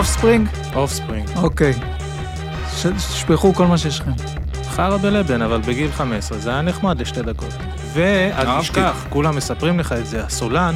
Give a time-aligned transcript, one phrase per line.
[0.00, 0.48] Offspring?
[0.74, 1.28] Offspring.
[1.36, 1.72] אוקיי.
[2.96, 4.10] תשפכו כל מה שיש לכם.
[4.64, 7.54] חרא בלבן, אבל בגיל 15, זה היה נחמד לשתי דקות.
[7.92, 8.60] ואל.
[8.60, 10.74] תשכח, כולם מספרים לך את זה, הסולן,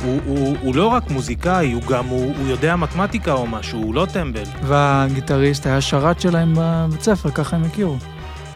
[0.00, 3.94] הוא, הוא, הוא לא רק מוזיקאי, הוא גם, הוא, הוא יודע מתמטיקה או משהו, הוא
[3.94, 4.44] לא טמבל.
[4.62, 7.96] והגיטריסט היה שרת שלהם בבית ספר, ככה הם הכירו.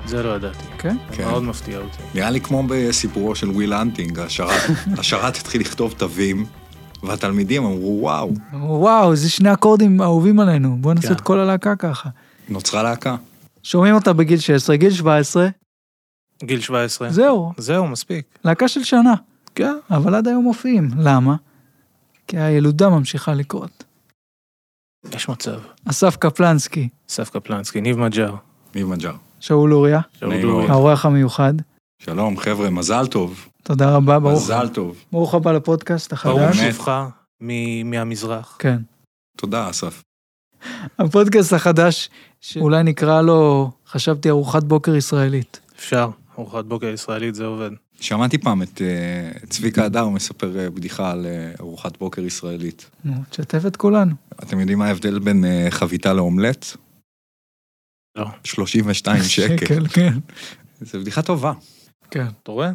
[0.07, 0.65] זה לא ידעתי.
[0.79, 0.97] כן?
[1.11, 1.25] זה כן.
[1.25, 1.99] מאוד מפתיע אותי.
[2.15, 6.47] נראה לי כמו בסיפורו של Will Hunting, השרת, השרת התחיל לכתוב תווים,
[7.03, 11.15] והתלמידים אמרו, וואו, וואו, זה שני אקורדים אהובים עלינו, בואו נעשה כן.
[11.15, 12.09] את כל הלהקה ככה.
[12.49, 13.17] נוצרה להקה.
[13.63, 15.49] שומעים אותה בגיל 16, גיל 17,
[16.45, 17.11] גיל 17.
[17.11, 18.25] זהו, זהו, מספיק.
[18.45, 19.15] להקה של שנה.
[19.55, 19.75] כן.
[19.91, 20.91] אבל עד היום מופיעים.
[20.99, 21.37] למה?
[22.27, 23.85] כי הילודה ממשיכה לקרות.
[25.13, 25.61] יש מצב.
[25.91, 28.35] אסף קפלנסקי, אסף קפלנסקי, ניב מג'אר.
[28.75, 29.15] ניב מג'אר.
[29.41, 30.45] שאול אוריה, שאול.
[30.45, 30.71] מאוד.
[30.71, 31.55] האורח המיוחד.
[31.99, 33.49] שלום, חבר'ה, מזל טוב.
[33.67, 34.97] תודה רבה, ברוך, מזל טוב.
[35.13, 36.61] ברוך הבא לפודקאסט ברוך החדש.
[36.61, 36.75] באמת.
[36.75, 36.91] שובך
[37.41, 38.57] מ- מהמזרח.
[38.59, 38.79] כן.
[39.37, 40.03] תודה, אסף.
[40.99, 45.61] הפודקאסט החדש, שאולי נקרא לו, חשבתי ארוחת בוקר ישראלית.
[45.77, 46.09] אפשר,
[46.39, 47.71] ארוחת בוקר ישראלית זה עובד.
[48.01, 52.91] שמעתי פעם את אה, צביקה הדר מספר אה, בדיחה על אה, ארוחת בוקר ישראלית.
[53.05, 54.15] נו, תשתף את כולנו.
[54.43, 56.67] אתם יודעים מה ההבדל בין חביתה לאומלט?
[58.17, 58.27] לא.
[58.45, 59.89] 32 שקל.
[59.89, 60.13] כן.
[60.81, 61.53] זו בדיחה טובה.
[62.11, 62.27] כן.
[62.43, 62.71] אתה רואה?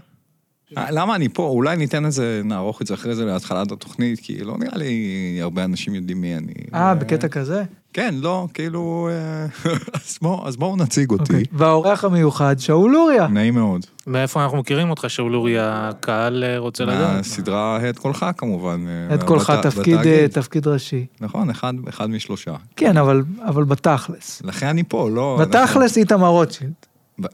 [0.77, 1.43] אה, למה אני פה?
[1.43, 4.95] אולי ניתן את זה, נערוך את זה אחרי זה להתחלת התוכנית, כי לא נראה לי
[5.41, 6.53] הרבה אנשים יודעים מי אני.
[6.73, 7.63] אה, בקטע כזה?
[7.93, 9.09] כן, לא, כאילו...
[9.11, 9.71] אה,
[10.05, 11.23] אז בואו אז בואו נציג אותי.
[11.23, 11.43] אוקיי.
[11.53, 13.27] והאורח המיוחד, שאול אוריה.
[13.27, 13.85] נעים מאוד.
[14.07, 17.15] מאיפה אנחנו מכירים אותך, שאול אורי, הקהל אה, רוצה לדעת?
[17.15, 18.85] מהסדרה הד קולך כמובן.
[19.09, 19.97] אה, את קולך בת- תפקיד.
[20.05, 21.05] אה, תפקיד ראשי.
[21.21, 22.53] נכון, אחד, אחד משלושה.
[22.75, 24.41] כן, אבל, אבל בתכלס.
[24.45, 25.37] לכן אני פה, לא...
[25.41, 26.71] בתכלס איתמר רוטשילד.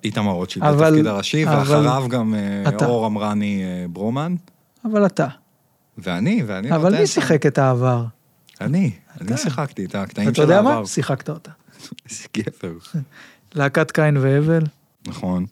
[0.04, 2.86] איתמר רוטשילד, אבל- בתפקיד הראשי, אבל- ואחריו גם אה, אתה.
[2.86, 4.36] אור אמרני אה, ברומן,
[4.86, 5.28] אבל אתה.
[5.98, 8.06] ואני, ואני אבל מי שם- שיחק את העבר?
[8.62, 9.24] אני, אתה.
[9.26, 10.80] אני שיחקתי את הקטעים אתה של יודע העבר.
[10.82, 10.86] מה?
[10.88, 11.52] שיחקת אותה.
[12.10, 12.74] איזה גבר.
[13.56, 14.64] להקת קין והבל.
[15.08, 15.46] נכון.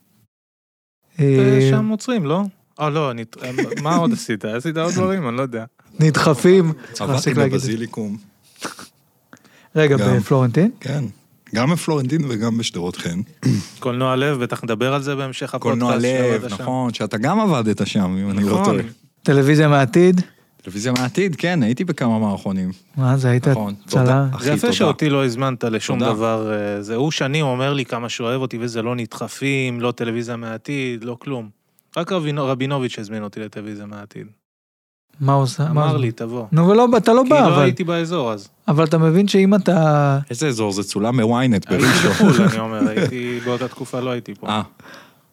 [1.19, 2.41] אה, שם עוצרים, לא?
[2.79, 3.23] אה, לא, אני...
[3.81, 4.45] מה עוד עשית?
[4.57, 5.27] עשית עוד דברים?
[5.29, 5.65] אני לא יודע.
[5.99, 6.73] נדחפים.
[6.93, 7.33] צריך עבדתי.
[7.33, 8.17] בבזיליקום,
[9.75, 9.97] רגע.
[9.97, 10.71] בפלורנטין?
[10.79, 11.03] כן.
[11.55, 13.19] גם בפלורנטין וגם בשדרות חן.
[13.79, 15.81] קולנוע לב, בטח נדבר על זה בהמשך הפודקאסט.
[15.81, 15.95] קולנוע
[16.35, 16.45] לב.
[16.45, 18.63] נכון, שאתה גם עבדת שם, אם אני לא נכון.
[18.65, 18.83] טועה.
[19.23, 20.21] טלוויזיה מהעתיד?
[20.61, 22.71] טלוויזיה מהעתיד, כן, הייתי בכמה מערכונים.
[22.97, 24.27] מה זה, היית נכון, צלם?
[24.39, 24.73] זה יפה.
[24.73, 25.99] שאותי לא הזמנת לשום.
[25.99, 26.51] דבר.
[26.53, 30.35] אה, זה הוא שנים אומר לי כמה שהוא אוהב אותי, וזה לא נדחפים, לא טלוויזיה
[30.35, 31.49] מהעתיד, לא כלום.
[31.97, 34.27] רק רבינו- רבינוביץ' הזמין אותי לטלוויזיה מהעתיד.
[35.19, 35.67] מה עושה?
[35.69, 35.97] אמר?
[35.97, 36.45] לי, תבוא.
[36.51, 37.63] נו, ולא, אתה לא כי בא, לא אבל...
[37.63, 38.47] הייתי באזור אז.
[38.67, 40.19] אבל אתה מבין שאם אתה...
[40.29, 42.11] איזה אזור זה צולם מוויינט הייתי בראשון.
[42.11, 44.47] בחו"ל, אני אומר, הייתי, באותה תקופה לא הייתי פה.
[44.47, 44.61] אה,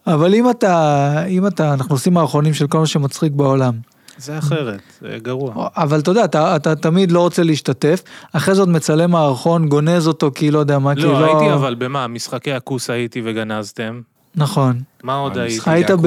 [0.06, 1.24] אבל אם אתה...
[1.28, 1.74] אם אתה...
[1.74, 3.74] אנחנו עושים מערכונים של כל מה שמצחיק בעולם.
[4.18, 5.68] זה אחרת, זה גרוע.
[5.76, 10.30] אבל אתה יודע, אתה, אתה תמיד לא רוצה להשתתף, אחרי עוד מצלם מערכון, גונז אותו
[10.34, 11.26] כי לא יודע מה, כי לא, לא...
[11.26, 14.00] הייתי אבל במה, משחקי הכוס הייתי וגנזתם.
[14.34, 14.80] נכון.
[15.02, 16.04] מה עוד היית הכוס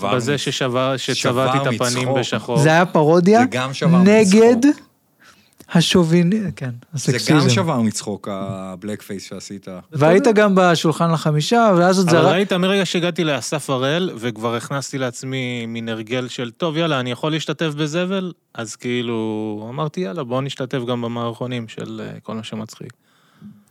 [0.00, 2.08] ב- בזה ששבר- שבר שצבעתי את הפנים.
[2.14, 2.58] בשחור.
[2.58, 4.56] זה היה פרודיה זה גם שבר נגד.
[5.72, 6.30] השובין...
[6.56, 7.50] כן, זה גם הסקסיזם.
[7.50, 9.68] שבר מצחוק, הבלק פייס שעשית.
[9.92, 12.32] והיית גם בשולחן לחמישה, ואז עוד אבל זרק...
[12.32, 17.32] ראית, מרגע שהגעתי לאסף הראל, וכבר הכנסתי לעצמי מין הרגל של, טוב, יאללה, אני יכול
[17.32, 18.32] להשתתף בזבל?
[18.54, 22.92] אז כאילו, אמרתי, יאללה, בוא נשתתף גם במערכונים של אה, כל מה שמצחיק.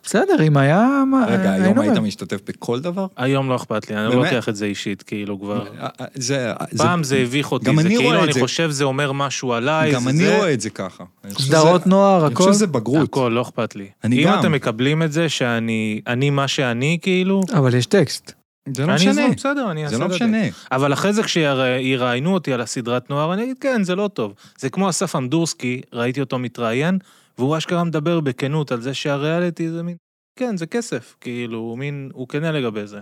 [0.03, 1.03] בסדר, אם היה...
[1.27, 1.97] רגע, היום היית.
[1.97, 3.07] משתתף בכל דבר?
[3.17, 4.15] היום לא אכפת לי, אני לא?
[4.15, 5.67] לוקח את זה אישית, כאילו כבר.
[5.79, 6.53] אה, אה, זה...
[6.77, 8.39] פעם זה הביך אותי, גם זה אני כאילו, אני זה.
[8.39, 10.37] חושב זה אומר משהו עליי, גם זה אני זה.
[10.37, 11.03] רואה את זה ככה.
[11.23, 12.53] אני סדרות נוער, אני חושב הכל.
[12.53, 13.07] שזה בגרות.
[13.09, 13.87] הכל, לא אכפת לי.
[14.03, 14.39] אני אם גם.
[14.39, 18.31] אתם מקבלים את זה שאני אני מה שאני, כאילו, אבל יש טקסט.
[18.75, 19.11] זה לא אני משנה.
[19.11, 20.15] אזרום, בסדר, אני אעשה זה לא את זה.
[20.15, 20.37] משנה.
[20.71, 24.33] אבל אחרי זה כשיראיינו אותי על הסדרת נוער, אני אגיד, כן, זה לא טוב.
[24.59, 26.97] זה כמו אסף אמדורסקי, ראיתי אותו מתראיין,
[27.37, 29.95] והוא אשכרה מדבר בכנות על זה שהריאליטי זה מין,
[30.35, 32.99] כן, זה כסף, כאילו, הוא מין, הוא כנה לגבי זה.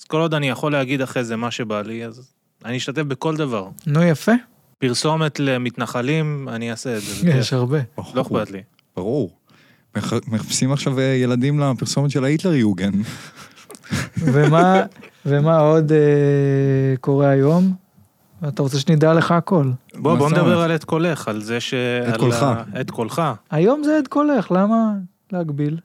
[0.00, 2.32] אז כל עוד אני יכול להגיד אחרי זה מה שבא לי, אז
[2.64, 3.68] אני אשתתף בכל דבר.
[3.86, 4.32] נו, יפה.
[4.78, 7.28] פרסומת למתנחלים, אני אעשה את זה.
[7.28, 7.52] יש.
[7.52, 7.78] הרבה.
[8.14, 8.62] לא אכפת לי.
[8.96, 9.36] ברור.
[9.96, 12.90] מח- מחפשים עכשיו אה, ילדים לפרסומת של ההיטלר יוגן.
[14.32, 14.82] ומה,
[15.26, 15.98] ומה עוד אה,
[17.00, 17.74] קורה היום?
[18.48, 19.70] אתה רוצה שנדע לך הכל.
[19.94, 20.60] בוא, בוא נדבר?
[20.60, 21.74] על עת קולך, על זה ש...
[22.06, 22.46] על קולך.
[22.74, 23.22] עת קולך.
[23.50, 24.92] היום זה עד קולך, למה
[25.32, 25.78] להגביל?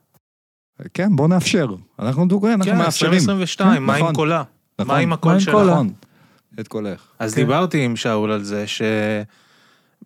[0.93, 1.67] כן, בוא נאפשר.
[1.99, 3.13] אנחנו דוגרי, אנחנו כן, מאפשרים.
[3.13, 4.15] 2022, מה עם נכון.
[4.15, 4.43] קולה?
[4.79, 4.95] נכון.
[4.95, 5.37] מה עם הקול?
[5.51, 5.73] קולה?
[5.73, 5.93] נכון.
[6.59, 7.01] את קולך.
[7.19, 7.41] אז כן.
[7.41, 8.65] דיברתי עם שאול על זה,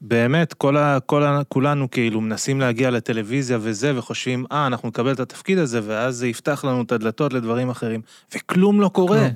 [0.02, 5.12] שבאמת, כל ה, כל ה, כולנו כאילו מנסים להגיע לטלוויזיה וזה, וחושבים, אה, אנחנו נקבל
[5.12, 8.02] את התפקיד הזה, ואז זה יפתח לנו את הדלתות לדברים אחרים,
[8.36, 9.20] וכלום לא קורה.
[9.20, 9.34] כלום.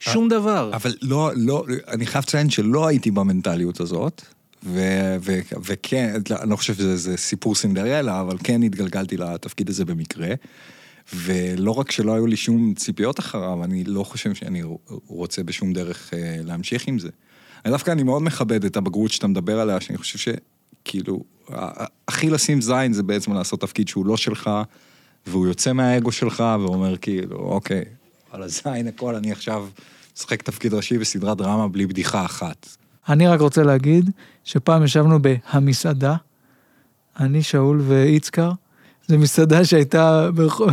[0.00, 0.70] שום דבר.
[0.72, 4.22] אבל לא, לא, אני חייב לציין שלא הייתי במנטליות הזאת,
[4.66, 9.84] ו- ו- וכן, לא, אני לא חושב שזה סיפור סינדרלה, אבל כן התגלגלתי לתפקיד הזה
[9.84, 10.28] במקרה.
[11.14, 14.62] ולא רק שלא היו לי שום ציפיות אחריו, אני לא חושב שאני
[15.06, 17.08] רוצה בשום דרך אה, להמשיך עם זה.
[17.64, 21.24] אני דווקא, אני מאוד מכבד את הבגרות שאתה מדבר עליה, שאני חושב שכאילו,
[22.08, 24.50] הכי לשים זין זה בעצם לעשות תפקיד שהוא לא שלך,
[25.26, 27.84] והוא יוצא מהאגו שלך ואומר כאילו, אוקיי,
[28.30, 29.68] על הזין הכל, אני עכשיו
[30.16, 32.68] משחק תפקיד ראשי בסדרת דרמה בלי בדיחה אחת.
[33.08, 34.10] אני רק רוצה להגיד
[34.44, 36.16] שפעם ישבנו בהמסעדה,
[37.20, 38.50] אני, שאול ואיצקר,
[39.08, 40.28] זו מסעדה שהייתה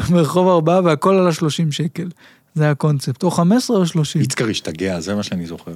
[0.10, 2.08] ברחוב, ארבעה והכל עלה 30 שקל.
[2.56, 4.22] זה הקונספט, או 15 או 30.
[4.22, 5.72] איצקר השתגע, זה מה שאני זוכר.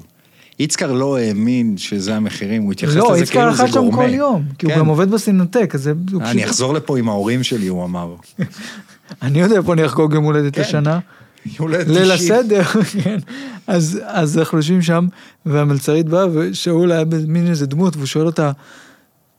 [0.60, 3.98] איצקר לא האמין שזה המחירים, הוא התייחס לא, לזה איצקר כאילו זה אכל שם גורמה.
[3.98, 4.80] כל יום, כי הוא כן.
[4.80, 5.94] גם עובד בסינמטק, אז זה...
[6.22, 8.16] אני אחזור לפה עם ההורים שלי, הוא אמר.
[9.22, 10.62] אני יודע איפה אני אחגוג יום הולדת כן.
[10.62, 11.00] השנה.
[11.70, 12.34] ליל 90.
[12.34, 12.64] הסדר,
[13.04, 13.20] כן.
[13.68, 15.08] אז, אז אנחנו יושבים שם,
[15.46, 18.52] והמלצרית באה, ושאול היה במין איזה דמות, והוא שואל אותה,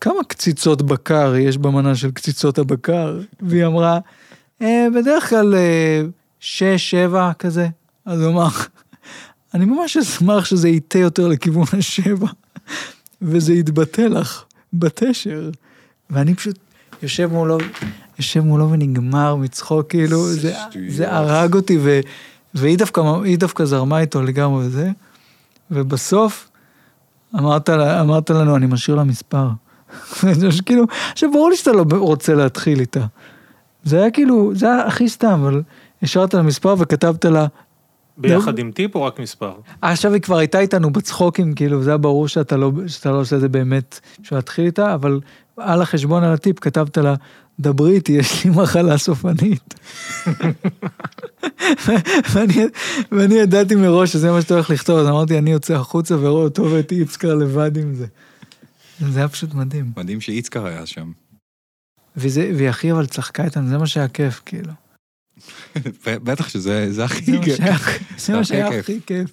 [0.00, 3.20] כמה קציצות בקר יש במנה של קציצות הבקר?
[3.40, 3.98] והיא אמרה,
[4.62, 6.02] אה, בדרך כלל אה,
[6.40, 7.68] שש, שבע כזה.
[8.06, 8.48] אז הוא אמר,
[9.54, 12.26] אני ממש אשמח שזה ייטה יותר לכיוון השבע,
[13.22, 15.50] וזה יתבטא לך בתשר.
[16.10, 16.58] ואני פשוט
[17.02, 17.58] יושב מולו,
[18.18, 20.54] יושב מולו ונגמר מצחוק, כאילו, זה
[20.88, 22.00] זה, הרג אותי, ו,
[22.54, 23.02] והיא דווקא,
[23.38, 24.90] דווקא זרמה איתו לגמרי וזה,
[25.70, 26.50] ובסוף
[27.34, 29.48] אמרת, אמרת לנו, אני משאיר לה מספר.
[30.66, 33.04] כאילו, עכשיו ברור לי שאתה לא רוצה להתחיל איתה.
[33.84, 35.62] זה היה כאילו, זה היה הכי סתם, אבל
[36.02, 37.46] השארת לה מספר וכתבת לה,
[38.20, 39.52] ביחד עם טיפ או רק מספר?
[39.82, 43.36] עכשיו היא כבר הייתה איתנו בצחוקים, כאילו, זה היה ברור שאתה לא, שאתה לא עושה
[43.36, 45.20] את זה באמת בשביל להתחיל איתה, אבל
[45.56, 47.14] על החשבון, על הטיפ, כתבת לה,
[47.60, 49.74] דברי איתי, יש לי מחלה סופנית.
[52.32, 52.66] ואני,
[53.12, 56.70] ואני ידעתי מראש שזה מה שאתה הולך לכתוב, אז אמרתי, אני יוצא החוצה ורואה אותו
[56.70, 58.06] ואת איצקר לבד עם זה.
[59.08, 59.92] זה היה פשוט מדהים.
[59.96, 61.12] מדהים שאיצקר היה שם.
[62.16, 64.72] וזה, והיא הכי אבל צחקה איתנו, זה מה שהיה כיף, כאילו.
[66.06, 67.58] בטח שזה זה הכי כיף.
[68.18, 68.68] זה מה שהיה.
[68.78, 69.30] הכי כיף.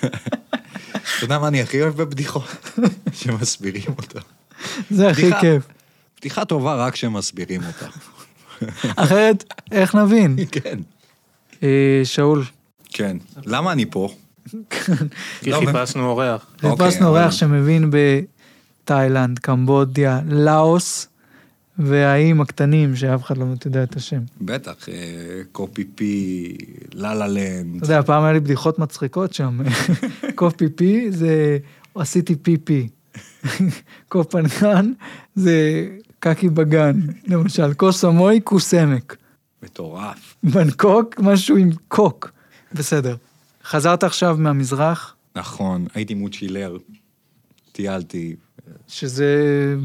[0.00, 2.76] אתה יודע מה אני הכי אוהב בבדיחות?
[3.12, 4.20] שמסבירים אותה.
[4.90, 5.30] זה הכי.
[5.40, 5.62] כיף.
[6.20, 7.86] בדיחה טובה רק כשמסבירים אותה.
[9.04, 10.36] אחרת, איך נבין?
[10.52, 10.78] כן.
[11.62, 12.44] אה, שאול,
[12.88, 13.16] כן.
[13.46, 14.14] למה אני פה?
[15.40, 16.46] כי לא, חיפשנו אורח.
[16.62, 17.90] אוקיי, חיפשנו אבל- אורח שמבין
[18.86, 21.08] בתאילנד, קמבודיה, לאוס,
[21.78, 24.20] והאיים הקטנים שאף אחד לא יודע את השם.
[24.40, 24.94] בטח, אה,
[25.52, 26.56] קופי פי,
[26.92, 27.76] לה לה לנד.
[27.76, 29.58] אתה יודע, פעם היה לי בדיחות מצחיקות שם.
[30.34, 31.58] קופי פי זה
[31.94, 32.88] עשיתי פי פי.
[34.08, 34.92] קופנגן
[35.34, 35.88] זה
[36.18, 37.74] קקי בגן, למשל.
[37.74, 39.16] כוס המוי, כוס עמק.
[39.62, 40.36] מטורף.
[40.42, 42.30] בנקוק, משהו עם קוק.
[42.72, 43.16] בסדר.
[43.64, 46.76] חזרת עכשיו מהמזרח, נכון, הייתי מוצ'ילר.
[47.72, 48.36] טיילתי.
[48.88, 49.36] שזה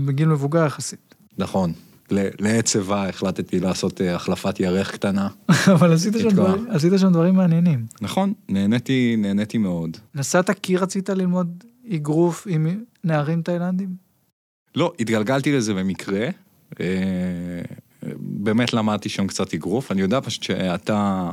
[0.06, 1.16] בגיל מבוגר יחסית.
[1.38, 1.74] נכון.
[2.12, 5.28] ל- לעת שיבה החלטתי לעשות אה, החלפת ירך קטנה.
[5.74, 6.30] אבל עשית שם.
[6.30, 7.86] דברים, עשית שם דברים מעניינים.
[8.02, 9.98] נכון, נהניתי, נהניתי מאוד.
[10.16, 11.64] נסעת כי רצית ללמוד
[11.96, 12.68] אגרוף עם
[13.04, 13.90] נערים תאילנדים?
[14.76, 16.28] לא, התגלגלתי לזה במקרה.
[16.80, 17.62] אה,
[18.18, 19.92] באמת למדתי שם קצת אגרוף.
[19.92, 21.32] אני יודע פשוט שאתה,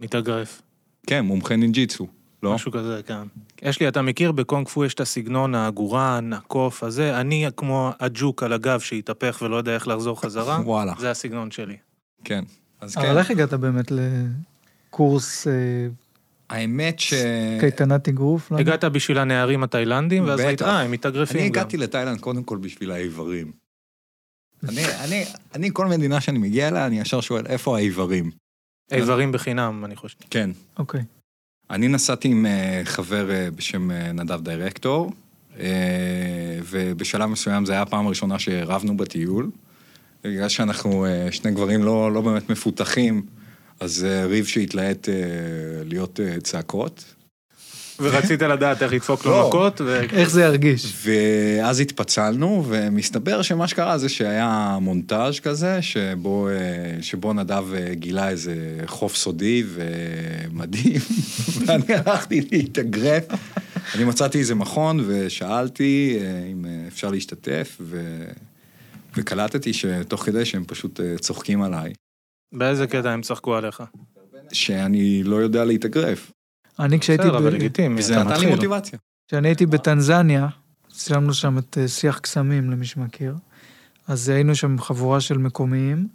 [0.00, 0.62] מתאגרף.
[1.06, 2.06] כן, מומחה נינג'יצו,
[2.42, 2.54] לא?
[2.54, 3.22] משהו כזה, כן.
[3.62, 8.42] יש לי, אתה מכיר, בקונג פו יש את הסגנון העגורן, הקוף הזה, אני כמו הג'וק
[8.42, 11.76] על הגב שהתהפך ולא יודע איך לחזור חזרה, וואלה, זה הסגנון שלי.
[12.24, 12.44] כן.
[12.80, 13.92] אז אבל כן, איך הגעת באמת
[14.90, 15.52] לקורס אה,
[16.50, 17.14] האמת ש...
[17.60, 18.50] קייטנת אגרוף?
[18.50, 18.58] לא.
[18.58, 20.70] הגעת בשביל הנערים התאילנדים, ואז ראית, בטח.
[20.70, 21.60] אה, הם מתאגרפים אני גם.
[21.60, 23.52] הגעתי לתאילנד קודם כל בשביל האיברים.
[24.68, 28.30] אני, אני, אני, כל מדינה שאני מגיע אליה, אני ישר שואל, איפה האיברים?
[28.92, 30.18] איברים בחינם, אני חושב.
[30.30, 30.50] כן.
[30.78, 31.00] אוקיי.
[31.70, 35.12] אני נסעתי עם אה, חבר אה, בשם אה, נדב דירקטור,
[36.70, 39.50] ובשלב מסוים זה היה הפעם הראשונה שרבנו בטיול.
[40.24, 43.26] בגלל שאנחנו שני גברים לא, לא באמת מפותחים,
[43.80, 45.08] אז ריב שהתלהט
[45.84, 47.14] להיות צעקות.
[48.00, 49.48] ורצית לדעת איך לדפוק לו לא.
[49.48, 50.00] מכות, ו...
[50.12, 50.94] איך זה ירגיש?
[51.04, 58.28] ואז התפצלנו, ומסתבר שמה שקרה זה שהיה מונטאז' כזה, שבו, אה, שבו נדב אה, גילה
[58.28, 58.54] איזה
[58.86, 61.00] חוף סודי ומדהים,
[61.66, 63.24] ואני הלכתי להתאגרף.
[63.94, 68.24] אני מצאתי איזה מכון ושאלתי אה, אם אפשר להשתתף, ו...
[69.16, 71.92] וקלטתי שתוך כדי שהם פשוט צוחקים עליי,
[72.52, 73.82] באיזה קטע הם צחקו עליך?
[74.52, 76.32] שאני לא יודע להתאגרף.
[76.78, 78.50] אני כשהייתי בסדר, אבל לגיטימי, אתה נתן לי.
[78.50, 78.98] מוטיבציה.
[79.28, 80.48] כשאני הייתי בטנזניה,
[80.90, 83.34] סיימנו שם את אה, שיח קסמים, למי שמכיר.
[84.08, 86.08] אז היינו שם חבורה של מקומיים,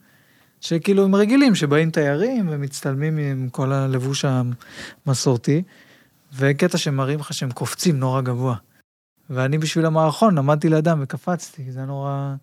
[0.62, 4.26] שכאילו הם רגילים, שבאים תיירים ומצטלמים עם כל הלבוש
[5.06, 5.64] המסורתי,
[6.36, 8.56] וקטע שמראים לך שהם קופצים נורא גבוה.
[9.30, 12.36] ואני בשביל המערכון למדתי לידם וקפצתי, זה נורא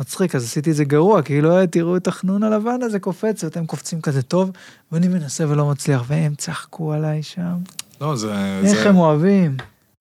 [0.00, 3.66] מצחיק, אז עשיתי את זה גרוע, כאילו, "אה, תראו את החנון הלבן הזה קופץ, ואתם
[3.66, 4.50] קופצים כזה טוב,
[4.92, 7.54] ואני מנסה ולא מצליח, והם צחקו עליי שם.
[8.00, 8.34] לא, זה...
[8.64, 9.56] איך זה- הם אוהבים.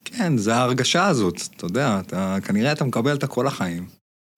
[0.05, 3.85] כן, זה ההרגשה הזאת, אתה יודע, אתה, כנראה אתה מקבל אותה כל החיים.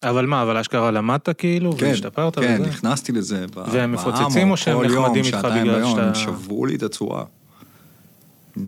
[0.04, 2.70] אבל מה, אבל אשכרה למדת כאילו, כן, והשתפרת כן, וזה?
[2.70, 3.46] נכנסתי לזה.
[3.72, 7.24] והם מפוצצים או שהם נחמדים איתך בגלל ביום, שאתה- הם שברו לי את הצורה.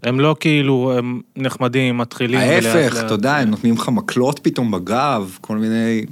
[0.04, 2.40] הם לא כאילו, הם נחמדים, מתחילים.
[2.40, 6.06] ההפך, אתה יודע, הם נותנים לך מקלות פתאום בגב, כל מיני,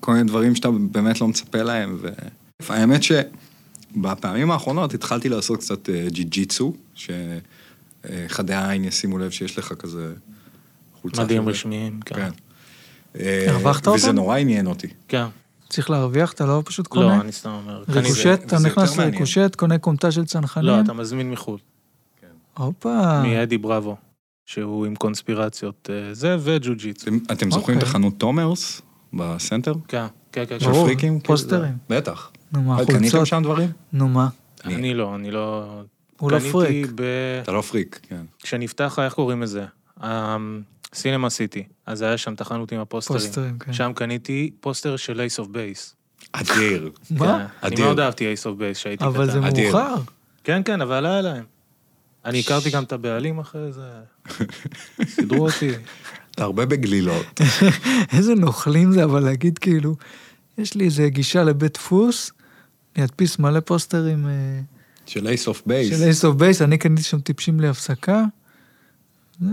[0.00, 1.96] כל מיני דברים שאתה באמת לא מצפה להם.
[2.00, 2.08] ו...
[2.68, 10.12] האמת שבפעמים האחרונות התחלתי לעשות קצת אה, ג'י-ג'יצו, שחדי העין ישימו לב שיש לך כזה
[11.00, 11.24] חולצה.
[11.24, 12.14] מדים רשמיים, כן.
[12.14, 12.30] כן.
[13.20, 14.16] אה, הרווחת וזה אותם?
[14.16, 14.86] נורא עניין אותי.
[15.08, 15.26] כן.
[15.68, 17.16] צריך להרוויח, אתה לא פשוט קונה?
[17.16, 17.84] לא, אני סתם אומר.
[17.88, 18.98] ריקושט, אתה וזה נכנס.
[18.98, 20.66] לריקושט, קונה כומתה של צנחנים?
[20.66, 21.58] לא, אתה מזמין מחו"ל.
[22.56, 23.22] הופה.
[23.22, 23.96] מאדי בראבו,
[24.46, 27.06] שהוא עם קונספירציות אה, זה, וג'ו-ג'יצו.
[27.08, 27.90] אתם, אתם זוכרים את אוקיי.
[27.90, 29.72] החנות תומרס בסנטר?
[29.88, 30.60] כן, כן, כן.
[30.60, 31.20] של פריקים?
[31.20, 31.74] פוסטרים.
[31.88, 32.30] בטח.
[32.52, 33.26] נו מה, קניתם חולצות?
[33.26, 33.70] שם דברים?
[33.92, 34.28] נו מה,
[34.64, 35.80] אני- אני לא, אני לא...
[36.18, 36.86] הוא לא קניתי פריק.
[36.94, 37.02] ב...
[37.42, 38.22] אתה לא פריק, כן.
[38.42, 39.64] כשנפתח, איך קוראים לזה?
[40.94, 41.64] סינמה סיטי.
[41.86, 43.20] אז היה שם את החנות עם הפוסטרים.
[43.20, 43.72] פוסטרים, כן.
[43.72, 45.94] שם קניתי פוסטר של Ace of Base.
[46.32, 46.90] אדיר.
[47.10, 47.46] מה?
[47.62, 47.84] אני אדיר.
[47.84, 49.06] מאוד אהבתי Ace of Base כשהייתי קטן.
[49.14, 49.40] אבל זה.
[49.40, 49.94] מאוחר.
[50.44, 51.44] כן, כן, אבל היה להם.
[52.24, 53.90] אני הכרתי גם את הבעלים אחרי זה.
[55.14, 55.70] סידרו אותי.
[56.40, 57.40] אתה הרבה בגלילות.
[58.16, 59.96] איזה נוכלים זה, אבל להגיד כאילו,
[60.58, 62.30] יש לי איזה גישה לבית דפוס,
[62.96, 64.60] אני אדפיס מלא פוסטרים אה,
[65.06, 65.96] של Ace of Base.
[65.98, 68.24] של Ace of Base, אני קניתי שם טיפשים בלי הפסקה.
[69.40, 69.46] זה-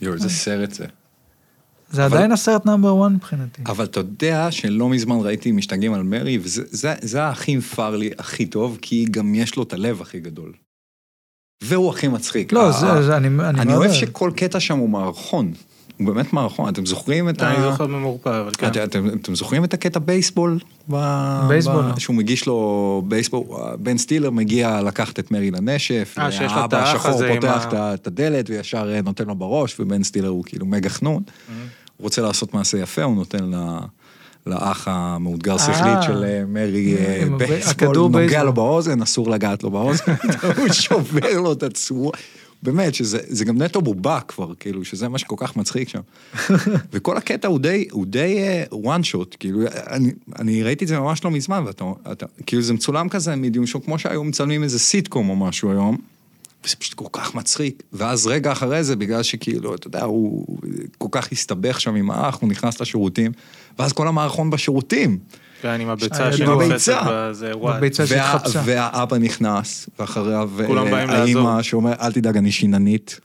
[0.00, 0.86] יואו, איזה סרט זה.
[1.90, 3.62] זה אבל- עדיין הסרט number 1 מבחינתי.
[3.66, 8.46] אבל אתה יודע שלא מזמן ראיתי משתגעים על מרי, וזה זה, זה הכי פרלי הכי
[8.46, 10.52] טוב, כי גם יש לו את הלב הכי גדול.
[11.64, 12.52] והוא הכי מצחיק.
[12.52, 15.52] לא, ה- זה, זה- אני אני אני אוהב שכל קטע שם הוא מערכון.
[15.98, 16.68] הוא באמת מערכון.
[16.68, 17.54] אתם זוכרים את ה...
[17.54, 18.66] אני זוכר במעורפל, אבל כן.
[18.66, 20.58] את- אתם, זוכרים את הקטע בייסבול?
[21.48, 21.84] בייסבול.
[21.98, 23.42] שהוא מגיש לו בייסבול,
[23.78, 29.02] בן סטילר מגיע לקחת את מרי לנשף, אה, האח השחור פותח את הדלת וישר אה,
[29.02, 31.22] נותן לו בראש, ובן סטילר הוא כאילו מגה חנון.
[31.26, 31.52] Mm-hmm.
[31.96, 33.78] הוא רוצה לעשות מעשה יפה, הוא נותן ל...
[34.46, 35.58] לאח המאותגר אה.
[35.58, 36.96] שכלית של מרי
[37.38, 38.42] בייסבול, נוגע.
[38.42, 40.02] לו באוזן, אסור לגעת לו באוזן,
[40.56, 42.12] הוא שובר לו את הצורה.
[42.62, 46.00] באמת, שזה זה גם נטו בובה כבר, כאילו, שזה מה שכל כך מצחיק שם.
[46.92, 48.38] וכל הקטע הוא די, הוא די
[48.72, 52.72] one shot, כאילו, אני, אני ראיתי את זה ממש לא מזמן, ואתה, אתה, כאילו זה
[52.72, 55.96] מצולם כזה מדיום שואו, כמו שהיו מצלמים איזה סיטקום או משהו היום,
[56.64, 57.82] וזה פשוט כל כך מצחיק.
[57.92, 60.58] ואז רגע אחרי זה, בגלל שכאילו, אתה יודע, הוא
[60.98, 63.32] כל כך הסתבך שם עם האח, הוא נכנס לשירותים,
[63.78, 65.18] ואז כל המערכון בשירותים.
[65.62, 67.00] כן, עם הביצה שנופסת הביצה.
[67.10, 67.76] בזה, וואי.
[67.76, 68.62] בביצה וה, שהתחפשה.
[68.64, 71.62] והאבא נכנס, ואחריו אה, האימא.
[71.62, 73.20] שאומר, אל תדאג, אני שיננית,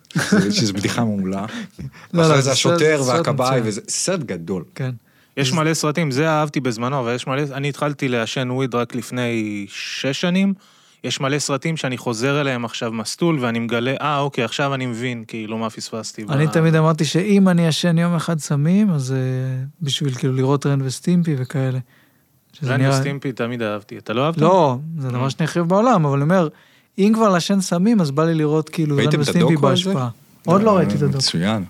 [0.51, 1.45] שזו בדיחה מעולה.
[2.13, 3.61] לא, ואחרי זה זה השוטר והכבאי.
[3.63, 4.63] וזה סרט גדול.
[4.75, 4.91] כן.
[5.37, 9.65] יש מלא סרטים, זה אהבתי בזמנו, אבל יש מלא, אני התחלתי לעשן וויד רק לפני
[9.69, 10.53] שש שנים.
[11.03, 15.23] יש מלא סרטים שאני חוזר אליהם עכשיו מסטול, ואני מגלה, אה, אוקיי, עכשיו אני מבין,
[15.27, 16.23] כאילו, מה פספסתי.
[16.29, 19.17] אני ב- תמיד אמרתי שאם אני אשן יום אחד סמים, אז אה,
[19.81, 21.79] בשביל כאילו לראות רן וסטימפי וכאלה.
[22.53, 23.97] שזה נראה- וסטימפי תמיד אהבתי.
[23.97, 24.37] אתה לא אהבת?
[24.37, 26.47] לא, זה דבר שאני הכי אוהב בעולם, אבל אני אומר,
[26.97, 29.43] אם כבר לעשן סמים, אז בא לי לראות כאילו על זה?
[29.61, 30.09] בהשפעה.
[30.45, 31.17] עוד לא ראיתי את הדוקו.
[31.17, 31.65] מצוין.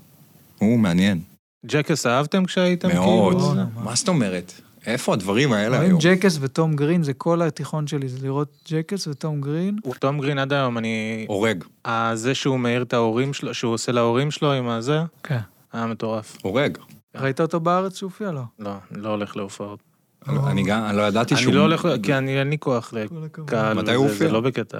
[0.59, 1.19] הוא מעניין.
[1.65, 2.87] Jackass אהבתם כשהייתם?
[2.93, 3.33] מאוד.
[3.35, 3.55] כאילו?
[3.55, 4.53] זה- מה זאת אומרת?
[4.85, 5.99] איפה הדברים האלה היום?
[6.01, 9.77] Jackass וטום גרין, זה כל התיכון שלי, זה לראות Jackass וטום גרין.
[9.99, 11.25] תום גרין עד היום, אני...
[11.29, 11.63] הורג.
[11.85, 15.39] אה, זה שהוא מעיר את ההורים שלו, שהוא עושה להורים שלו עם הזה, כן.
[15.73, 16.37] היה מטורף.
[16.41, 16.77] הורג.
[17.15, 18.41] ראית אותו בארץ שהוא הופיע לו?
[18.59, 19.79] לא, לא הולך להופעות.
[20.27, 21.49] אני- גם, אני לא ידעתי שהוא...
[21.49, 22.93] אני לא הולך, כי אני אין לי כוח.
[22.93, 24.31] לקהל, מתי הוא וזה- זה הופיע?
[24.31, 24.77] לא בקטע...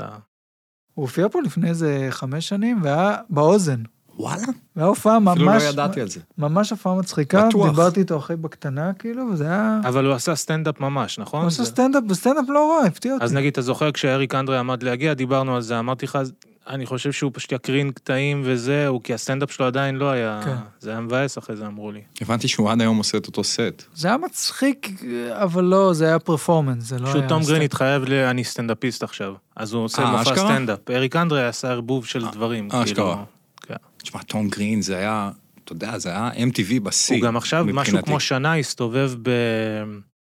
[0.94, 3.82] הוא הופיע פה לפני איזה חמש שנים, והיה באוזן.
[4.18, 4.42] וואלה?
[4.76, 6.20] והיה הופעה אפילו לא ממש, ידעתי על זה.
[6.38, 7.70] ממש הופעה מצחיקה, בטוח.
[7.70, 9.80] דיברתי איתו אחרי בקטנה, כאילו, וזה היה...
[9.84, 11.40] אבל הוא עשה סטנדאפ ממש, נכון?
[11.42, 13.24] הוא עשה סטנדאפ, בסטנדאפ לא רע, הפתיע אותי.
[13.26, 16.18] אז נגיד, אתה זוכר כשאריק אנדרי עמד להגיע, דיברנו על זה, אמרתי לך,
[16.68, 20.42] אני חושב שהוא פשוט יקרין קטעים וזהו, כי הסטנדאפ שלו עדיין לא היה...
[20.46, 20.56] כן.
[20.80, 22.02] זה היה מבאס אחרי זה, אמרו לי.
[22.22, 23.84] הבנתי שהוא עד היום עושה את אותו סט.
[23.96, 24.90] זה היה מצחיק,
[25.32, 27.16] אבל לא, זה היה פרפורמנס, זה לא היה...
[27.16, 27.62] פשוט תום גרין.
[27.62, 28.14] התחייב ל...
[28.14, 29.34] אני סטנדאפיסט עכשיו.
[29.56, 30.38] אז הוא עושה אה, מופע אשכרה?
[30.38, 30.80] סטנדאפ.
[30.90, 32.66] אריק אנדרי עשה ערבוב של דברים.
[32.66, 32.84] אה, כאילו.
[32.84, 33.24] אשכרה.
[33.62, 33.76] כן.
[33.98, 35.32] תשמע, תום גרין זה היה,
[35.64, 37.16] אתה יודע, זה היה MTV בשיא.
[37.16, 38.06] הוא גם עכשיו, משהו מבחינתי.
[38.06, 39.30] כמו שנה, הסתובב ב...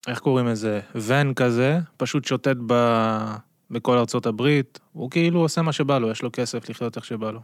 [0.07, 0.79] איך קוראים לזה?
[0.96, 2.74] ון כזה, פשוט שוטט ב...
[3.71, 4.79] בכל ארצות הברית.
[4.93, 7.39] הוא כאילו עושה מה שבא לו, יש לו כסף לחיות איך שבא לו.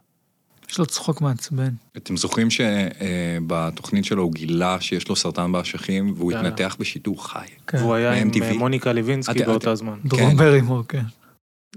[0.70, 1.70] יש לו צחוק מעצבן.
[1.98, 6.38] אתם זוכרים שבתוכנית שלו הוא גילה שיש לו סרטן באשכים, והוא כן.
[6.46, 7.46] התנתח בשידור חי.
[7.68, 7.78] כן.
[7.78, 8.32] והוא היה עם.
[8.42, 10.00] אה, מוניקה לוינסקי את- זמן.
[10.06, 10.38] דרום כן.
[10.38, 11.04] ברימור, כן.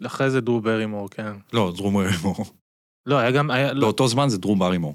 [0.07, 1.33] אחרי זה דרו ברימור, כן.
[1.53, 2.45] לא, דרום ברימור.
[3.07, 4.95] לא, היה גם, היה, לא, באותו זמן זה דרום ברימור.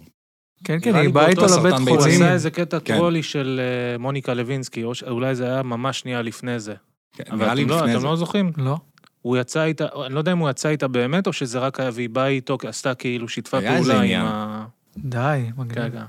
[0.64, 2.00] כן, כן, היא באה איתו לבית סרטן הוא.
[2.00, 2.22] חולים.
[2.22, 2.98] עשה איזה קטע כן.
[2.98, 3.62] טרולי של
[3.94, 6.74] אה, מוניקה לוינסקי, או שאולי זה היה ממש שנייה לפני זה.
[7.16, 8.06] כן, אבל נראה לי אתם לא- לפני אתם זה.
[8.08, 8.52] לא זוכרים?
[8.58, 8.78] לא.
[9.22, 11.90] הוא יצא איתה, אני לא יודע אם הוא יצא איתה באמת, או שזה רק היה
[11.94, 14.26] והיא באה איתו, עשתה כאילו שיתפה היה איזה פעולה עם עניין.
[14.26, 14.66] ה...
[14.98, 15.94] די, כן, מגניב.
[15.94, 16.04] כן.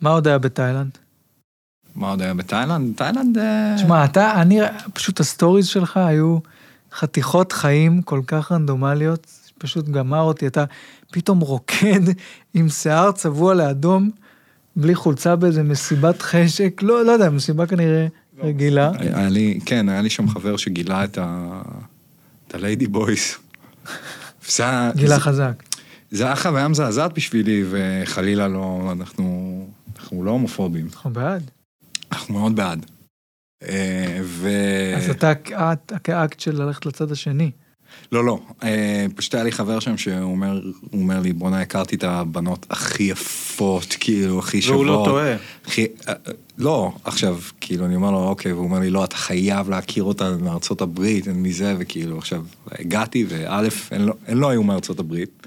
[0.00, 0.98] מה עוד היה בתאילנד?
[1.94, 2.96] מה עוד היה בתאילנד?
[2.96, 3.38] תאילנד...
[3.38, 4.60] אה, תשמע, אתה, אני,
[4.92, 6.38] פשוט הסטוריז שלך היו
[6.92, 9.26] חתיכות חיים כל כך רנדומליות,
[9.58, 10.64] פשוט גמר אותי, אתה
[11.10, 12.00] פתאום רוקד
[12.54, 14.10] עם שיער צבוע לאדום,
[14.76, 18.06] בלי חולצה באיזה מסיבת חשק, לא, לא יודע, מסיבה כנראה
[18.38, 18.90] רגילה.
[18.98, 21.60] היה לי, כן, היה לי שם חבר שגילה את ה...
[22.48, 23.38] את ה ladyboys.
[24.96, 25.62] גילה חזק.
[26.10, 31.50] זה היה חוויה מזעזעת בשבילי, וחלילה לא, אנחנו, אנחנו לא הומופובים, אנחנו בעד.
[32.12, 32.86] אנחנו מאוד בעד.
[33.62, 34.48] אה, ו...
[34.96, 37.50] אז אתה את- כאקט של ללכת לצד השני.
[38.12, 41.96] לא, לא, אה, פשוט היה לי חבר שם שהוא אומר, הוא אומר לי, בואנה, הכרתי
[41.96, 44.74] את הבנות הכי יפות, כאילו, הכי שוות.
[44.74, 45.36] והוא לא טועה.
[45.66, 46.14] הכי, אה,
[46.58, 50.36] לא, עכשיו, כאילו, אני אומר לו, אוקיי, והוא אומר לי, לא, אתה חייב להכיר אותה
[50.40, 55.46] מארצות הברית, אין מזה, וכאילו, עכשיו, הגעתי, וא', הן לא, לא היו מארצות הברית.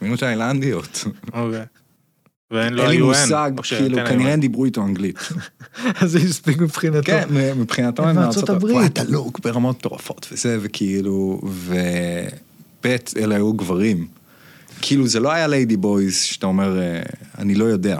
[0.00, 1.04] הן היו תאילנדיות.
[1.32, 1.64] אוקיי.
[2.50, 2.98] והן לא אין לי.
[2.98, 4.32] מושג, או שכן כאילו, כנראה.
[4.32, 5.18] הם דיברו איתו אנגלית.
[6.00, 7.02] אז זה הספיק מבחינתו.
[7.04, 8.76] כן, מבחינתו הם מארצות הברית.
[8.76, 11.76] וואי, דלוק ברמות מטורפות וזה, וכאילו, וב'
[13.16, 14.06] אלה היו גברים.
[14.80, 17.02] כאילו, זה לא היה ליידי בויז שאתה אומר, אה,
[17.38, 17.98] אני לא יודע.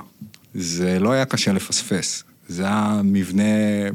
[0.55, 2.25] זה לא היה קשה לפספס.
[2.49, 3.43] זה היה מבנה,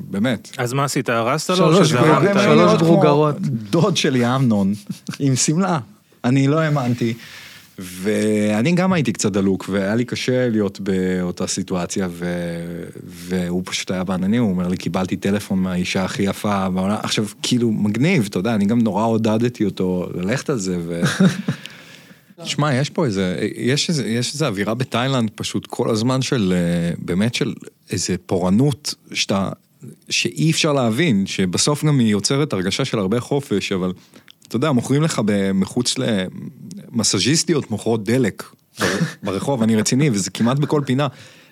[0.10, 0.50] באמת.
[0.58, 1.56] אז מה עשית, הרסת לו?
[1.56, 2.02] שלוש שלוש
[2.46, 3.40] מאוד ברוגרות.
[3.42, 4.74] דוד שלי, אמנון,
[5.20, 5.80] עם שמלה.
[6.24, 7.14] אני לא האמנתי.
[7.80, 12.26] ואני גם הייתי קצת דלוק, והיה לי קשה להיות באותה סיטואציה, ו...
[13.04, 16.98] והוא פשוט היה בעננים, הוא אומר לי, קיבלתי טלפון מהאישה הכי יפה בעולם.
[17.04, 21.02] עכשיו, כאילו, מגניב, אתה יודע, אני גם נורא עודדתי אותו ללכת על זה, ו...
[22.44, 26.96] תשמע, יש פה איזה, יש איזה, יש איזה אווירה בתאילנד פשוט כל הזמן של, אה,
[26.98, 27.54] באמת של
[27.92, 29.50] איזה פורענות שאתה,
[30.10, 33.94] שאי אפשר להבין, שבסוף גם היא יוצרת הרגשה של הרבה חופש, אבל
[34.56, 35.22] אתה יודע, מוכרים לך
[35.54, 35.96] מחוץ
[36.92, 38.44] למסאז'יסטיות, מוכרות דלק
[38.80, 38.88] בר-
[39.24, 41.08] ברחוב, אני רציני, וזה כמעט בכל פינה.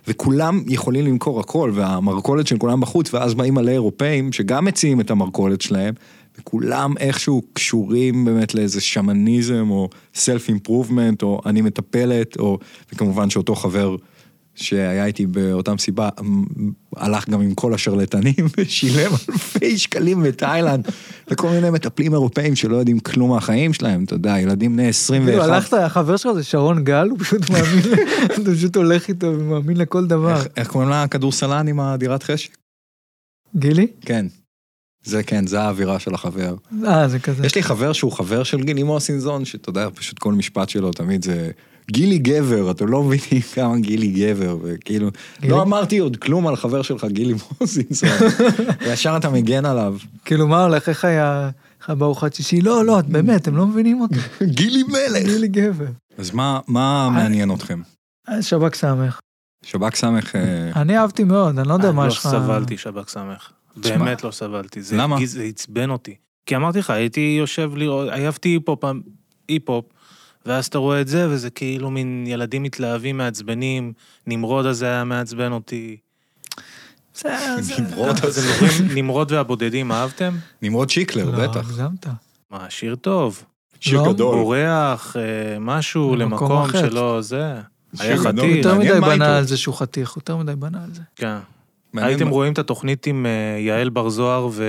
[0.07, 5.11] וכולם יכולים למכור הכל, והמרכולת של כולם בחוץ, ואז באים מלא אירופאים שגם מציעים את
[5.11, 5.93] המרכולת שלהם,
[6.39, 12.59] וכולם איכשהו קשורים באמת לאיזה שמניזם, או סלף אימפרובמנט, או אני מטפלת, או,
[12.93, 13.95] וכמובן שאותו חבר
[14.61, 16.09] שהיה איתי באותה מסיבה,
[16.95, 20.87] הלך גם עם כל השרלטנים ושילם אלפי שקלים בתאילנד
[21.31, 25.29] לכל מיני מטפלים אירופאים שלא יודעים כלום מהחיים שלהם, אתה יודע, ילדים בני 21.
[25.29, 27.83] כאילו הלכת, החבר שלך זה שרון גל, הוא פשוט מאמין,
[28.25, 30.41] אתה פשוט הולך איתו ומאמין לכל דבר.
[30.57, 32.57] איך- קוראים לה הכדורסלן עם הדירת חשק?
[33.55, 33.87] גילי?
[34.01, 34.25] כן.
[35.03, 36.55] זה כן, זה האווירה של החבר.
[36.87, 37.45] אה, זה כזה.
[37.45, 41.23] יש לי חבר שהוא חבר של גילי מוסינזון, שאתה יודע, פשוט כל משפט שלו תמיד
[41.25, 41.51] זה
[41.91, 45.09] גילי גבר, אתם לא מבינים כמה גילי גבר, וכאילו,
[45.41, 45.53] גילי?
[45.53, 48.09] לא אמרתי עוד כלום על חבר שלך גילי מוסינזון,
[48.81, 49.95] וישר אתה מגן עליו.
[50.25, 51.49] כאילו, מה הולך, איך היה
[51.81, 52.61] לך בארוחת שישי?
[52.61, 54.19] לא, לא, את באמת, הם לא מבינים אותי.
[54.57, 55.25] גילי מלך.
[55.25, 55.85] גילי גבר.
[56.17, 57.81] אז מה, מה מעניין אתכם?
[58.29, 59.19] אה, שב"כ סמך.
[59.65, 62.27] שב"כ סמך, אה, אני אהבתי מאוד, אני לא יודע מה לא יש לך.
[62.27, 63.51] סבלתי שב"כ סמך.
[63.77, 64.81] באמת לא סבלתי.
[64.81, 65.17] זה למה?
[65.25, 66.15] זה עצבן אותי.
[66.45, 68.83] כי אמרתי לך, הייתי יושב לראות, עייפתי היפ-הופ,
[69.47, 69.85] היפ-הופ,
[70.45, 73.93] ואז אתה רואה את זה, וזה כאילו מין ילדים מתלהבים מעצבנים,
[74.27, 75.97] נמרוד הזה היה מעצבן אותי.
[77.89, 80.33] נמרוד זוכרים, נמרוד והבודדים, אהבתם?
[80.61, 81.57] נמרוד שיקלר, לא, בטח.
[81.57, 82.07] הגזמת.
[82.51, 83.43] מה, שיר טוב.
[83.79, 84.13] שיר לא.
[84.13, 84.35] גדול.
[84.35, 86.71] בורח, אה, משהו למקום.
[86.71, 87.53] שלא זה.
[87.99, 88.17] היה.
[88.17, 88.43] חתיך.
[88.43, 89.37] יותר מדי בנה.
[89.37, 91.01] על זה שהוא חתיך, יותר מדי בנה על זה.
[91.15, 91.37] כן.
[91.93, 94.63] מעניין הייתם מה- רואים את התוכנית עם אה, יעל בר זוהר ו...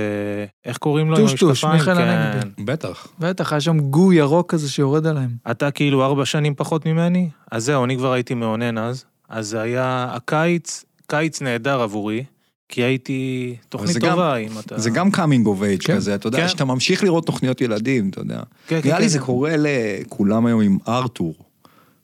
[0.65, 1.17] איך קוראים לו?
[1.17, 1.75] עם טושטוש, המשקפיים?
[1.75, 2.01] מיכאל כן.
[2.09, 2.63] הנגבי.
[2.65, 3.07] בטח.
[3.19, 5.31] בטח, היה שם גו ירוק כזה שיורד עליהם.
[5.51, 7.29] אתה כאילו ארבע שנים פחות ממני?
[7.51, 9.05] אז זהו, אני כבר הייתי מאונן אז.
[9.29, 12.25] אז זה היה הקיץ, קיץ נהדר עבורי,
[12.69, 14.79] כי הייתי תוכנית זה גם- טובה, אם אתה...
[14.79, 15.97] זה גם coming of age כן.
[15.97, 16.49] כזה, אתה יודע, כן.
[16.49, 18.41] שאתה ממשיך לראות תוכניות ילדים, אתה יודע.
[18.67, 19.09] כן, כן, נראה לי כן.
[19.11, 21.35] זה קורה לכולם היום עם ארתור.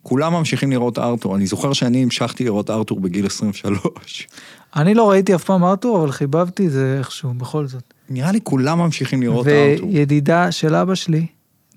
[0.03, 1.37] כולם ממשיכים לראות ארתור.
[1.37, 4.29] אני זוכר שאני המשכתי לראות ארתור בגיל 23.
[4.77, 7.95] אני לא ראיתי אף פעם ארתור, אבל חיבבתי את זה איכשהו, בכל זאת.
[8.11, 9.89] נראה לי כולם ממשיכים לראות ארתור.
[9.89, 11.27] וידידה של אבא שלי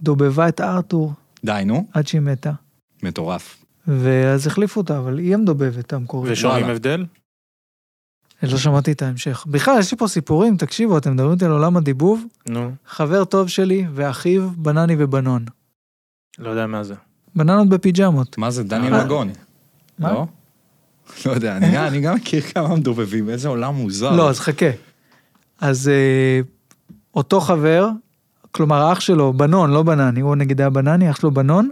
[0.02, 1.14] דובבה את ארתור
[1.46, 2.52] די, נו, עד שהיא מתה.
[3.04, 3.58] מטורף.
[3.88, 6.32] ואז החליפו אותה, אבל היא המדובבת המקורית.
[6.32, 6.66] ושומעים.
[6.66, 7.06] הבדל?
[8.44, 9.46] לא שמעתי את ההמשך.
[9.48, 12.24] בכלל, יש לי פה סיפורים, תקשיבו, אתם מדברים איתי על עולם הדיבוב?
[12.48, 15.46] נו, חבר טוב שלי ואחיו, בנני ובנון.
[16.40, 16.96] לא יודע מה זה.
[17.36, 18.38] בננות בפיג'מות.
[18.38, 19.06] מה זה, דניאל אה.
[19.06, 19.30] מגון?
[20.00, 20.14] מה?
[20.14, 20.26] לא?
[21.26, 24.16] לא יודע, אני אני גם מכיר כמה מדובבים, איזה עולם מוזר.
[24.16, 24.66] לא, אז חכה.
[25.62, 26.40] אז אה,
[27.14, 27.88] אותו חבר,
[28.52, 31.70] כלומר האח שלו, בנון, לא בנני, הוא נגיד היה בנני, אח שלו בנון,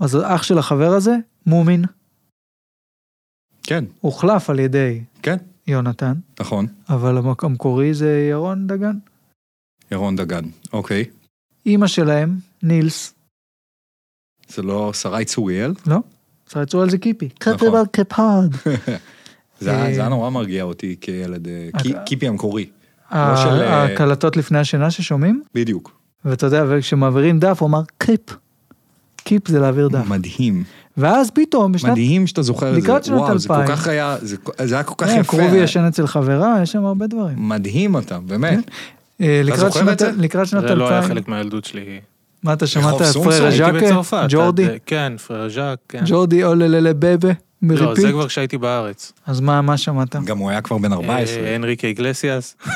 [0.00, 1.84] אז האח של החבר הזה, מומין,
[3.62, 5.36] כן, הוחלף על ידי כן,
[5.66, 6.66] יונתן, נכון.
[6.88, 8.98] אבל המק- המקורי זה ירון דגן.
[9.92, 11.04] ירון דגן, אוקיי.
[11.66, 13.14] אימא שלהם, נילס,
[14.48, 15.74] זה לא שרי צוריאל?
[15.86, 15.96] לא?
[16.50, 17.28] צריך לצור על זה קיפי.
[17.42, 17.54] נכון.
[17.56, 18.50] קטריבל קפארד.
[19.60, 22.66] זה היה אה, זה היה נורא מרגיע אותי כילד, אה, אתה- קיפי המקורי.
[23.12, 25.92] אה, הקלטות לפני השינה ששומעים, בדיוק.
[26.24, 28.20] ואתה יודע, וכשמעבירים דף הוא אמר קיפ.
[29.16, 30.06] קיפ זה להעביר דף.
[30.08, 30.64] מדהים.
[30.96, 31.90] ואז פתאום בשנת...
[31.92, 32.80] מדהים שאתה זוכר את זה.
[32.80, 33.76] לקראת שנות וואו, זה כל 2000.
[33.76, 35.36] כך היה, זה זה היה כל כך אה, יפה.
[35.38, 37.48] כרובי ישן אצל חברה, יש שם הרבה דברים.
[37.48, 38.58] מדהים אתה, באמת.
[39.20, 40.10] אה, לקראת זוכר שנת- את זה?
[40.18, 42.00] לקראת שנת זה לא היה 2000, חלק מהילדות שלי.
[42.42, 42.94] מה אתה שמעת?
[43.24, 43.72] פררה ז'קה?
[43.72, 44.26] בצרפת.
[44.28, 44.64] ג'ורדי?
[44.66, 46.02] עד- כן, פררה ז'אק, כן.
[46.06, 47.28] ג'ורדי אולללה בבה?
[47.28, 47.34] לא,
[47.68, 47.96] מריפיט?
[48.06, 49.12] זה כבר כשהייתי בארץ.
[49.26, 50.16] אז מה מה שמעת?
[50.16, 51.36] גם הוא היה כבר בן 14.
[51.42, 52.56] אה, הנריקה איגלסיאס.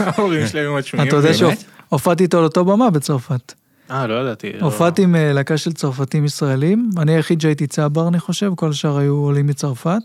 [0.00, 1.08] ההורים שלי היו משמיעים.
[1.08, 1.30] אתה יודע?
[1.34, 3.52] שהופעתי איתו על אותו במה בצרפת.
[3.90, 4.52] אה, לא ידעתי.
[4.52, 4.64] לא.
[4.64, 8.98] הופעתי עם אה, להקה של צרפתים ישראלים, אני היחיד שהייתי צבר אני חושב, כל השאר
[8.98, 10.00] היו עולים מצרפת.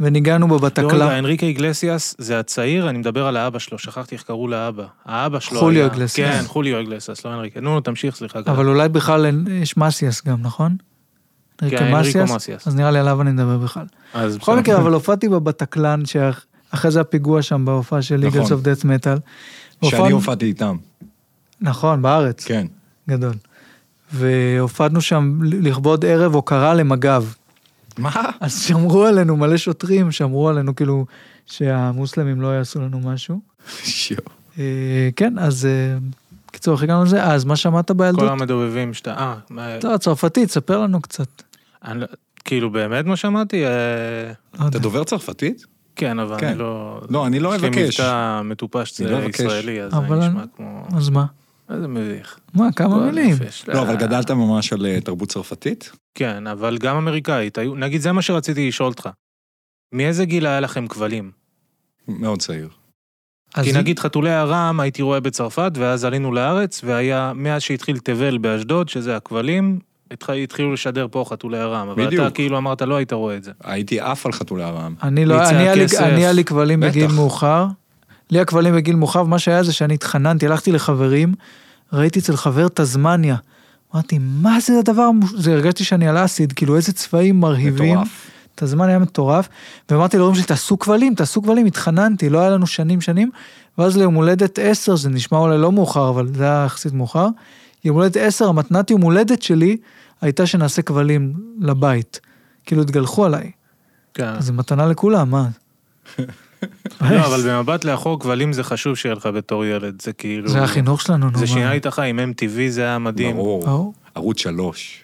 [0.00, 1.16] וניגענו בו לא, רגע, בתקלה.
[1.16, 4.84] הנריקה איגלסיאס זה הצעיר, אני מדבר על האבא שלו, שכחתי איך קראו לאבא.
[5.04, 5.92] האבא שלו חוליו היה...
[5.92, 6.40] איגלסיאס.
[6.40, 7.60] כן, חוליו איגלסיאס, לא הנריקה.
[7.60, 8.38] נו, תמשיך, סליחה.
[8.46, 10.76] אבל אולי בכלל יש מסיאס גם, נכון?
[11.58, 12.68] כן, אנריקה אנריקו מסיאס?
[12.68, 13.86] אז נראה לי עליו אני מדבר בכלל.
[14.14, 18.52] אז בכל מקרה, אבל הופעתי בה בתקלן, שאחרי זה הפיגוע שם בהופעה של ליגלס נכון.
[18.52, 19.18] אוף דאט מטאל.
[19.84, 20.76] שאני הופעתי איתם.
[21.60, 22.66] נכון, בארץ, כן.
[23.08, 23.34] גדול.
[24.12, 27.24] והופענו שם לכבוד ערב הוקרה למג"ב.
[27.98, 28.30] מה?
[28.40, 31.06] אז שמרו עלינו מלא שוטרים, שמרו עלינו כאילו
[31.46, 33.40] שהמוסלמים לא יעשו לנו משהו.
[33.82, 34.16] שיו.
[34.58, 34.64] אה,
[35.16, 35.98] כן, אז אה,
[36.52, 37.24] קיצור, איך הגענו לזה?
[37.24, 38.30] אז מה שמעת כל בילדות?
[38.30, 39.14] המדובבים שאתה...
[39.14, 41.42] אה, מה- לא, צרפתית, ספר לנו קצת.
[41.84, 42.06] אני לא-
[42.44, 43.66] כאילו, באמת מה שמעתי?
[43.66, 43.70] אה,
[44.60, 44.68] לא.
[44.68, 45.66] אתה דובר צרפתית?
[45.96, 46.46] כן, אבל כן.
[46.46, 47.00] אני לא...
[47.10, 48.00] לא, אני לא יש לי אבקש.
[48.00, 49.40] מבטא מטופש לא אבקש.
[49.40, 50.86] ישראלי, אז אבל זה אני- נשמע כמו...
[50.96, 51.24] אז מה?
[51.70, 52.38] איזה מביך.
[52.54, 53.36] מה, כמה מילים.
[53.68, 55.92] לא, אבל גדלת ממש על אה, תרבות צרפתית?
[56.14, 57.58] כן, אבל גם אמריקאית.
[57.58, 59.08] נגיד, זה מה שרציתי לשאול אותך.
[59.94, 61.30] מאיזה גיל היה לכם כבלים?
[62.08, 62.68] מאוד צעיר.
[63.62, 68.88] כי נגיד חתולי הרם הייתי רואה בצרפת, ואז עלינו לארץ, והיה, מאז שהתחיל תבל באשדוד,
[68.88, 69.78] שזה הכבלים,
[70.10, 71.88] התח- התחילו לשדר פה חתולי הרם.
[71.88, 72.26] אבל בדיוק.
[72.26, 73.52] אתה כאילו אמרת, לא היית רואה את זה.
[73.64, 74.94] הייתי עף על חתולי הרעם.
[75.02, 76.80] אני לא, אני היה לי- כבלים.
[76.80, 77.66] בגיל מאוחר.
[78.30, 81.34] לי הכבלים בגיל מאוחר, מה שהיה זה שאני התחננתי, הלכתי לחברים,
[81.92, 83.36] ראיתי אצל חבר תזמניה.
[83.94, 87.94] אמרתי, מה זה הדבר, המוש-" זה הרגשתי שאני על אסיד, כאילו איזה צבעים מרהיבים.
[87.94, 88.30] מטורף.
[88.54, 89.48] תזמן היה מטורף,
[89.90, 93.30] ואמרתי להורים שלי, תעשו כבלים, תעשו כבלים, התחננתי, לא היה לנו שנים שנים,
[93.78, 97.28] ואז ליום הולדת 10, זה נשמע אולי לא מאוחר, אבל זה היה יחסית מאוחר,
[97.84, 99.76] יום הולדת 10, המתנת יום הולדת שלי,
[100.20, 102.20] הייתה שנעשה כבלים לבית.
[102.66, 103.50] כאילו התגלחו עליי,
[104.14, 104.40] כן.
[104.40, 105.48] זה מתנה לכולם, מה?
[107.00, 110.48] לא, אבל במבט לאחור, כבלים זה חשוב שיהיה לך בתור ילד, זה כאילו...
[110.48, 111.46] זה החינוך שלנו, נו, זה?
[111.46, 113.36] שינה לי את החיים, MTV זה היה מדהים.
[113.36, 113.92] ברור.
[114.14, 115.00] ערוץ שלוש.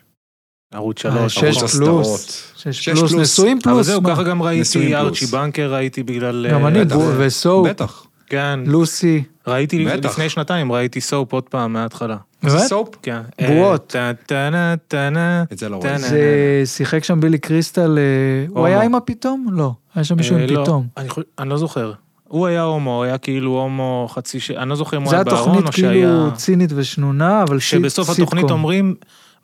[0.75, 1.35] ערוץ אה, שלוש.
[1.35, 2.21] שש ערוץ פלוס, הסדרות.
[2.57, 3.23] שש שש פלוס, פלוס.
[3.23, 4.11] נשואים אבל פלוס, זהו, מה?
[4.11, 4.97] ככה גם ראיתי.
[4.97, 6.47] ארצ'י בנקר, ראיתי בגלל...
[6.51, 6.85] גם אה, אני.
[6.85, 8.07] בו- וסופ, בטח.
[8.31, 10.11] כן, לוסי, ראיתי בטח.
[10.11, 12.17] לפני שנתיים, ראיתי סופ עוד פעם מההתחלה.
[12.43, 12.69] זה באמת?
[12.69, 12.89] סופ?
[13.03, 13.21] כן.
[13.47, 13.97] בועות.
[13.97, 15.81] אה, טה, טה, טה, את זה לא.
[15.97, 18.67] זה שיחק שם בילי קריסטל, אה, הוא.
[18.67, 19.47] היה עם הפתאום?
[19.53, 20.87] לא, היה שם מישהו אה, עם לא, פתאום.
[21.39, 21.93] אני לא זוכר.
[22.29, 24.51] הוא היה הומו, הוא היה כאילו הומו חצי ש...
[24.51, 26.31] אני לא זוכר אם הוא זה היה בארון תוכנית או כאילו שהיה...
[26.37, 28.23] צינית ושנונה, אבל שבסוף סיטקום.
[28.23, 28.95] התוכנית אומרים,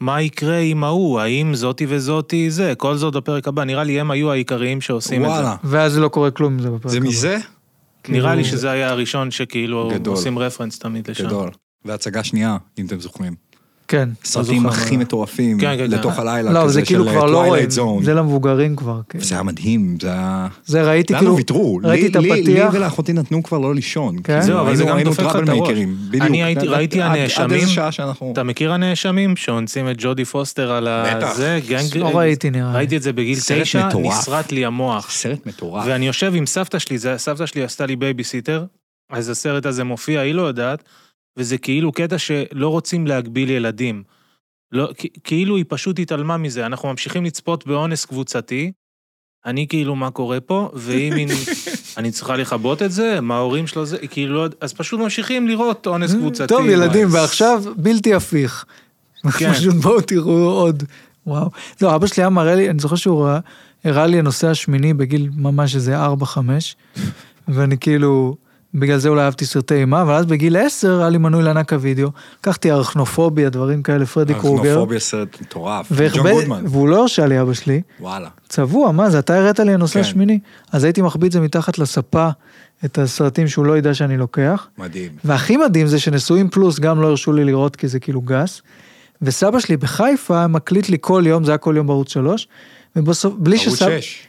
[0.01, 4.11] מה יקרה עם ההוא, האם זאתי וזאתי זה, כל זאת בפרק הבא, נראה לי הם
[4.11, 5.35] היו העיקריים שעושים את זה.
[5.35, 5.57] וואלה.
[5.64, 7.07] ואז לא קורה כלום עם זה בפרק זה הבא.
[7.07, 7.38] מזה?
[8.08, 10.14] נראה לי כאילו- שזה היה הראשון שכאילו גדול.
[10.14, 11.26] עושים רפרנס תמיד לשם.
[11.26, 11.50] גדול.
[11.84, 13.34] והצגה שנייה, אם אתם זוכרים.
[13.88, 14.09] כן.
[14.25, 16.20] סרטים הכי מטורפים כן, כן, לתוך כן.
[16.20, 17.70] הלילה, לא, כזה זה כאילו של כבר לא רואים.
[18.03, 19.01] זה למבוגרים כבר.
[19.09, 19.18] כן.
[19.18, 20.46] זה היה מדהים, זה היה...
[20.66, 21.81] זה ראיתי כאילו, הם ויתרו?
[21.85, 22.72] ראיתי לי- את הפתיח.
[22.75, 24.16] לי ולאחותי נתנו כבר לא לישון.
[24.16, 24.22] כן?
[24.22, 25.68] כאילו, זהו, אבל זה גם דופק לך את הראש.
[26.20, 27.61] אני ראיתי הנאשמים.
[28.33, 31.31] אתה מכיר הנאשמים שאונסים את ג'ודי פוסטר על בטח.
[31.31, 31.61] הזה?
[31.68, 31.96] gang...
[31.96, 32.77] לא ראיתי נראה לי.
[32.77, 33.88] ראיתי את זה בגיל תשע.
[33.98, 35.11] נשרט לי המוח.
[35.11, 35.85] סרט מטורף.
[35.88, 38.64] ואני יושב עם סבתא שלי, זה- סבתא שלי עשתה לי בייביסיטר,
[39.11, 40.83] אז הסרט הזה מופיע, היא לא יודעת,
[41.37, 44.03] וזה כאילו קטע שלא רוצים להגביל ילדים.
[44.72, 44.88] לא,
[45.25, 48.72] כאילו היא פשוט התעלמה מזה, אנחנו ממשיכים לצפות באונס קבוצתי,
[49.46, 51.29] אני כאילו, מה קורה פה, והיא מין,
[51.99, 55.49] אני צריכה לכבות את זה, מה ההורים שלו זה, היא כאילו, לא- אז פשוט ממשיכים
[55.49, 56.46] לראות אונס קבוצתי.
[56.46, 58.64] טוב, ילדים, וואי, ועכשיו בלתי הפיך.
[59.38, 59.53] כן.
[59.53, 60.83] פשוט בואו תראו עוד.
[61.27, 61.51] וואו.
[61.83, 63.40] לא, אבא שלי היה מראה לי, אני זוכר שהוא ראה-
[63.85, 66.38] הראה לי הנושא השמיני בגיל ממש איזה 4-5,
[67.49, 68.37] ואני כאילו,
[68.78, 72.10] בגלל זה אולי אהבתי סרטי אימה, אבל אז בגיל 10 היה לי מנוי לענק הוידאו,
[72.40, 75.92] לקחתי ארכנופוביה, דברים כאלה, פרדי קרוגר, ארכנופוביה סרט מטורף.
[76.14, 76.64] ג'ון גודמן.
[76.66, 78.28] והוא לא הרשה לי אבא שלי, וואלה.
[78.48, 80.00] צבוע, מה זה, אתה הראת לי הנושא כן.
[80.00, 80.38] השמיני,
[80.72, 82.28] אז הייתי מחביא את זה מתחת לספה,
[82.84, 84.68] את הסרטים שהוא לא ידע שאני לוקח.
[84.78, 85.12] מדהים.
[85.24, 88.62] והכי מדהים זה שנשואים פלוס גם לא הרשו לי לראות כי זה כאילו גס.
[89.22, 92.48] וסבא שלי בחיפה מקליט לי כל יום, זה היה כל יום בערוץ שלוש,
[92.96, 94.00] ובסוף, בלי ערוץ שסבא...
[94.00, 94.26] 6.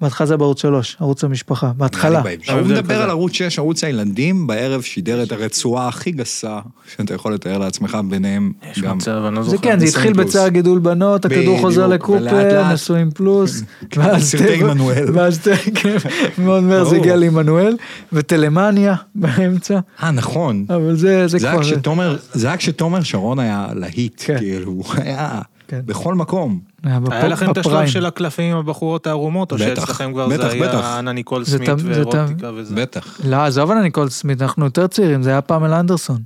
[0.00, 2.22] בהתחלה זה בערוץ 3, ערוץ המשפחה, בהתחלה.
[2.52, 3.02] הוא מדבר.
[3.02, 6.58] על ערוץ 6, ערוץ הילדים, בערב שידר את הרצועה הכי גסה
[6.96, 8.96] שאתה יכול לתאר לעצמך, ביניהם יש גם...
[8.96, 9.58] מצב, אני לא זה.
[9.58, 10.12] כן, זה התחיל.
[10.12, 15.06] בצער גידול בנות, הכדור חוזר לקופר, נשואים פלוס, כן, סרטי עמנואל.
[15.14, 15.40] ואז
[16.38, 16.96] מאוד מהר זה.
[16.96, 17.76] הגיע לעמנואל,
[18.12, 20.64] וטלמניה באמצע, אה, נכון.
[20.68, 21.26] אבל זה
[21.82, 22.16] כבר...
[22.32, 24.38] זה היה כשתומר שרון היה להיט, כן.
[24.38, 25.80] כאילו, הוא היה כן.
[25.86, 26.67] בכל מקום.
[26.84, 27.88] היה בפ- היה לכם את השלב בפריים.
[27.88, 30.96] של הקלפים עם הבחורות הערומות, או בטח, שאצלכם כבר בטח, זה היה בטח.
[30.98, 32.74] אנה ניקול זה סמית זה תם- ואירוטיקה וזה?
[32.74, 33.20] בטח.
[33.24, 36.18] לא, עזוב על ניקול סמית, אנחנו יותר צעירים, זה היה פמלה אנדרסון.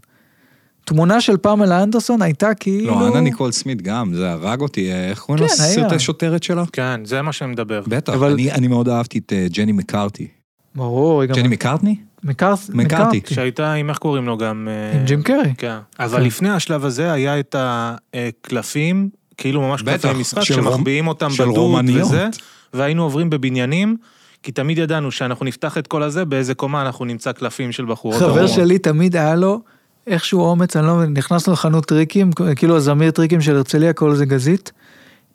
[0.85, 3.01] תמונה של פמלה אנדרסון הייתה כאילו...
[3.01, 5.71] לא, אנה ניקול סמית גם, זה הרג אותי, איך קוראים כן, היה.
[5.71, 6.65] לסרטי שוטרת שלה?
[6.73, 7.83] כן, זה מה שאני מדבר.
[7.87, 10.27] בטח, אבל- אני- אני מאוד אהבתי את אה, ג'ני מקארתי.
[10.75, 11.37] ברור, היא גם...
[11.37, 11.97] ג'ני מקארטני?
[12.25, 13.21] מקארתי.
[13.31, 14.69] שהייתה עם איך קוראים לו גם...
[14.71, 15.55] אה, עם ג'ים קרי.
[15.59, 15.77] כן.
[16.01, 16.23] אבל כן.
[16.25, 19.09] לפני השלב הזה היה את הקלפים,
[19.42, 22.09] כאילו ממש קלפי משחק, שמחביאים אותם של בדוד רומניות.
[22.09, 22.28] וזה,
[22.74, 23.96] והיינו עוברים בבניינים,
[24.42, 28.18] כי תמיד ידענו שאנחנו נפתח את כל הזה, באיזה קומה אנחנו נמצא קלפים של בחורות.
[28.18, 28.50] חבר ערומות.
[28.50, 29.61] שלי תמיד היה לו
[30.07, 34.26] איכשהו אומץ, אני לא מבין, נכנסנו לחנות טריקים, כאילו הזמיר טריקים של הרצליה, קוראים לזה
[34.26, 34.72] גזית.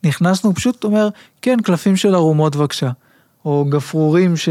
[0.03, 1.09] נכנסנו, פשוט אומר,
[1.41, 2.89] כן, קלפים של ערומות בבקשה.
[3.45, 4.49] או גפרורים ש...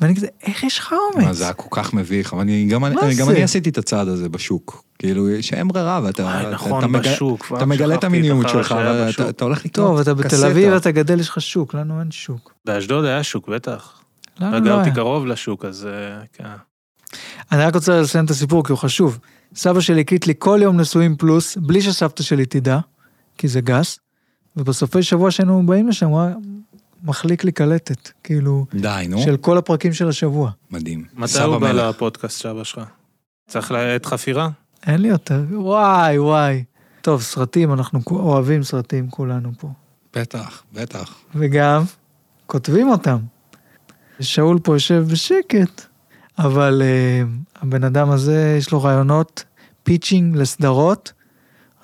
[0.00, 1.36] ואני כזה, איך יש לך אומץ?
[1.36, 3.30] זה היה כל כך מביך, אבל אני, גם, אני, גם?
[3.30, 4.84] אני עשיתי את הצעד הזה בשוק.
[4.98, 8.74] כאילו, שאין ברירה, ואתה וואי, אתה- נכון, אתה, בשוק, אתה מגלה את המיניות שלך.
[8.78, 10.44] ואתה אתה הולך לקנות טוב, אתה בתל.
[10.46, 12.54] אביב, אתה גדל, יש לך שוק, לנו אין שוק.
[12.64, 14.00] באשדוד היה שוק, בטח.
[14.40, 14.94] לנו לא גרתי היה.
[14.94, 16.44] קרוב לשוק, אז אה, כן.
[17.52, 19.18] אני רק רוצה לסיים את הסיפור כי הוא חשוב.
[19.54, 22.78] סבא שלי הקליט לי כל יום נשואים פלוס, בלי שסבתא שלי תדע,
[23.38, 23.98] כי זה גס,
[24.56, 26.34] ובסופי שבוע שהיינו באים לשם, הוא היה
[27.04, 30.50] מחליק לי קלטת, כאילו, די, נו, של כל הפרקים של השבוע.
[30.70, 31.04] מדהים.
[31.14, 31.72] מתי הוא בא.
[31.72, 32.80] לפודקאסט שאבא שלך?
[33.48, 34.48] צריך לעת חפירה?
[34.86, 36.64] אין לי יותר, וואי וואי.
[37.00, 39.68] טוב, סרטים, אנחנו אוהבים סרטים כולנו פה.
[40.16, 41.14] בטח, בטח.
[41.34, 41.82] וגם,
[42.46, 43.18] כותבים אותם.
[44.20, 45.82] שאול פה יושב בשקט,
[46.38, 49.44] אבל uh, הבן אדם הזה, יש לו רעיונות
[49.82, 51.12] pitching לסדרות.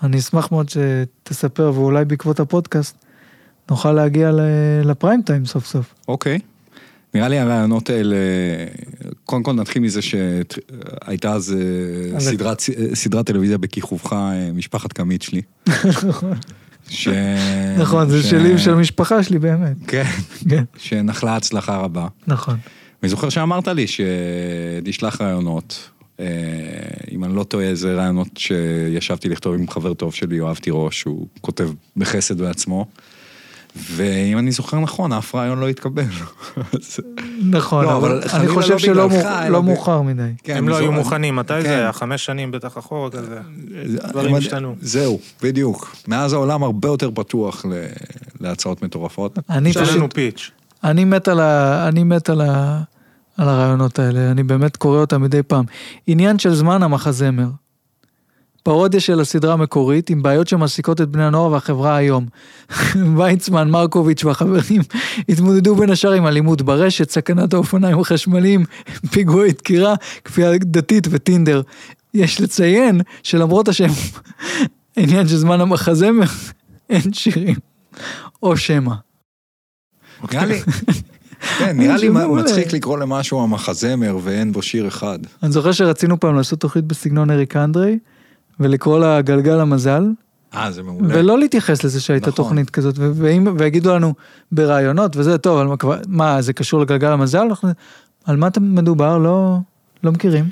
[0.03, 3.05] אני אשמח מאוד שתספר, ואולי בעקבות הפודקאסט
[3.71, 4.31] נוכל להגיע
[4.85, 5.95] לפריים טיים סוף סוף.
[6.09, 6.39] אוקיי.
[7.15, 8.17] נראה לי הרעיונות האלה,
[9.25, 11.57] קודם כל נתחיל מזה שהייתה אז
[12.15, 12.61] אה, סדרת,
[12.95, 15.43] סדרת טלוויזיה בכיכובך, אה, משפחת קמית שלי.
[16.89, 17.09] ש...
[17.79, 19.77] נכון, זה שלי ושל המשפחה שלי באמת.
[19.87, 20.05] כן,
[20.49, 22.07] כן, שנחלה הצלחה רבה.
[22.27, 22.57] נכון.
[23.03, 25.91] אני זוכר שאמרת לי שתשלח רעיונות.
[26.21, 26.27] אה,
[27.13, 31.27] אם אני לא טועה, זה רעיונות שישבתי לכתוב עם חבר טוב שלי, יואב תירוש, הוא
[31.41, 32.87] כותב בחסד בעצמו.
[33.77, 36.05] ואם אני זוכר נכון, אף רעיון לא התקבל.
[37.51, 39.09] נכון, לא, אבל אני חלילה חושב לא שלא
[39.49, 40.23] לא מאוחר מדי.
[40.43, 41.63] כן, הם לא היו מוכנים, מתי כן.
[41.63, 41.93] זה היה?
[41.93, 43.39] חמש שנים בטח אחורה כזה.
[43.87, 44.75] זה- דברים השתנו.
[44.81, 45.97] זהו, בדיוק.
[46.09, 47.65] מאז העולם הרבה יותר פתוח
[48.41, 49.39] להצעות מטורפות.
[49.51, 50.51] אני פשוט, פיץ'.
[50.85, 51.89] אני מת על ה...
[51.89, 52.81] אני מת על ה...
[53.37, 55.65] על הרעיונות האלה, אני באמת קורא אותם מדי פעם.
[56.07, 57.47] עניין של זמן המחזמר.
[58.63, 62.27] פרודיה של הסדרה המקורית עם בעיות שמעסיקות את בני הנוער והחברה היום.
[63.17, 64.83] ויצמן, מרקוביץ' והחברים
[65.29, 68.65] התמודדו בין השאר עם אלימות ברשת, סכנת האופניים החשמליים,
[69.13, 69.95] פיגועי דקירה,
[70.25, 71.63] כפייה דתית וטינדר.
[72.15, 73.89] יש לציין שלמרות השם,
[74.97, 76.27] עניין של זמן המחזמר,
[76.91, 77.55] אין שירים.
[78.43, 78.95] או שמא.
[80.33, 80.61] נראה לי,
[81.59, 82.43] כן, נראה לי מעולה.
[82.43, 85.19] מצחיק לקרוא למשהו המחזמר ואין בו שיר אחד.
[85.43, 87.99] אני זוכר שרצינו פעם לעשות תוכנית בסגנון אריק אנדרי,
[88.61, 90.05] ולקרוא לה גלגל המזל,
[90.55, 91.19] אה, זה מעולה.
[91.19, 92.45] ולא להתייחס לזה שהייתה נכון.
[92.45, 94.15] תוכנית כזאת, ו- ואם, ויגידו לנו
[94.53, 95.77] ברעיונות, וזה טוב, על מה,
[96.09, 97.47] מה, זה קשור לגלגל המזל?
[98.25, 99.19] על מה מדובר?
[99.19, 99.59] לא,
[100.05, 100.45] לא מכירים.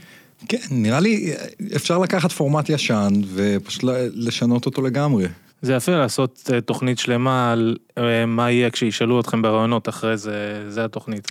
[0.48, 1.32] כן, נראה לי
[1.76, 5.26] אפשר לקחת פורמט ישן ופשוט לשנות אותו לגמרי.
[5.62, 10.64] זה יפה לעשות אה, תוכנית שלמה על אה, מה יהיה כשישאלו אתכם ברעיונות אחרי זה,
[10.68, 11.30] זה התוכנית.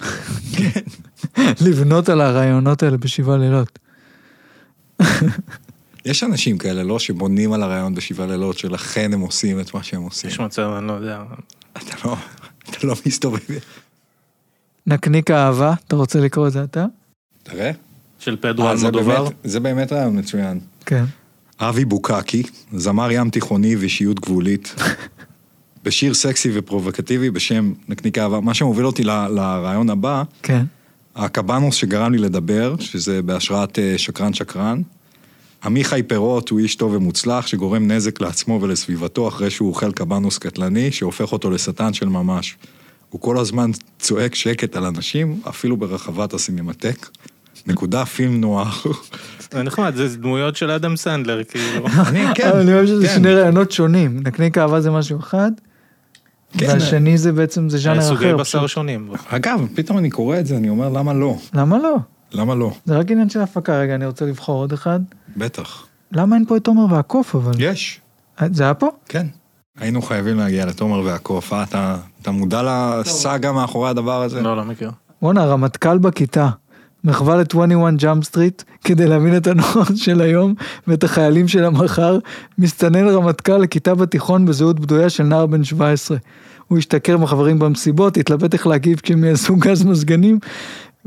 [1.65, 3.79] לבנות על הרעיונות האלה בשבעה לילות.
[6.07, 6.99] יש אנשים כאלה, לא?
[6.99, 10.29] שבונים על הרעיון בשבעה לילות, שלכן הם עושים את מה שהם עושים.
[10.29, 11.23] יש מצב, אני לא יודע.
[11.77, 12.15] אתה לא,
[12.69, 13.39] אתה לא מסתובב.
[14.87, 16.85] נקניק אהבה, אתה רוצה לקרוא את זה אתה?
[17.43, 17.71] תראה.
[18.19, 19.23] של פדרו אה, זה אלמודובר.
[19.23, 20.59] באמת- זה באמת רעיון מצוין.
[20.85, 21.03] כן.
[21.59, 22.43] אבי בוקקי,
[22.73, 24.75] זמר ים תיכוני ואישיות גבולית,
[25.83, 28.39] בשיר סקסי ופרובוקטיבי בשם נקניק אהבה.
[28.39, 30.65] מה שמוביל אותי ל- לרעיון הבא, כן.
[31.15, 34.81] הקבנוס שגרם לי לדבר, שזה בהשראת אה, שקרן שקרן.
[35.63, 40.91] עמיחי פירות הוא איש טוב ומוצלח שגורם נזק לעצמו ולסביבתו אחרי שהוא אוכל קבנוס קטלני
[40.91, 42.55] שהופך אותו לשטן של ממש.
[43.09, 47.09] הוא כל הזמן צועק שקט על אנשים, אפילו ברחבת הסינמטק.
[47.67, 48.71] נקודה פילם נוער.
[49.51, 51.87] זה נחמד, זה דמויות של אדם סנדלר, כאילו.
[52.07, 53.13] אני, כן, אני חושב שזה כן.
[53.15, 54.19] שני רעיונות שונים.
[54.23, 55.51] נקניק אהבה זה משהו אחד,
[56.57, 56.67] כן.
[56.67, 58.37] והשני זה בעצם, זה ז'אנר סוגי אחר.
[58.37, 58.69] בשר פשוט.
[58.69, 59.11] שונים.
[59.27, 61.37] אגב, פתאום אני קורא את זה, אני אומר, למה לא?
[61.53, 61.95] למה לא?
[62.31, 62.71] למה לא?
[62.85, 63.79] זה רק עניין של הפקה.
[63.79, 64.99] רגע, אני רוצה לבחור עוד אחד.
[65.37, 65.87] בטח.
[66.11, 67.51] למה אין פה את תומר והקוף אבל?
[67.59, 68.01] יש,
[68.51, 68.89] זה היה פה?
[69.09, 69.27] כן.
[69.79, 74.41] היינו חייבים להגיע לתומר והקוף, אה, אתה, אתה מודע לסאגה מאחורי הדבר הזה?
[74.41, 74.91] לא, לא מכיר.
[75.21, 76.49] בואנה, רמטכ"ל בכיתה.
[77.03, 80.53] מחווה ל-21 Jump Street, כדי להבין את הנוער של היום
[80.87, 82.19] ואת החיילים של המחר,
[82.57, 86.17] מסתנן רמטכ"ל לכיתה בתיכון בזהות בדויה של נער בן 17.
[86.67, 90.39] הוא ישתכר עם החברים במסיבות, יתלבט איך להגיב כשהם יעשו גז מזגנים,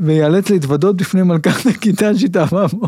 [0.01, 2.87] וייאלץ להתוודות בפני מלכת הכיתה שהתאהבה בו,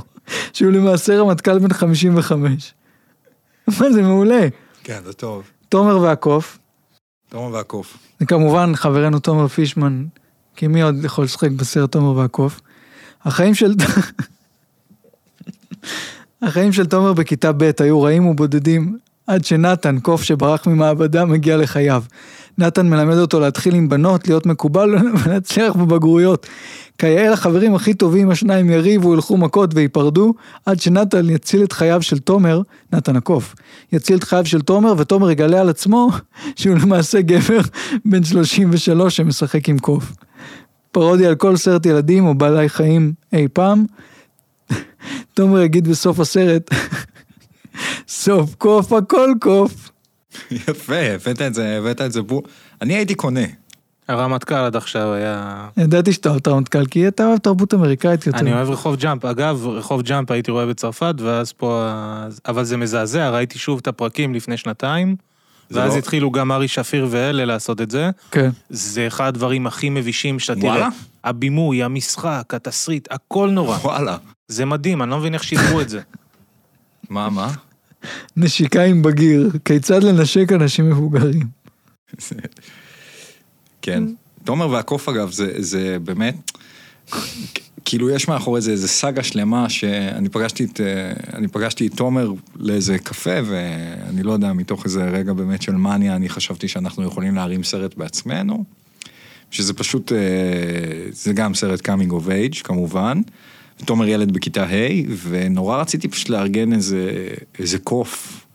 [0.54, 2.74] שהוא למעשה רמטכ"ל בן 55.
[3.68, 4.48] מה זה מעולה.
[4.84, 5.44] כן, זה טוב.
[5.70, 6.60] תומר והקוף,
[7.30, 7.98] תומר והקוף.
[8.20, 10.06] זה כמובן חברנו תומר פישמן,
[10.56, 12.62] כי מי עוד יכול לשחק בסרט תומר והקוף?
[13.24, 13.74] החיים של...
[16.42, 18.98] החיים של תומר בכיתה ב' היו רעים ובודדים,
[19.28, 22.04] עד שנתן, קוף שברח ממעבדה, מגיע לחייו.
[22.58, 24.90] נתן מלמד אותו להתחיל עם בנות, להיות מקובל
[25.24, 26.48] ולהצליח בבגרויות.
[26.98, 30.34] כיאה לחברים הכי טובים השניים יריבו, ילכו מכות וייפרדו,
[30.66, 32.62] עד שנתן יציל את חייו של תומר,
[32.94, 33.56] נתן הקוף,
[33.92, 36.10] יציל את חייו של תומר, ותומר יגלה על עצמו
[36.56, 37.60] שהוא למעשה גבר
[38.06, 40.14] בן 33 שמשחק עם קוף.
[40.92, 43.86] פרודיה על כל סרט ילדים או בעלי חיים אי פעם.
[45.34, 46.70] תומר יגיד בסוף הסרט,
[48.08, 49.92] סוף קוף הכל קוף.
[50.52, 52.42] יפה, הבאת את זה, הבאת את זה בו.
[52.82, 53.63] אני הייתי קונה.
[54.14, 55.68] הרמטכ"ל עד עכשיו היה...
[55.78, 58.40] ידעתי שאתה אוהב את הרמטכ"ל, כי אתה אוהב תרבות אמריקאית יותר.
[58.40, 59.26] אני אוהב רחוב ג'אמפ.
[59.26, 61.90] אגב, רחוב ג'אמפ הייתי רואה בצרפת, ואז פה...
[62.48, 65.16] אבל זה מזעזע, ראיתי שוב את הפרקים לפני שנתיים,
[65.72, 68.10] ואז לא- התחילו גם ארי שפיר ואלה לעשות את זה.
[68.32, 68.50] כן.
[68.70, 70.72] זה אחד הדברים הכי מבישים שאתה תראה.
[70.72, 70.90] וואלה?
[71.24, 73.78] הבימוי, המשחק, התסריט, הכל נורא.
[73.78, 74.18] וואלה.
[74.48, 76.02] זה מדהים, אני לא מבין איך שידרו את זה.
[77.10, 77.52] מה, מה?
[78.38, 81.48] נשיקה עם בגיר, כיצד לנשק אנשים מבוגרים.
[83.84, 84.04] כן.
[84.44, 86.52] תומר והקוף אגב, זה, זה באמת,
[87.86, 90.82] כאילו יש מאחורי זה איזה סאגה שלמה שאני פגשתי את,
[91.34, 96.16] אני פגשתי את תומר לאיזה קפה, ואני לא יודע, מתוך איזה רגע באמת של מניה,
[96.16, 98.64] אני חשבתי שאנחנו יכולים להרים סרט בעצמנו,
[99.52, 100.18] שזה פשוט, אה,
[101.12, 103.22] זה גם סרט coming of age כמובן.
[103.86, 104.90] תומר ילד בכיתה ה',
[105.30, 107.28] ונורא רציתי פשוט לארגן איזה,
[107.60, 108.46] איזה קוף,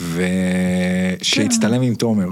[0.00, 2.28] ושיצטלם עם תומר.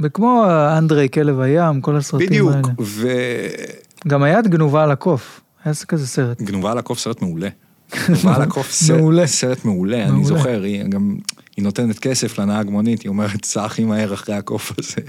[0.00, 0.44] וכמו
[0.78, 3.14] אנדרי כלב הים, כל הסרטים בדיוק, האלה.
[4.08, 6.42] גם היה את גנובה על הקוף, היה כזה סרט.
[6.42, 7.48] וגנובה על הקוף סרט מעולה.
[8.08, 9.26] גנובה על הקוף סרט, מעולה.
[9.40, 10.24] סרט מעולה, אני.
[10.24, 11.16] זוכר, היא גם,
[11.56, 15.08] היא נותנת כסף לנהג מונית, היא אומרת, סע הכי מהר אחרי הקוף הזה.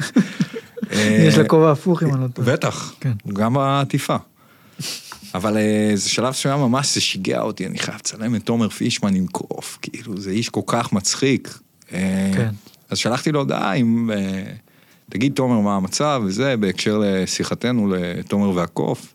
[1.28, 2.54] יש לה כובע הפוך אם אני לא טועה.
[2.54, 3.12] בטח, כן.
[3.34, 4.16] גם בעטיפה.
[5.36, 9.16] אבל אה, זה שלב שהיה ממש, זה שיגע אותי, אני חייב לצלם את תומר פישמן
[9.16, 11.60] עם קוף, כאילו, זה איש כל כך מצחיק.
[11.94, 12.50] אה, כן.
[12.90, 14.44] אז שלחתי לו הודעה עם, אה,
[15.10, 19.14] תגיד תומר מה המצב וזה, בהקשר לשיחתנו לתומר והקוף.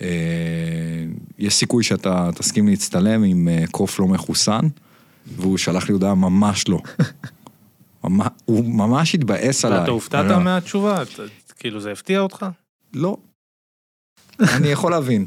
[0.00, 0.06] אה,
[1.38, 4.60] יש סיכוי שאתה תסכים להצטלם עם אה, קוף לא מחוסן,
[5.36, 6.78] והוא שלח לי הודעה ממש לא.
[8.44, 9.80] הוא ממש התבאס עליי.
[9.80, 10.40] ואתה הופתעת לא.
[10.40, 11.02] מהתשובה?
[11.02, 11.22] אתה-
[11.58, 12.46] כאילו זה הפתיע אותך?
[12.94, 13.16] לא.
[14.40, 15.26] אני יכול להבין.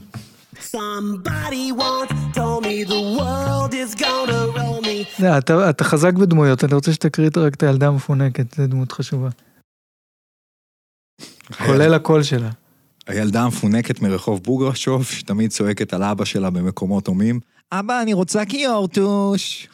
[5.19, 9.29] לא, אתה- אתה חזק בדמויות, אני רוצה שתקריא רק את הילדה המפונקת, זו דמות חשובה.
[11.65, 12.49] כולל הקול שלה.
[13.07, 17.39] הילדה המפונקת מרחוב בוגרשוב, שתמיד צועקת על אבא שלה במקומות הומים.
[17.71, 19.67] אבא, אני רוצה קיורטוש.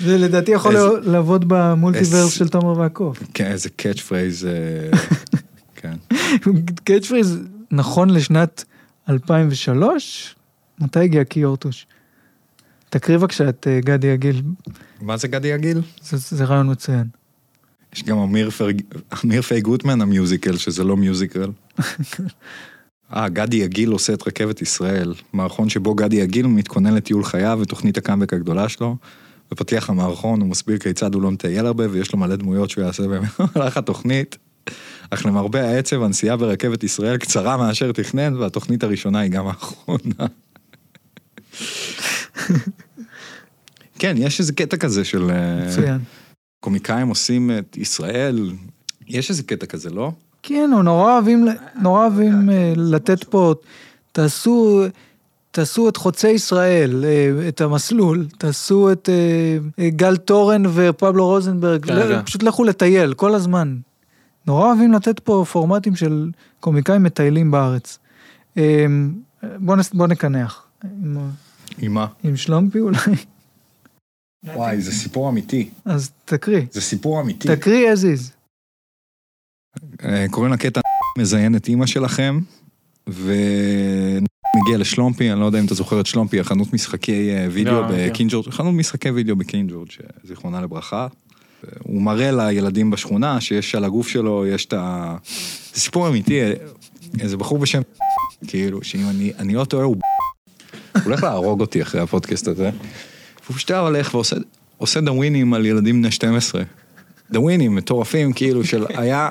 [0.00, 3.22] זה לדעתי יכול לעבוד ב multiverse של תומר והקוף.
[3.34, 4.46] כן, איזה catch phrase.
[4.46, 4.98] אה,
[5.80, 5.96] כן.
[6.84, 7.38] catch phrase
[7.70, 8.64] נכון לשנת
[9.08, 10.34] 2003?
[10.80, 11.86] מתי הגיע קיורטוש?
[12.90, 14.42] תקריא בבקשה את אה, גדי יגיל,
[15.00, 15.80] מה זה גדי יגיל?
[16.02, 17.04] זה- זה רעיון מצוין.
[17.98, 18.82] יש גם אמיר פרג-
[19.24, 21.50] אמיר פיי גוטמן ה musical, שזה לא musical.
[23.16, 27.98] אה, גדי יגיל עושה את רכבת ישראל, מערכון שבו גדי יגיל מתכונן לטיול חייו ותוכנית
[27.98, 28.96] הקאמבק הגדולה שלו.
[29.50, 33.02] בפתיח המערכון הוא מסביר כיצד הוא לא מטייל הרבה ויש לו מלא דמויות שהוא יעשה
[33.02, 34.36] במהלך התוכנית.
[35.10, 40.26] אך למרבה העצב, הנסיעה ברכבת ישראל קצרה מאשר תכנן, והתוכנית הראשונה היא גם האחרונה.
[43.98, 45.30] כן, יש איזה קטע כזה של...
[45.30, 45.98] אה, מצוין.
[46.60, 48.52] קומיקאים עושים את ישראל,
[49.06, 50.12] יש איזה קטע כזה, לא?
[50.42, 51.46] כן, הוא נורא אוהבים,
[51.82, 53.54] נורא אוהבים אה, לתת פה,
[54.12, 54.84] תעשו,
[55.50, 61.86] תעשו את חוצי ישראל, אה, את המסלול, תעשו את אה, אה, גל תורן ופבלו רוזנברג,
[61.86, 62.22] כן, לא, כן.
[62.24, 63.76] פשוט לכו לטייל כל הזמן.
[64.46, 66.30] נורא אוהבים לתת פה פורמטים של
[66.60, 67.98] קומיקאים מטיילים בארץ.
[68.58, 68.86] אה,
[69.58, 70.66] בוא, נס, בוא נקנח.
[71.78, 72.06] עם מה?
[72.24, 72.98] עם שלומפי אולי?
[74.44, 75.70] וואי, זה סיפור אמיתי.
[75.84, 76.62] אז תקריא.
[76.70, 77.48] זה סיפור אמיתי.
[77.56, 78.30] תקריא as is.
[80.04, 80.80] אה, קוראים לקטע
[81.18, 82.40] מזיין את אימא שלכם,
[83.06, 87.88] ומגיע לשלומפי, אני לא יודע אם אתה זוכר את שלומפי, החנות משחקי אה, וידאו לא,
[87.88, 88.10] כן.
[88.10, 89.88] בקינג ג'ורג', חנות משחקי וידאו בקינג ג'ורג',
[90.24, 91.06] זיכרונה לברכה.
[91.78, 95.16] הוא מראה לילדים בשכונה שיש על הגוף שלו, יש את ה...
[95.74, 96.52] זה סיפור אמיתי, אה,
[97.20, 97.82] איזה בחור בשם,
[98.46, 99.96] כאילו, שאם אני, אני לא טועה, הוא
[100.94, 102.70] הוא הולך להרוג אותי אחרי הפודקאסט הזה.
[103.48, 104.36] והוא פשוט היה הולך ועושה
[104.76, 106.62] עושה דווינים על ילדים בני 12.
[107.30, 109.30] דווינים מטורפים, כאילו, של היה,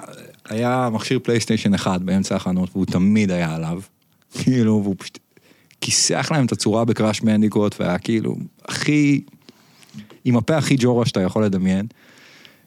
[0.50, 3.82] היה מכשיר פלייסטיישן אחד באמצע החנות, והוא תמיד היה עליו.
[4.34, 5.20] כאילו, והוא פשוט
[5.82, 9.22] כיסח להם את הצורה בקראש מנדיקוט, והיה כאילו, הכי,
[10.26, 11.88] עם הפה הכי ג'ורה שאתה יכול לדמיין.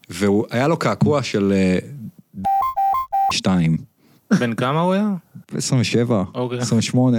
[0.09, 1.79] והוא, היה לו קעקוע של אה,
[3.33, 3.77] שתיים.
[4.39, 5.15] בן כמה הוא היה?
[5.55, 6.59] 27, אוקיי.
[6.59, 7.19] 28.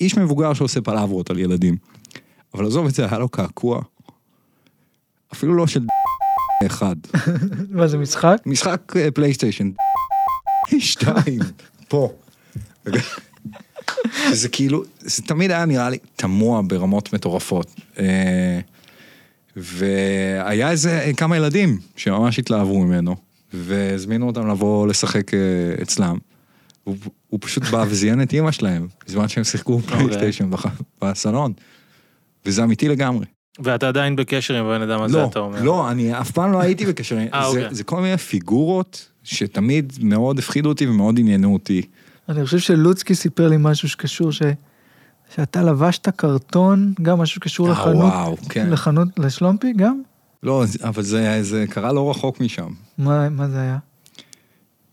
[0.00, 1.76] איש מבוגר שעושה פלברות על ילדים.
[2.56, 3.80] אבל עזוב את זה, היה לו קעקוע.
[5.32, 5.80] אפילו לא של
[6.66, 6.96] אחד.
[7.70, 8.36] מה זה משחק?
[8.46, 9.70] משחק אה, פלייסטיישן.
[10.78, 11.40] שתיים.
[11.88, 12.12] פה.
[14.32, 17.74] זה כאילו, זה תמיד היה נראה לי תמוה ברמות מטורפות.
[17.98, 18.60] אה,
[19.56, 23.16] והיה איזה כמה ילדים שממש התלהבו ממנו,
[23.52, 25.38] והזמינו אותם לבוא לשחק אה,
[25.82, 26.18] אצלם.
[26.84, 26.96] הוא,
[27.28, 30.66] הוא פשוט בא וזיין את אימא שלהם, בזמן שהם שיחקו פלייסטיישן בח-
[31.02, 31.52] בסלון.
[32.46, 33.26] וזה אמיתי לגמרי.
[33.58, 35.62] ואתה עדיין בקשר עם הבן אדם הזה, לא, אתה אומר.
[35.62, 37.74] לא, אני אף פעם לא הייתי בקשר, אה, זה, אוקיי.
[37.74, 41.82] זה כל מיני פיגורות שתמיד מאוד הפחידו אותי ומאוד עניינו אותי.
[42.28, 44.42] אני חושב שלוצקי סיפר לי משהו שקשור ש...
[45.34, 48.70] שאתה לבשת קרטון, גם משהו שקשור אה, לחנות, וואו, כן.
[48.70, 50.00] לחנות, לשלומפי גם?
[50.42, 52.68] לא, זה- אבל זה, זה קרה לא רחוק משם.
[52.98, 53.78] מה, מה זה היה?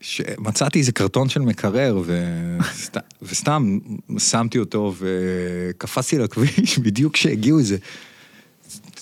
[0.03, 3.79] שמצאתי איזה קרטון של מקרר, וסת, וסתם
[4.17, 7.77] שמתי אותו וקפצתי לכביש בדיוק כשהגיעו איזה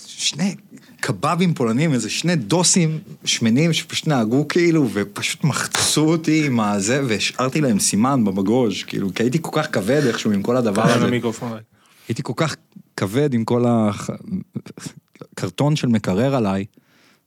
[0.06, 0.56] שני
[1.00, 7.62] קבבים פולנים, איזה שני דוסים שמנים שפשוט נהגו כאילו, ופשוט מחצו אותי עם הזה, והשארתי
[7.62, 11.06] להם סימן בבגוז', כאילו, כי הייתי כל כך כבד איכשהו עם כל הדבר הזה.
[12.08, 12.56] הייתי כל כך
[12.98, 13.66] כבד עם כל
[15.34, 16.66] הקרטון של מקרר עליי,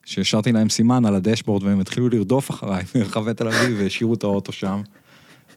[0.05, 4.53] שהשארתי להם סימן על הדשבורד והם התחילו לרדוף אחריי מרחבי תל אביב והשאירו את האוטו
[4.53, 4.81] שם.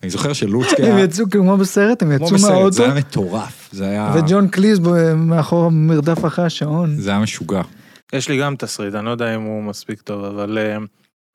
[0.04, 2.94] אני זוכר שלוצקי הם היה יצאו כמו בסרט, הם כמו יצאו בסרט, מהאוטו, זה היה
[2.94, 4.80] מטורף, זה היה, וג'ון קליז
[5.16, 6.96] מאחור מרדף אחרי השעון.
[6.96, 7.62] זה היה משוגע.
[8.14, 10.78] יש לי גם תסריט, אני לא יודע אם הוא מספיק טוב, אבל אה,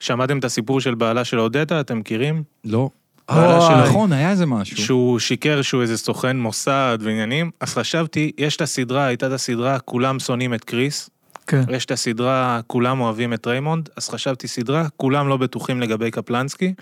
[0.00, 2.42] שמעתם את הסיפור של בעלה של אודטה, אתם מכירים?
[2.64, 2.90] לא.
[3.30, 4.76] אה, נכון, היה איזה משהו.
[4.76, 9.78] שהוא שיקר שהוא איזה סוכן מוסד ועניינים, אז חשבתי, יש את הסדרה, הייתה את הסדרה,
[9.78, 11.10] כולם שונאים את קריס,
[11.46, 11.62] כן.
[11.70, 16.74] יש את הסדרה, כולם אוהבים את ריימונד, אז חשבתי סדרה, כולם לא בטוחים לגבי קפלנסקי,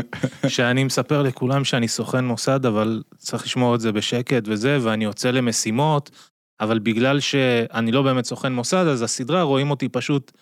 [0.48, 5.30] שאני מספר לכולם שאני סוכן מוסד, אבל צריך לשמור את זה בשקט וזה, ואני יוצא
[5.30, 6.10] למשימות,
[6.60, 10.32] אבל בגלל שאני לא באמת סוכן מוסד, אז הסדרה רואים אותי פשוט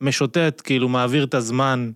[0.00, 1.90] משוטט, כאילו מעביר את הזמן,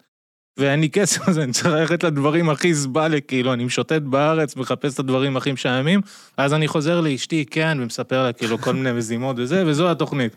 [0.57, 4.95] ואין לי כסף, אז אני צריך ללכת לדברים הכי זבאלה, כאילו, אני משוטט בארץ, מחפש
[4.95, 6.01] את הדברים הכי משעממים,
[6.39, 10.37] ואז אני חוזר לאשתי, כן, ומספר לה כאילו כל מיני מזימות וזה, וזו התוכנית.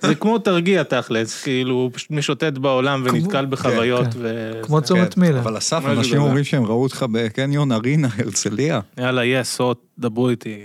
[0.00, 4.18] זה כמו תרגיע תכלס, כאילו, הוא פשוט משוטט בעולם ונתקל בחוויות, כן.
[4.22, 4.50] ו...
[4.62, 5.38] כמו צומת כן, מילר.
[5.38, 6.20] אבל אסף, אנשים.
[6.20, 8.80] אומרים שהם ראו אותך בקניון ארינה, הרצליה.
[8.98, 10.64] יאללה, יס, הוט, דברו איתי.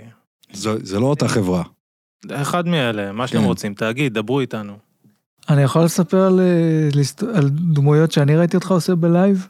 [0.52, 1.62] זה זה לא אותה חברה.
[2.30, 3.44] אחד מאלה, מה שאתם כן.
[3.44, 4.76] רוצים, תגיד, דברו איתנו.
[5.48, 9.46] אני יכול לספר על, אה, על דמויות שאני ראיתי אותך עושה ב live?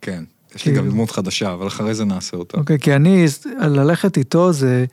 [0.00, 0.24] כן.
[0.54, 0.90] יש לי גם.
[0.90, 2.58] דמות חדשה, אבל אחרי זה נעשה אותה.
[2.58, 3.24] אוקיי, כי אני,
[3.60, 4.84] ללכת איתו זה,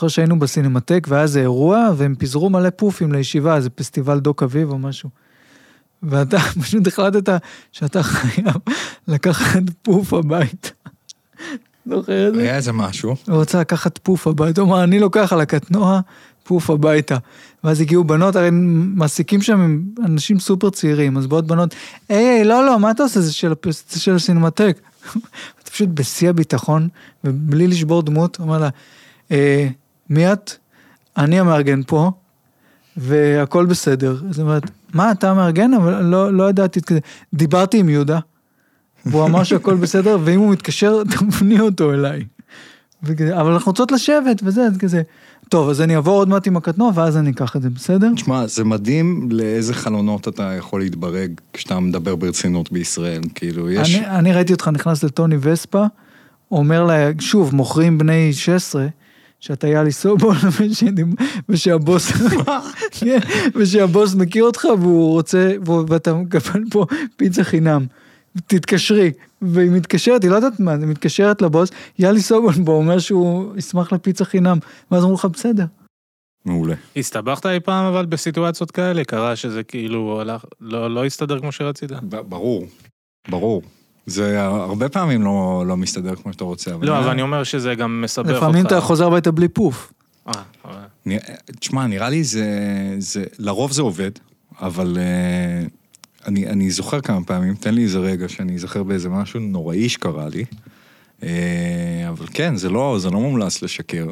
[0.00, 4.70] זוכר שהיינו בסינמטק והיה איזה אירוע והם פיזרו מלא פופים לישיבה, איזה פסטיבל דוק אביב
[4.70, 5.10] או משהו.
[6.02, 7.42] ואתה פשוט החלטת
[7.72, 8.56] שאתה חייב
[9.08, 10.68] לקחת פוף הביתה.
[11.86, 12.40] זוכר את זה?
[12.40, 13.14] היה איזה משהו.
[13.28, 16.00] הוא רצה לקחת פוף הביתה, הוא אמר, אני לוקח על הקטנוע
[16.44, 17.16] פוף הביתה.
[17.64, 21.74] ואז הגיעו בנות, הרי מעסיקים שם הם אנשים סופר צעירים, אז באות בנות,
[22.08, 23.20] היי, לא, לא, מה אתה עושה?
[23.20, 23.52] זה של,
[23.90, 24.80] זה של הסינמטק.
[25.62, 26.88] אתה פשוט בשיא הביטחון,
[27.24, 28.68] ובלי לשבור דמות, אומר לה,
[29.30, 29.68] אה,
[30.10, 30.52] מי את?
[31.16, 32.10] אני המארגן פה,
[32.96, 34.16] והכל בסדר.
[34.30, 35.74] זאת אומרת, מה, אתה המארגן?
[35.74, 36.98] אבל לא, לא ידעתי את כזה.
[37.34, 38.18] דיברתי עם יהודה,
[39.06, 42.24] והוא אמר שהכל בסדר, ואם הוא מתקשר, תפני אותו אליי.
[43.02, 45.02] וכזה, אבל אנחנו רוצות לשבת וזה, אז כזה,
[45.48, 48.12] טוב, אז אני אעבור עוד מעט עם הקטנוע, ואז אני אקח את זה, בסדר?
[48.14, 53.20] תשמע, זה מדהים לאיזה חלונות אתה יכול להתברג כשאתה מדבר ברצינות בישראל.
[53.34, 53.94] כאילו, יש...
[53.94, 55.84] אני, אני ראיתי אותך נכנס לטוני וספה,
[56.50, 58.86] אומר לה, שוב, מוכרים בני 16,
[59.40, 60.36] שאתה יאלי סובול,
[61.48, 62.12] ושהבוס,
[63.00, 63.18] כן,
[63.54, 65.52] ושהבוס מכיר אותך והוא רוצה,
[65.88, 66.86] ואתה מקבל פה
[67.16, 67.86] פיצה חינם.
[68.46, 69.12] תתקשרי,
[69.42, 74.24] והיא מתקשרת, היא לא יודעת מה, היא מתקשרת לבוס, יאלי סובולבו אומר שהוא ישמח לפיצה
[74.24, 74.58] חינם,
[74.90, 75.64] ואז אמרו לך, בסדר.
[76.44, 76.74] מעולה.
[76.96, 79.04] הסתבכת אי פעם אבל בסיטואציות כאלה?
[79.04, 81.90] קרה שזה כאילו הלך, לא, לא הסתדר כמו שרצית?
[82.28, 82.66] ברור,
[83.28, 83.62] ברור.
[84.10, 86.70] זה הרבה פעמים לא, לא מסתדר כמו שאתה רוצה.
[86.82, 88.36] לא, אבל אני אומר שזה גם מסבך אותך.
[88.36, 89.92] לפעמים אתה חוזר הביתה בלי פוף.
[90.28, 90.32] אה,
[90.64, 90.74] אבל-
[91.06, 91.20] נראה-
[91.60, 92.46] תשמע, נראה לי זה,
[92.98, 93.24] זה...
[93.38, 94.10] לרוב זה עובד,
[94.60, 95.66] אבל אה,
[96.26, 100.28] אני, אני זוכר כמה פעמים, תן לי איזה רגע שאני אזכר באיזה משהו נוראי שקרה
[100.28, 100.44] לי.
[101.22, 101.28] אה,
[102.08, 104.06] אבל כן, זה לא, זה לא מומלץ לשקר.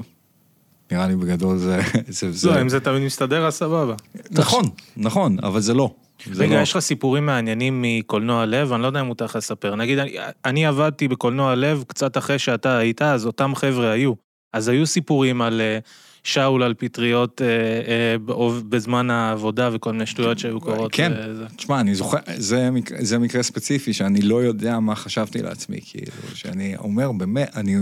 [0.93, 1.81] נראה לי בגדול זה...
[2.09, 2.49] זה, זה...
[2.51, 3.95] לא, אם זה תמיד מסתדר, אז סבבה.
[4.31, 4.65] נכון,
[4.97, 5.95] נכון, אבל זה לא.
[6.37, 6.61] רגע, לא.
[6.63, 8.73] יש לך סיפורים מעניינים מקולנוע לב?
[8.73, 9.75] אני לא יודע אם מותר לך לספר.
[9.75, 10.15] נגיד, אני-
[10.45, 14.13] אני עבדתי בקולנוע לב קצת אחרי שאתה היית, אז אותם חבר'ה היו.
[14.53, 15.79] אז היו סיפורים על אה,
[16.25, 18.17] שאול על פטריות אה, אה,
[18.69, 20.93] בזמן העבודה וכל מיני שטויות שהיו קורות.
[20.93, 21.49] כן, אה.
[21.57, 26.13] תשמע, אני זוכר, זה, מק- זה מקרה ספציפי שאני לא יודע מה חשבתי לעצמי, כאילו,
[26.35, 27.77] שאני אומר, באמת, אני,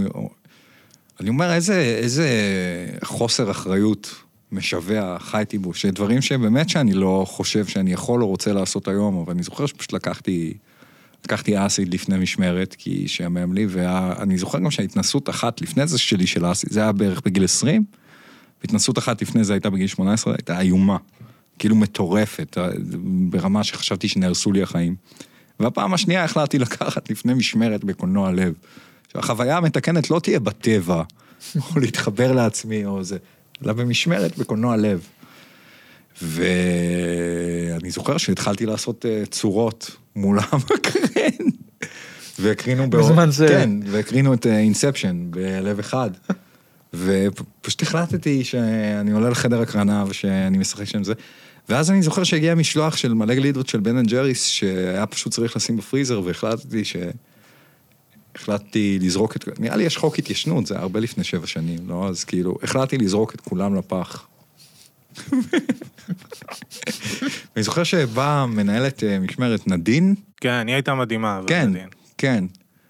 [1.21, 2.29] אני אומר, איזה, איזה
[3.05, 4.15] חוסר אחריות
[4.53, 9.33] משווע חייתי בו, שדברים שבאמת שאני לא חושב שאני יכול או רוצה לעשות היום, אבל
[9.33, 10.55] אני זוכר שפשוט לקחתי,
[11.25, 16.27] לקחתי אסיד לפני משמרת, כי שעמם לי, ואני זוכר גם שההתנסות אחת לפני זה שלי
[16.27, 17.85] של אסיד, זה היה בערך בגיל 20,
[18.63, 20.97] והתנסות אחת לפני זה הייתה בגיל 18, הייתה איומה.
[21.59, 22.59] כאילו מטורפת,
[23.31, 24.97] ברמה שחשבתי שנהרסו לי החיים.
[25.61, 28.55] והפעם השנייה החלטתי לקחת לפני משמרת בקולנוע לב.
[29.13, 31.03] שהחוויה המתקנת לא תהיה בטבע,
[31.57, 33.19] או להתחבר לעצמי או זה,
[33.65, 35.07] אלא במשמרת בקולנוע לב.
[36.23, 41.47] ואני זוכר שהתחלתי לעשות אה, צורות מול המקרן.
[42.39, 42.91] והקרינו.
[42.91, 43.49] בזמן זה.
[43.49, 46.11] כן, והקרינו את אינספשן בלב אחד.
[46.95, 51.13] ופשוט החלטתי שאני עולה לחדר הקרנה ושאני משחק שם זה.
[51.69, 55.57] ואז אני זוכר שהגיע משלוח של מלא גלידות של בן אנד ג'ריס, שהיה פשוט צריך
[55.57, 56.97] לשים בפריזר, והחלטתי ש...
[58.37, 59.61] החלטתי לזרוק את...
[59.61, 62.09] נראה לי יש חוק התיישנות, זה הרבה לפני שבע שנים, לא?
[62.09, 64.27] אז כאילו, החלטתי לזרוק את כולם לפח.
[67.57, 71.39] אני זוכר שבאה מנהלת אה, משמרת נדין, כן, היא הייתה מדהימה.
[71.39, 71.89] אבל כן, מדהים.
[72.19, 72.45] כן.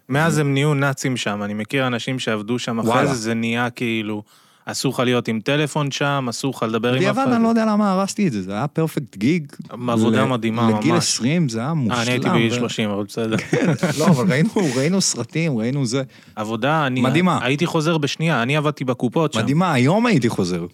[0.09, 3.07] מאז הם נהיו נאצים שם, אני מכיר אנשים שעבדו שם אחרי.
[3.07, 4.23] זה, זה נהיה כאילו,
[4.69, 7.33] אסור לך להיות עם טלפון שם, אסור לך לדבר עם אף בדיעבד אחד.
[7.33, 9.47] אני לא יודע למה הרסתי את זה, זה היה פרפקט גיג.
[9.89, 11.05] עבודה ל- מדהימה לגיל ממש.
[11.05, 11.97] 20 זה היה מושלם.
[11.97, 13.37] אה, אני הייתי בגיל ו- 30, אבל בסדר.
[13.99, 16.03] לא, אבל ראינו, ראינו סרטים, ראינו זה.
[16.37, 17.01] עבודה, אני...
[17.01, 17.39] מדהימה.
[17.43, 19.39] הייתי חוזר בשנייה, אני עבדתי בקופות שם.
[19.41, 20.67] מדהימה, היום הייתי חוזר.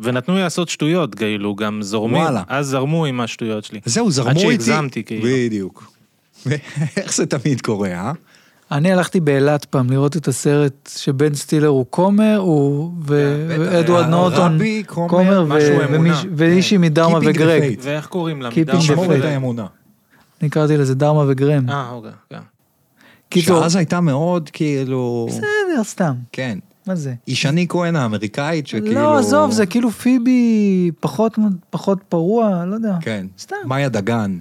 [0.00, 2.22] ונתנו לי לעשות שטויות, כאילו, גם זורמים.
[2.22, 2.42] וואלה.
[2.48, 3.80] אז זרמו עם השטויות שלי.
[3.84, 4.50] זהו, זרמו עד איתי.
[4.50, 5.22] שהגזמתי, כאילו.
[5.24, 5.92] בדיוק.
[6.96, 8.12] איך זה תמיד קורה, אה?
[8.72, 14.02] אני הלכתי באילת פעם לראות את הסרט שבן סטילר הוא כומר, הוא ו- כן, ואדוארד
[14.02, 15.44] היה נורטון רבי, כומר,
[16.36, 17.62] ואישי מדרמה Keeping the וגרג.
[17.62, 17.80] faith.
[17.82, 18.48] ואיך קוראים לה?
[18.48, 19.08] Keeping מדרמה the שמור faith.
[19.10, 19.32] את וגרג.
[19.32, 19.66] האמונה.
[20.42, 21.70] אני קראתי לזה דארמה וגרג.
[21.70, 22.38] אה, אוקיי, כן.
[23.28, 25.26] קיצור, שאז הייתה מאוד כאילו...
[25.30, 26.58] בסדר, סתם, כן.
[26.86, 27.14] מה זה?
[27.28, 28.94] אישני כהן האמריקאית שכאילו...
[28.94, 31.38] לא, עזוב, זה כאילו פיבי פחות
[31.70, 32.96] פחות פרוע, לא יודע.
[33.00, 33.26] כן.
[33.38, 33.56] סתם.
[33.64, 34.38] מאיה דגן.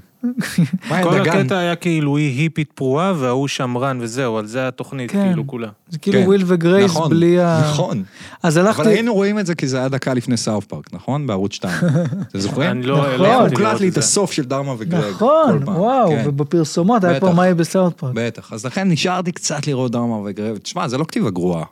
[1.03, 1.30] כל.
[1.30, 5.26] הקטע היה כאילו היא היפית פרועה וההוא שמרן וזהו, על זה התוכנית, כן.
[5.28, 5.67] כאילו כולה.
[5.89, 6.26] זה כאילו כן.
[6.26, 7.61] וויל וגרייס נכון, בלי ה...
[7.63, 8.03] נכון.
[8.43, 11.28] אז אבל הלכתי, היינו רואים את זה כי זה היה דקה לפני סאוף פארק, נכון?
[11.28, 11.74] בערוץ 2.
[12.30, 12.70] אתם זוכרים?
[12.70, 12.97] אני לא...
[12.97, 13.20] נכון.
[13.20, 13.97] לא הוקלט לי את.
[13.97, 15.13] הסוף של דרמה וגרג.
[15.13, 15.63] נכון.
[15.63, 16.24] וואו, כן.
[16.26, 17.20] ובפרסומות היה.
[17.20, 18.13] פה מה יהיה בסאוט פארק.
[18.15, 20.57] בטח, אז לכן נשארתי קצת לראות דרמה וגרג.
[20.57, 21.63] תשמע, זה לא כתיבה גרועה.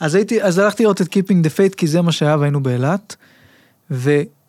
[0.00, 3.16] אז הייתי, אז הלכתי לראות את Keeping the Fate כי זה מה שהיה והיינו באילת.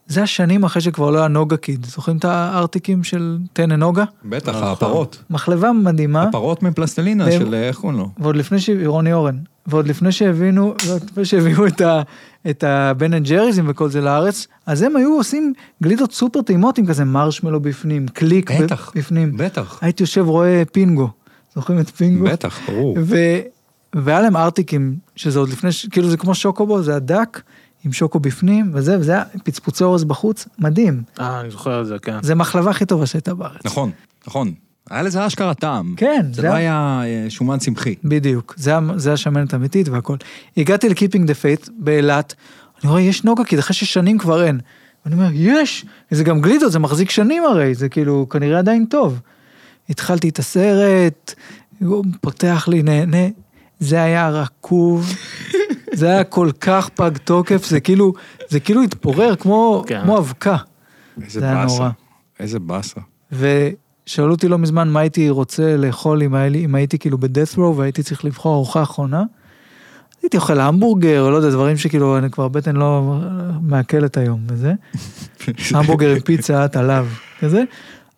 [0.10, 1.86] וזה השנים אחרי שכבר לא היה נוגה קיד.
[1.86, 4.04] זוכרים את הארטיקים של טנא נוגה?
[4.26, 4.64] בטח, נכון.
[4.72, 5.24] הפרות.
[5.30, 6.24] מחלבה מדהימה.
[6.24, 8.10] הפרות מפלסטלינה והם- של, איך קוראים לו?
[8.20, 8.70] ועוד לפני ש...
[8.86, 9.38] רוני אורן.
[9.68, 12.02] ועוד לפני שהבינו, ועוד לפני שהביאו את, ה...
[12.50, 15.54] את הבן אנד ג'ריסים וכל זה לארץ, אז הם היו עושים
[15.84, 19.38] גלידות סופר טעימות עם כזה מרשמלו בפנים, קליק בטח, בפנים.
[19.38, 21.10] בטח, הייתי יושב רואה פינגו.
[21.56, 22.26] זוכרים את פינגו?
[22.26, 22.98] בטח, ברור.
[23.02, 23.16] ו...
[23.96, 27.42] והיה להם ארטיקים, שזה עוד לפני, ש- כאילו זה כמו שוקובו, זה ארטיק
[27.88, 31.04] עם שוקו בפנים, וזה, וזה היה פצפוצי אורז בחוץ, מדהים.
[31.20, 32.18] אה, אני זוכר את זה, כן.
[32.24, 33.62] זה מחלבה הכי טובה שהייתה בארץ.
[33.66, 33.92] נכון,
[34.28, 34.52] נכון.
[34.90, 35.94] היה לזה אשכרה טעם.
[35.98, 37.96] כן, זה זה לא היה- היה אה, שומן צמחי.
[38.04, 40.18] בדיוק, זה, זה השמנת האמיתית והכל.
[40.58, 42.34] הגעתי ל keeping the faith באילת,
[42.84, 44.60] אני רואה יש נוגה כי אחרי שש שנים כבר אין.
[45.06, 49.20] ואני אומר יש, זה גם גלידות, זה מחזיק שנים הרי, זה כאילו כנראה עדיין טוב.
[49.90, 51.34] התחלתי את הסרט,
[51.80, 53.28] הוא פותח לי נוגה,
[53.80, 55.14] זה היה רקוב,
[55.98, 58.14] זה היה כל כך פג תוקף, זה כאילו,
[58.50, 60.02] זה כאילו התפורר כמו, כן.
[60.04, 60.58] כמו אבקה.
[61.22, 61.78] איזה זה היה באסה.
[61.78, 61.90] נורא.
[62.40, 63.02] איזה באסה.
[63.32, 67.24] ושאלו אותי לא מזמן מה הייתי רוצה לאכול אם, היה לי, אם הייתי כאילו ב
[67.24, 69.24] death row והייתי צריך לבחור ארוחה אחרונה.
[70.24, 73.20] הייתי אוכל המבורגר או לא יודע דברים שכאילו אני כבר בטן לא
[73.62, 74.74] מעכלת היום וזה.
[75.76, 77.08] המבורגר עם פיצה עליו
[77.40, 77.64] כזה.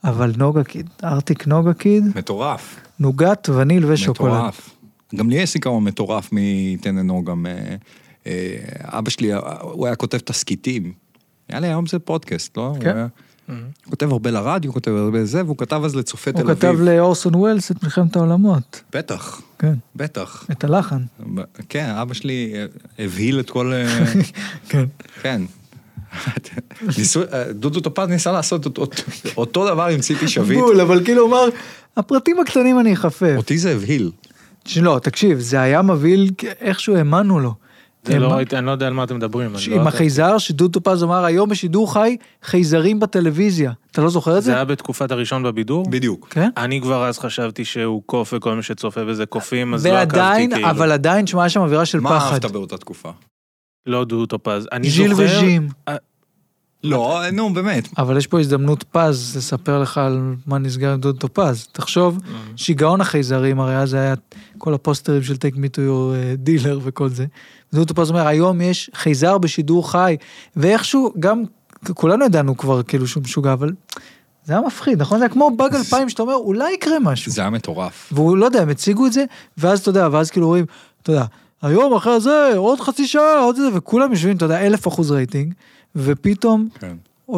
[0.03, 2.79] אבל נוגה קיד, ארטיק נוגה קיד, מטורף.
[2.99, 4.33] נוגת, וניל ושוקולד.
[4.33, 4.69] מטורף.
[5.15, 7.75] גם לי יש זיכרון מטורף מטננו, גם אה,
[8.27, 10.93] אה, אבא שלי, אה, הוא היה כותב תסכיתים.
[11.49, 12.73] לי היום זה פודקאסט, לא?
[12.81, 12.97] כן.
[12.97, 13.07] הוא
[13.49, 13.51] Mhm.
[13.85, 16.57] הוא כותב הרבה לרדיו, הוא כותב הרבה זה, והוא כתב אז לצופה תל הוא אביב.
[16.57, 18.81] כתב לאורסון ווילס את מלחמת העולמות.
[18.93, 20.45] בטח, כן, בטח.
[20.51, 21.01] את הלחן.
[21.69, 22.53] כן, אבא שלי
[22.99, 23.73] הבהיל את כל...
[24.69, 24.85] כן.
[25.21, 25.41] כן.
[27.51, 28.65] דודו טופז ניסה לעשות
[29.37, 30.59] אותו דבר עם ציפי שביט.
[30.59, 31.49] בול, אבל כאילו הוא אמר,
[31.97, 33.33] הפרטים הקטנים אני אחפף.
[33.37, 34.11] אותי זה הבהיל.
[34.65, 36.31] שלא, תקשיב, זה היה מבהיל,
[36.61, 37.53] איכשהו האמנו לו.
[38.03, 39.53] זה לא אני לא יודע על מה אתם מדברים.
[39.53, 39.87] לא עם.
[39.87, 43.71] החייזר שדודו טופז אמר היום בשידור חי חייזרים בטלוויזיה.
[43.91, 44.55] אתה לא זוכר את זה זה?
[44.55, 45.89] היה בתקופת הראשון בבידור?
[45.89, 46.27] בדיוק.
[46.29, 46.49] כן.
[46.57, 50.53] אני כבר אז חשבתי שהוא קוף וכל מי שצופה בזה קופים, אז לא עקבתי ועדיין,
[50.53, 50.69] כאילו.
[50.69, 52.33] אבל עדיין, שמע, היה שם אווירה של מה פחד.
[52.33, 53.11] אהבת באותה תקופה?
[53.85, 54.67] לא דודו טופז.
[54.71, 55.23] אני ז'יל זוכר...
[55.23, 55.69] וז'ים.
[56.83, 57.89] לא, נו, באמת.
[57.97, 61.67] אבל יש פה הזדמנות פז לספר לך על מה נסגר עם דודו טופז.
[61.71, 62.17] תחשוב,
[62.55, 64.13] שיגעון החייזרים, הרי אז היה
[64.57, 67.25] כל הפוסטרים של take me to your uh, dealer וכל זה.
[67.73, 70.17] דודו טופז אומר, היום יש חייזר בשידור חי,
[70.55, 71.43] ואיכשהו, גם,
[71.93, 73.71] כולנו ידענו כבר כאילו שהוא משוגע, אבל
[74.45, 75.19] זה היה מפחיד, נכון?
[75.19, 77.31] זה היה כמו באג אלפיים שאתה אומר, אולי יקרה משהו.
[77.31, 78.09] זה היה מטורף.
[78.11, 79.25] והוא לא יודע, הם הציגו את זה,
[79.57, 80.65] ואז אתה יודע, ואז כאילו רואים,
[81.01, 81.25] אתה יודע,
[81.61, 85.53] היום אחרי זה, עוד חצי שעה, עוד זה, וכולם יושבים, אתה יודע, אלף אחוז רייטינג,
[85.95, 86.95] ופתאום, כן.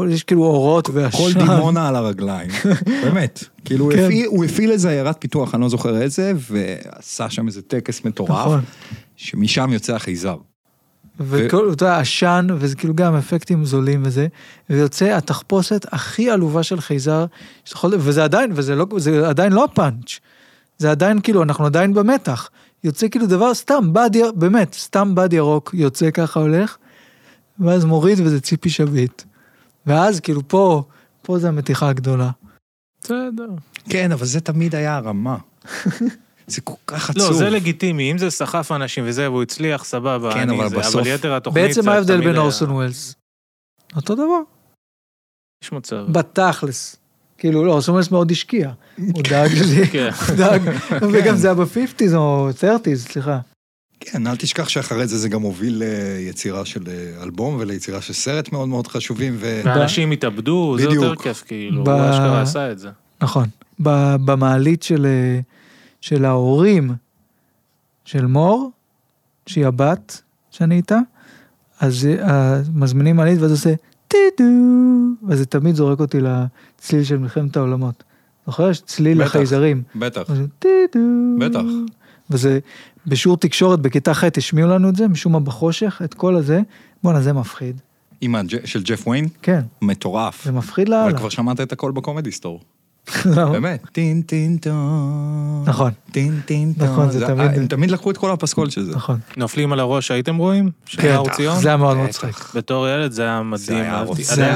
[0.10, 1.40] יש כאילו אורות כל ועשן.
[1.40, 2.50] דימונה על הרגליים,
[3.04, 3.44] באמת.
[3.66, 4.00] כאילו הוא כן.
[4.04, 8.30] הפעיל- הוא הפעיל איזה עיירת פיתוח, אני לא זוכר איזה, ועשה שם איזה טקס מטורף,
[8.30, 8.62] נכון.
[9.16, 10.36] שמשם יוצא החייזר.
[11.20, 14.28] וכל, אתה יודע, עשן, וזה כאילו גם אפקטים זולים וזה,
[14.70, 17.26] ויוצא התחפושת הכי עלובה של חייזר,
[17.66, 20.20] שאתה יכול- וזה עדיין, וזה לא, זה עדיין לא הפאנץ',
[20.78, 22.50] זה עדיין כאילו, אנחנו עדיין במתח.
[22.84, 26.78] יוצא כאילו דבר, סתם בד, באמת, סתם בד ירוק, יוצא ככה הולך,
[27.62, 29.22] ואז מוריד וזה ציפי שביט.
[29.86, 30.84] ואז כאילו פה,
[31.22, 32.30] פה זה המתיחה הגדולה.
[33.04, 33.48] בסדר.
[33.90, 35.38] כן, אבל זה תמיד היה הרמה.
[36.48, 37.32] זה כל כך עצוב.
[37.32, 40.78] לא, זה לגיטימי, אם זה סחף אנשים וזה, והוא הצליח, סבבה, כן, אני אבל זה,
[40.78, 43.16] בסוף- אבל יתר התוכנית בעצם מה ההבדל בין היה- אורסון ווילס?
[43.96, 44.42] אותו דבר.
[45.64, 46.06] יש מצב.
[46.12, 46.96] בתכלס.
[47.38, 48.72] כאילו, לא, אורסון ווילס מאוד השקיע.
[48.98, 49.84] הוא דאג שזה...
[49.92, 50.10] כן.
[50.28, 50.62] הוא דאג,
[51.14, 53.40] וגם זה היה ב-50's או 30's, סליחה.
[54.06, 58.52] כן, אל תשכח שאחרי זה זה גם הוביל ליצירה של אה, אלבום וליצירה של סרט
[58.52, 59.62] מאוד מאוד חשובים, ו...
[59.66, 61.22] ואנשים התאבדו, זה יותר בדיוק.
[61.24, 62.90] כיף, כאילו, ב- הוא אשכרה עשה את זה.
[63.22, 63.48] נכון.
[63.80, 65.40] ב- במעלית של, אה,
[66.02, 66.92] של ההורים
[68.06, 68.72] של מור,
[69.48, 70.22] שהיא הבת
[70.52, 71.00] שאני איתה,
[71.80, 73.74] אז אה, מזמינים מעלית ואז עושה
[74.08, 74.50] טידו,
[75.28, 78.04] וזה תמיד זורק אותי לצליל של מלחמת העולמות.
[78.46, 78.70] זוכר?
[78.70, 79.22] יש צליל.
[79.24, 79.84] לחייזרים.
[79.96, 80.22] בטח.
[80.60, 81.06] טידו.
[81.40, 81.62] בטח.
[82.30, 82.60] וזה
[83.08, 86.62] בשיעור תקשורת בכיתה ח' השמיעו לנו את זה, משום מה בחושך, את כל הזה.
[87.04, 87.82] בואנה, זה מפחיד.
[88.22, 88.36] עם
[88.66, 90.46] של ג'ף וויין, כן, מטורף.
[90.46, 91.18] זה מפחיד אבל לאללה.
[91.18, 92.62] כבר שמעת את הכל בקומדי סטור.
[93.52, 93.84] באמת.
[93.92, 95.64] טין טין טון.
[95.68, 95.92] נכון.
[96.12, 96.88] טין טין טון.
[96.88, 98.96] נכון, זה תמיד- הם תמיד לקחו את כל הפסקול של זה.
[98.96, 99.20] נכון.
[99.38, 100.70] נופלים על הראש, הייתם רואים?
[100.86, 101.60] של כן, מאור ציון?
[101.62, 101.98] זה היה מאוד.
[101.98, 102.36] מצחיק.
[102.56, 103.86] בתור ילד זה היה מדהים,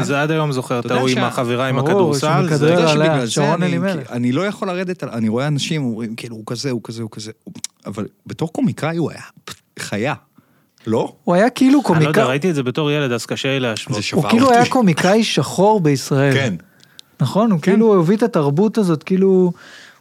[0.03, 3.31] זה עד היום זוכר את ההוא עם החברה עם הכדורסל, אתה יודע עליה, שבגלל זה
[3.31, 4.11] שרון אני- אלימלך.
[4.11, 7.09] אני לא יכול לרדת, על- אני רואה אנשים אומרים, כאילו, הוא כזה, הוא כזה, הוא
[7.11, 7.31] כזה,
[7.85, 9.21] אבל בתור קומיקאי הוא היה
[9.79, 10.13] חיה.
[10.87, 11.15] לא?
[11.23, 13.59] הוא היה כאילו אני לא יודע, קומיקאי, ראיתי את זה בתור ילד, אז קשה לי
[13.59, 13.95] להשוות.
[13.95, 14.51] זה שבר הוא כאילו.
[14.51, 16.33] היה קומיקאי שחור בישראל.
[16.33, 16.53] כן.
[17.19, 17.51] נכון?
[17.51, 19.51] הוא כאילו הביא את התרבות הזאת, כאילו,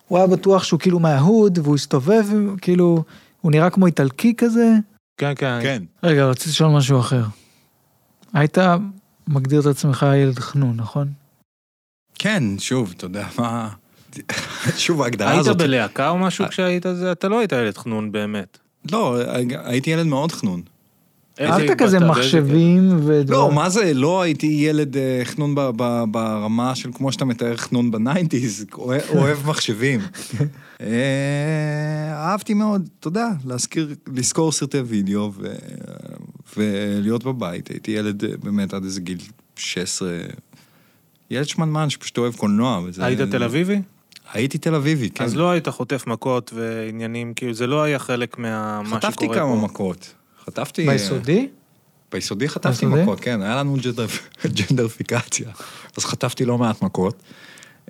[0.09, 2.25] הוא היה בטוח שהוא כאילו מההוד, והוא הסתובב,
[2.61, 3.05] כאילו,
[3.41, 4.75] הוא נראה כמו איטלקי כזה.
[5.17, 5.59] כן, כן.
[5.63, 5.83] כן.
[6.03, 7.23] רגע, רציתי לשאול משהו אחר.
[8.33, 8.59] היית
[9.29, 11.09] מגדיר את עצמך ילד חנון, נכון?
[12.15, 13.69] כן, שוב, אתה יודע מה...
[14.77, 15.57] שוב, ההגדרה היית הזאת...
[15.57, 16.21] בלהקה או אה.
[16.21, 17.13] משהו כשהיית זה?
[17.13, 18.59] אתה לא היית ילד חנון באמת.
[18.93, 19.19] לא,
[19.65, 20.63] הייתי ילד מאוד חנון.
[21.41, 23.41] אהבת כזה מחשבים ודברים.
[23.41, 25.55] לא, מה זה, לא הייתי ילד אה, חנון
[26.11, 28.67] ברמה של כמו שאתה מתאר חנון ב nineties,
[29.15, 30.01] אוהב מחשבים.
[30.81, 30.87] אה,
[32.13, 35.55] אהבתי מאוד, אתה יודע, להזכיר, לזכור סרטי וידאו ו-
[36.57, 37.69] ולהיות בבית.
[37.69, 39.19] הייתי ילד אה, באמת עד איזה גיל
[39.57, 40.09] 16,
[41.31, 42.81] ילד שמנמן שפשוט אוהב קולנוע.
[42.99, 43.81] היית תל אביבי?
[44.33, 45.25] הייתי תל אביבי, כן.
[45.25, 49.07] אז לא היית חוטף מכות ועניינים, כאילו זה לא היה חלק מה מה שקורה פה.
[49.07, 50.15] חטפתי כמה מכות.
[50.47, 50.89] חטפתי...
[50.89, 51.49] אה, ביסודי?
[52.13, 53.03] ביסודי חטפתי ביסודי?
[53.03, 55.51] מכות, כן, היה לנו ג'נדר- ג'נדרפיקציה.
[55.97, 57.23] אז חטפתי לא מעט מכות.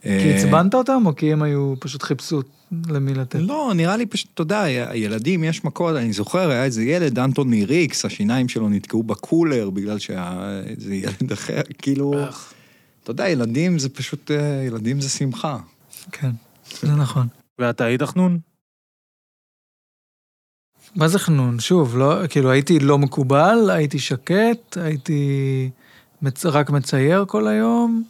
[0.03, 2.41] כי אה, עצבנת אותם, או כי הם היו פשוט חיפשו
[2.89, 3.39] למי לתת?
[3.39, 7.65] לא, נראה לי פשוט, אתה יודע, הילדים, יש מכות, אני זוכר, היה איזה ילד, אנטוני
[7.65, 12.15] ריקס, השיניים שלו נתקעו בקולר בגלל שהיה איזה ילד אחר, כאילו,
[13.03, 15.59] אתה יודע, ילדים זה פשוט, אה, ילדים זה שמחה.
[16.13, 16.31] כן,
[16.81, 17.27] זה נכון.
[17.59, 18.39] ואתה היית חנון?
[20.97, 21.61] מה זה חנון?
[21.61, 25.71] שוב, לא, כאילו הייתי לא מקובל, הייתי שקט, הייתי
[26.23, 26.47] מצ...
[26.47, 28.03] רק מצייר כל היום.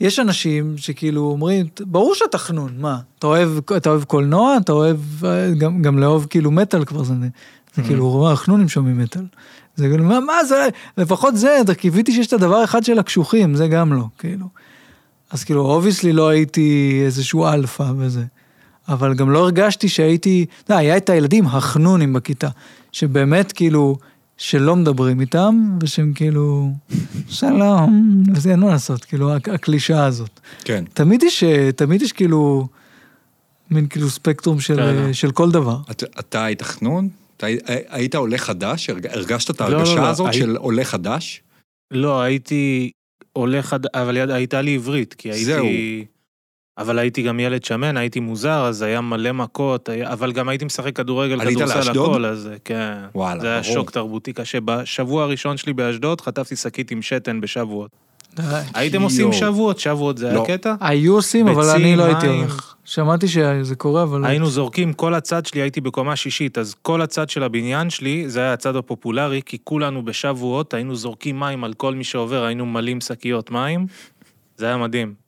[0.00, 2.98] יש אנשים שכאילו אומרים, ברור שאתה חנון, מה?
[3.18, 7.14] אתה אוהב, אתה אוהב קולנוע, אתה אוהב, אה, גם, גם לאהוב כאילו מטאל כבר זה,
[7.74, 9.24] זה כאילו, הוא אומר, חנונים שומעים מטאל.
[9.76, 10.68] זה כאילו, מה, מה זה,
[10.98, 14.46] לפחות זה, קיוויתי שיש את הדבר אחד של הקשוחים, זה גם לא, כאילו.
[15.30, 18.24] אז כאילו, obviously לא הייתי איזשהו אלפא וזה.
[18.88, 22.48] אבל גם לא הרגשתי שהייתי, לא, היה את הילדים החנונים בכיתה,
[22.92, 23.96] שבאמת כאילו,
[24.36, 26.70] שלא מדברים איתם, ושהם כאילו,
[27.28, 30.40] שלום, וזה אין מה לעשות, כאילו, הק- הקלישאה הזאת.
[30.64, 30.84] כן.
[30.94, 31.44] תמיד יש,
[31.76, 32.68] תמיד יש כאילו,
[33.70, 35.12] מין כאילו ספקטרום של, כן.
[35.12, 35.76] של כל דבר.
[35.90, 37.08] אתה- אתה היית חנון?
[37.36, 37.58] אתה הי-
[37.88, 38.90] היית עולה חדש?
[38.90, 41.42] הרג- הרגשת את לא, לא, ההרגשה לא, הזאת הי- של עולה חדש?
[41.90, 42.90] לא, הייתי
[43.32, 43.86] עולה חד...
[43.86, 45.44] אבל הייתה לי עברית, כי הייתי...
[45.44, 45.66] זהו.
[46.78, 50.12] אבל הייתי גם ילד שמן, הייתי מוזר, אז היה מלא מכות, היה...
[50.12, 51.90] אבל גם הייתי משחק כדורגל, כדורסל?
[51.90, 52.94] הכל, אז כן.
[53.14, 53.74] וואלה, זה היה ברור.
[53.74, 54.58] שוק תרבותי קשה.
[54.64, 57.90] בשבוע הראשון שלי באשדוד חטפתי שקית עם שתן בשבועות.
[58.74, 59.06] הייתם יואו.
[59.06, 60.44] עושים שבועות, שבועות זה היה לא.
[60.46, 60.74] קטע?
[60.80, 62.26] היו עושים, אבל אני לא הייתי.
[62.26, 62.74] הולך.
[62.84, 64.20] שמעתי שזה קורה, אבל...
[64.20, 68.28] לא היינו זורקים, כל הצד שלי, הייתי בקומה שישית, אז כל הצד של הבניין שלי,
[68.28, 72.66] זה היה הצד הפופולרי, כי כולנו בשבועות היינו זורקים מים על כל מי שעובר, היינו
[72.66, 73.86] מלאים שקיות מים,
[74.56, 75.23] זה היה מדהים.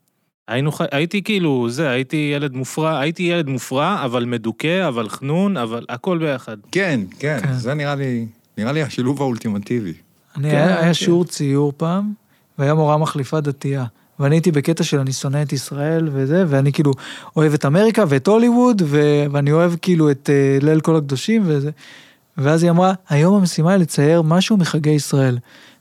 [0.49, 5.57] היינו, ח- הייתי כאילו, זה, הייתי ילד מופרע, הייתי ילד מופרע, אבל מדוכא, אבל חנון,
[5.57, 6.57] אבל הכל ביחד.
[6.73, 7.53] כן, כן, כן.
[7.53, 8.27] זה נראה לי,
[8.59, 9.93] נראה לי השילוב האולטימטיבי.
[10.37, 10.85] אני, כן, היה, כן.
[10.85, 12.13] היה שיעור ציור פעם,
[12.59, 13.85] והיה מורה מחליפה דתייה.
[14.21, 16.93] ואני הייתי בקטע של אני שונא את ישראל וזה, ואני כאילו
[17.37, 19.25] אוהב את אמריקה ואת הוליווד, ו...
[19.33, 20.31] ואני אוהב כאילו את
[20.61, 21.71] uh, ליל כל הקדושים וזה.
[22.39, 25.39] ואז היא אמרה, היום המשימה היא לצייר משהו מחגי ישראל.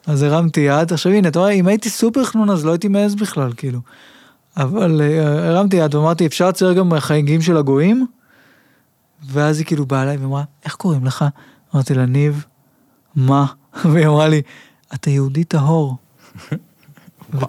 [0.08, 3.16] אז הרמתי יד, עכשיו הנה, אתה רואה, אם הייתי סופר חנון אז לא הייתי מעז
[3.16, 3.80] בכלל, כאילו.
[4.58, 8.06] אבל uh, הרמתי יד ואמרתי, אפשר לצייר גם חגיגים של הגויים?
[9.26, 11.26] ואז היא כאילו באה אליי ואמרה, איך קוראים לך?
[11.76, 12.46] אמרתי לה, ניב,
[13.16, 13.46] מה?
[13.92, 14.42] והיא אמרה לי,
[14.94, 15.98] אתה יהודי טהור.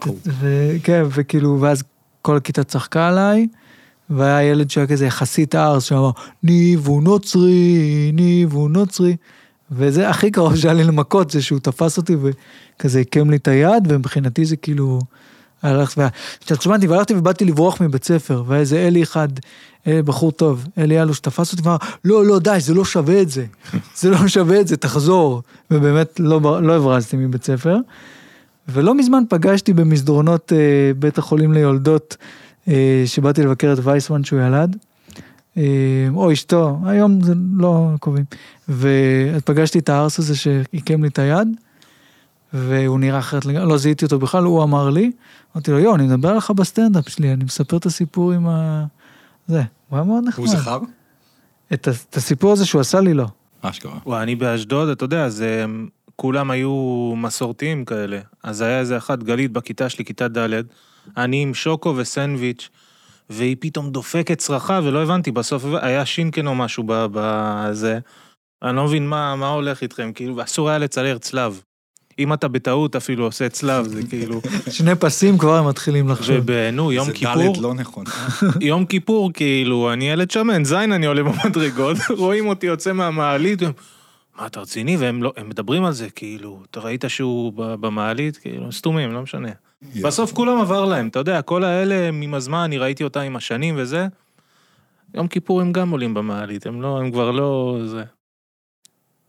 [0.41, 1.85] וכן, וכאילו, ואז
[2.23, 3.49] כל הכיתה צחקה עליי,
[4.11, 6.11] והיה ילד שהיה כזה יחסית ארס, שאמר,
[6.43, 9.17] ניב הוא נוצרי, ניב הוא נוצרי.
[9.71, 13.85] וזה הכי קרוב שהיה לי למכות, זה שהוא תפס אותי וכזה עיקם לי את היד,
[13.89, 15.01] ומבחינתי זה כאילו...
[15.63, 16.01] הלכתי,
[16.43, 19.29] התעצבנתי והלכתי ובאתי לברוח מבית ספר, ואיזה אלי אחד,
[19.87, 23.31] אה, בחור טוב, אלי אלוש תפס אותי ואמר, לא, לא, די, זה לא שווה את
[23.31, 23.45] זה,
[24.01, 25.43] זה לא שווה את זה, תחזור.
[25.71, 27.77] ובאמת לא, לא הברזתי מבית ספר.
[28.69, 30.59] ולא מזמן פגשתי במסדרונות אה,
[30.99, 32.17] בית החולים ליולדות,
[32.69, 34.77] אה, שבאתי לבקר את וייסמן שהוא ילד,
[35.57, 35.63] אה,
[36.15, 38.25] או אשתו, היום זה לא קובעים.
[38.69, 41.49] ואז פגשתי את הארס הזה שעיקם לי את היד,
[42.53, 45.13] והוא נראה אחרת לגמרי, לא זיהיתי אותו בכלל, הוא אמר לי,
[45.55, 48.85] אמרתי לו, יואו, אני מדבר עליך בסטנדאפ שלי, אני מספר את הסיפור עם ה...
[49.47, 50.47] זה, הוא היה מאוד נחמד.
[50.47, 50.79] הוא זכר?
[51.73, 53.27] את, את הסיפור הזה שהוא עשה לי, לא.
[53.63, 53.99] אשכרה.
[54.07, 55.67] וואי, אני באשדוד, אתה יודע, זה...
[56.17, 58.19] כולם היו מסורתיים כאלה.
[58.43, 60.63] אז היה איזה אחת, גלית, בכיתה שלי, כיתה ד',
[61.17, 62.69] אני עם שוקו וסנדוויץ',
[63.31, 67.99] והיא פתאום דופקת צרחה, ולא הבנתי, בסוף היה שינקן או משהו ב- בזה.
[68.63, 71.63] אני לא מבין מה, מה הולך איתכם, כאילו, אסור היה לצייר צלב.
[72.19, 74.41] אם אתה בטעות אפילו עושה צלב, זה כאילו...
[74.71, 76.37] שני פסים כבר הם מתחילים לחשוב.
[76.39, 78.05] ובנו, יום זה כיפור, ד' לא נכון.
[78.61, 83.73] יום כיפור, כאילו, אני ילד שמן, זין אני עולה במדרגות, רואים אותי יוצא מהמעלית, והם,
[84.39, 84.97] מה, אתה רציני?
[84.97, 88.37] והם לא, הם מדברים על זה, כאילו, אתה ראית שהוא ב- במעלית?
[88.37, 89.51] כאילו, סתומים, לא משנה.
[90.03, 93.75] בסוף כולם עבר להם, אתה יודע, כל האלה, עם הזמן, אני ראיתי אותם עם השנים
[93.79, 94.07] וזה,
[95.15, 98.05] יום כיפור הם גם עולים במעלית, הם לא, הם כבר לא, זה.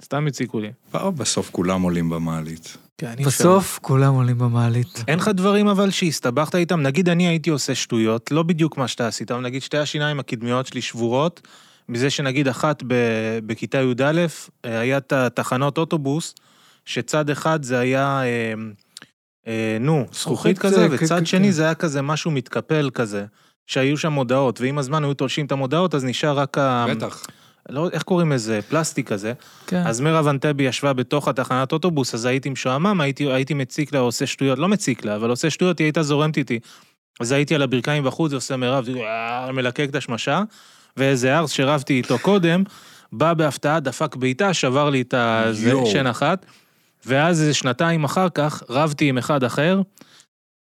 [0.03, 0.71] סתם הציקו לי.
[0.93, 2.77] בסוף כולם עולים במעלית.
[2.97, 5.03] כן, בסוף כולם עולים במעלית.
[5.07, 6.81] אין לך דברים אבל שהסתבכת איתם?
[6.81, 10.67] נגיד אני הייתי עושה שטויות, לא בדיוק מה שאתה עשית, אבל נגיד שתי השיניים הקדמיות
[10.67, 11.47] שלי שבורות,
[11.89, 14.25] מזה שנגיד אחת ב- בכיתה י"א,
[14.65, 16.35] אה, היה את התחנות אוטובוס,
[16.85, 18.53] שצד אחד זה היה, אה,
[19.47, 21.51] אה, נו, זכוכית כזה, אה, כן, וצד כן, שני כן.
[21.51, 23.25] זה היה כזה משהו מתקפל כזה,
[23.67, 26.85] שהיו שם מודעות, ועם הזמן היו תולשים את המודעות, אז נשאר רק ה...
[26.89, 27.23] בטח.
[27.69, 28.59] לא, איך קוראים לזה?
[28.69, 29.33] פלסטיק כזה.
[29.67, 29.83] כן.
[29.85, 34.27] אז מירב אנטבי ישבה בתוך התחנת אוטובוס, אז הייתי משועמם, הייתי, הייתי מציק לה, עושה
[34.27, 36.59] שטויות, לא מציק לה, אבל עושה שטויות, היא הייתה זורמת איתי.
[37.19, 38.85] אז הייתי על הברכיים בחוץ, עושה מירב,
[39.53, 40.43] מלקק את השמשה,
[40.97, 42.63] ואיזה ארס שרבתי איתו קודם,
[43.11, 45.13] בא בהפתעה, דפק בעיטה, שבר לי את.
[45.87, 46.45] השן אחת,
[47.05, 49.81] ואז איזה שנתיים אחר כך, רבתי עם אחד אחר,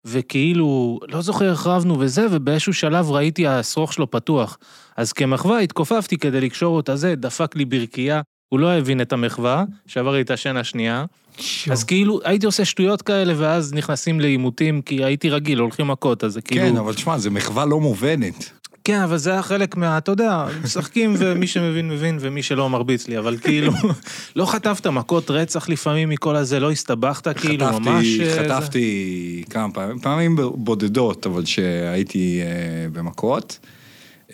[0.05, 4.57] וכאילו, לא זוכר איך רבנו וזה, ובאיזשהו שלב ראיתי השרוך שלו פתוח.
[4.97, 9.63] אז כמחווה התכופפתי כדי לקשור אותה זה, דפק לי ברכייה, הוא לא הבין את המחווה,
[9.87, 11.05] שבר לי את השן השנייה.
[11.37, 11.73] שיו.
[11.73, 16.33] אז כאילו, הייתי עושה שטויות כאלה, ואז נכנסים לעימותים, כי הייתי רגיל, הולכים מכות, אז
[16.33, 16.61] זה כאילו...
[16.61, 18.51] כן, אבל תשמע, זו מחווה לא מובנת.
[18.83, 19.97] כן, אבל זה היה חלק מה...
[19.97, 23.71] אתה יודע, משחקים ומי שמבין מבין ומי שלא מרביץ לי, אבל כאילו,
[24.35, 28.19] לא חטפת מכות רצח לפעמים מכל הזה, לא הסתבכת, כאילו, חטפתי- ממש...
[28.19, 32.47] אה, חטפתי כמה פעמים, פעמים בודדות, אבל שהייתי אה,
[32.93, 33.59] במכות.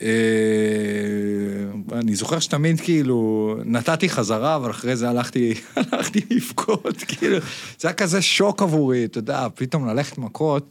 [0.02, 0.08] אה,
[1.92, 7.38] אני זוכר שתמיד כאילו, נתתי חזרה, אבל אחרי זה הלכתי, הלכתי לבכות, כאילו,
[7.80, 10.68] זה היה כזה שוק עבורי, אתה יודע, פתאום ללכת מכות.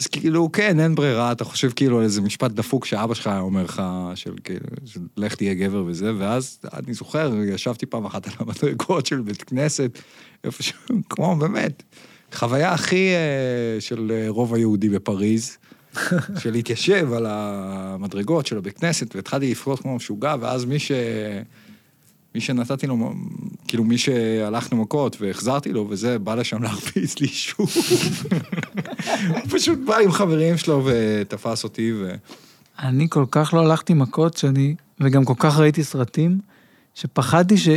[0.00, 3.40] אז כאילו, כן, אין ברירה, אתה חושב כאילו על איזה משפט דפוק שאבא שלך היה
[3.40, 3.82] אומר לך,
[4.14, 9.06] של כאילו, של לך תהיה גבר וזה, ואז אני זוכר, ישבתי פעם אחת על המדרגות
[9.06, 9.98] של בית כנסת,
[10.44, 10.78] איפשהו,
[11.10, 11.82] כמו באמת,
[12.32, 15.58] חוויה הכי אה, של אה, רוב היהודי בפריז,
[16.40, 20.92] של להתיישב על המדרגות של הבית כנסת, והתחלתי לפרוט כמו משוגע, ואז מי ש...
[22.38, 23.12] מי שנתתי לו,
[23.68, 27.70] כאילו מי שהלכנו מכות והחזרתי לו וזה, בא לשם להרביץ לי שוב.
[29.28, 32.14] הוא פשוט בא עם חברים שלו ותפס אותי ו...
[32.78, 36.38] אני כל כך לא הלכתי מכות שאני, וגם כל כך ראיתי סרטים,
[36.94, 37.68] שפחדתי ש...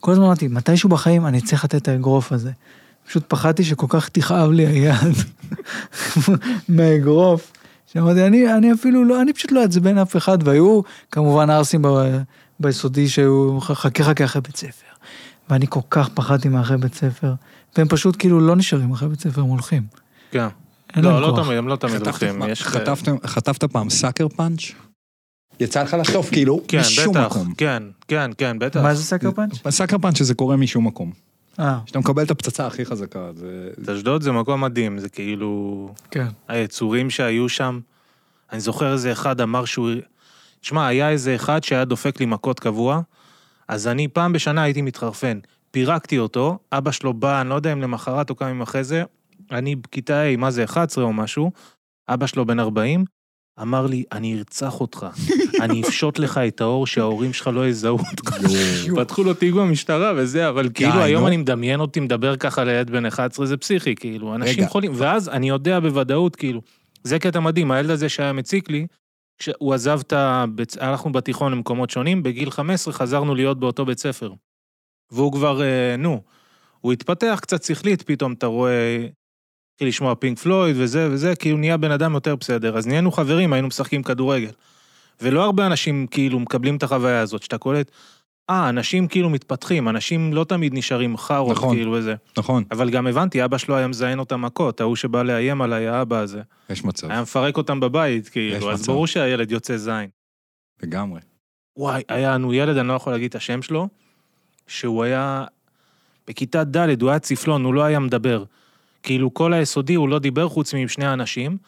[0.00, 2.50] כל הזמן אמרתי, מתישהו בחיים אני צריך לתת את האגרוף הזה.
[3.06, 5.14] פשוט פחדתי שכל כך תכאב לי היד
[6.68, 7.52] מהאגרוף,
[7.92, 11.82] שאמרתי, אני, אני אפילו לא, אני פשוט לא אעצבן אף אחד, והיו כמובן ערסים
[12.60, 14.86] ביסודי שהיו חכה חכה אחרי בית ספר.
[15.50, 17.32] ואני כל כך פחדתי מאחרי בית ספר,
[17.76, 19.82] והם פשוט כאילו לא נשארים אחרי בית ספר, הם הולכים.
[20.30, 20.46] כן.
[20.96, 21.44] לא, לא כוח.
[21.44, 22.40] תמיד, הם לא תמיד חטפת הולכים.
[22.40, 24.60] פעם- יש- חטפת- חטפת פעם sucker punch?
[25.60, 27.26] יצא לך לחטוף כאילו כן, משום בטח.
[27.26, 27.54] מקום.
[27.56, 28.80] כן, כן, כן, בטח.
[28.80, 29.52] מה זה sucker punch?
[29.70, 31.12] sucker punch שזה קורה משום מקום.
[31.60, 33.92] אה, שאתה מקבל את הפצצה הכי חזקה, זה...
[33.94, 35.88] אשדוד זה מקום מדהים, זה כאילו...
[36.10, 36.26] כן.
[36.48, 37.80] היצורים שהיו שם,
[38.52, 39.90] אני זוכר איזה אחד אמר שהוא...
[40.60, 43.00] תשמע, היה איזה אחד שהיה דופק לי מכות קבוע,
[43.68, 45.38] אז אני פעם בשנה הייתי מתחרפן.
[45.70, 49.02] פירקתי אותו, אבא שלו בא, אני לא יודע אם למחרת או כמה ימים אחרי זה,
[49.50, 51.50] אני בכיתה A, מה זה, 11 או משהו,
[52.08, 53.04] אבא שלו בן 40,
[53.62, 55.06] אמר לי, אני ארצח אותך,
[55.62, 58.36] אני אפשוט לך את האור שההורים שלך לא יזהו אותך.
[58.96, 61.26] פתחו לו תיק במשטרה וזה, אבל כאילו היום.
[61.26, 64.66] אני מדמיין אותי מדבר ככה לילד בן 11, זה פסיכי, כאילו, אנשים.
[64.68, 66.60] חולים, ואז אני יודע בוודאות, כאילו,
[67.04, 68.86] זה קטע מדהים, הילד הזה שהיה מציק לי,
[69.40, 70.44] כשהוא עזב את ה...
[70.54, 74.32] בית- הלכנו בתיכון למקומות שונים, בגיל 15 חזרנו להיות באותו בית ספר.
[75.10, 76.22] והוא כבר, אה, נו,
[76.80, 79.06] הוא התפתח קצת שכלית, פתאום אתה רואה,
[79.74, 82.78] התחיל לשמוע פינק פלויד וזה וזה, כאילו נהיה בן אדם יותר בסדר.
[82.78, 84.50] אז נהיינו חברים, היינו משחקים כדורגל.
[85.20, 87.90] ולא הרבה אנשים כאילו מקבלים את החוויה הזאת, שאתה קולט,
[88.50, 91.76] אה, אנשים כאילו מתפתחים, אנשים לא תמיד נשארים חארות, נכון.
[91.76, 92.14] כאילו וזה.
[92.38, 96.16] נכון, אבל גם הבנתי, אבא שלו היה מזיין אותם מכות, ההוא שבא לאיים עליי, האבא
[96.16, 96.42] הזה.
[96.70, 98.92] יש מצב, היה מפרק אותם בבית, כאילו, אז מצב.
[98.92, 100.08] ברור שהילד יוצא זין.
[100.82, 101.20] לגמרי.
[101.76, 103.88] וואי, היה לנו ילד, אני לא יכול להגיד את השם שלו,
[104.66, 105.44] שהוא היה
[106.26, 108.44] בכיתה ד', הוא היה צפלון, הוא לא היה מדבר.
[109.02, 111.58] כאילו, כל היסודי הוא לא דיבר חוץ מעם שני אנשים,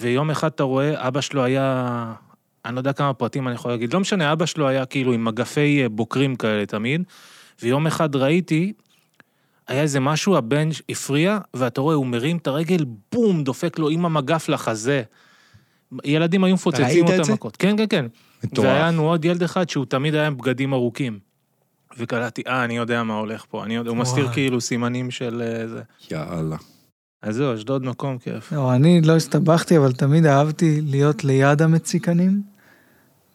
[0.00, 2.12] ויום אחד אתה רואה, אבא שלו היה,
[2.64, 5.24] אני לא יודע כמה פרטים אני יכול להגיד, לא משנה, אבא שלו היה כאילו עם
[5.24, 7.02] מגפי אה, בוקרים כאלה תמיד,
[7.62, 8.72] ויום אחד ראיתי,
[9.68, 14.04] היה איזה משהו, הבן הפריע, ואתה רואה, הוא מרים את הרגל, בום, דופק לו עם
[14.04, 15.02] המגף לחזה.
[16.04, 17.32] ילדים היו מפוצצים אותם?
[17.32, 17.56] מכות.
[17.56, 18.06] כן, כן, כן.
[18.44, 18.68] מטורף.
[18.68, 21.18] והיה לנו עוד ילד אחד שהוא תמיד היה עם בגדים ארוכים.
[21.98, 24.28] וקלטתי, אה, אני יודע מה הולך פה, אני יודע, הוא מסתיר.
[24.32, 25.82] כאילו סימנים של אה, זה.
[26.10, 26.56] יאללה.
[27.22, 28.52] אז זהו, אשדוד מקום כיף.
[28.52, 32.42] לא, אני לא הסתבכתי, אבל תמיד אהבתי להיות ליד המציקנים.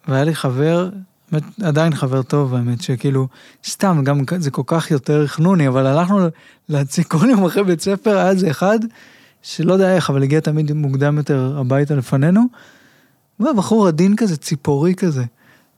[0.07, 0.89] והיה לי חבר,
[1.31, 3.27] באמת, עדיין חבר טוב, האמת, שכאילו,
[3.65, 6.19] סתם, גם זה כל כך יותר חנוני, אבל הלכנו
[6.69, 8.79] להציג כל יום אחרי בית ספר, היה איזה אחד,
[9.41, 12.41] שלא יודע איך, אבל הגיע תמיד מוקדם יותר הביתה לפנינו.
[13.37, 15.23] הוא היה בחור עדין כזה, ציפורי כזה.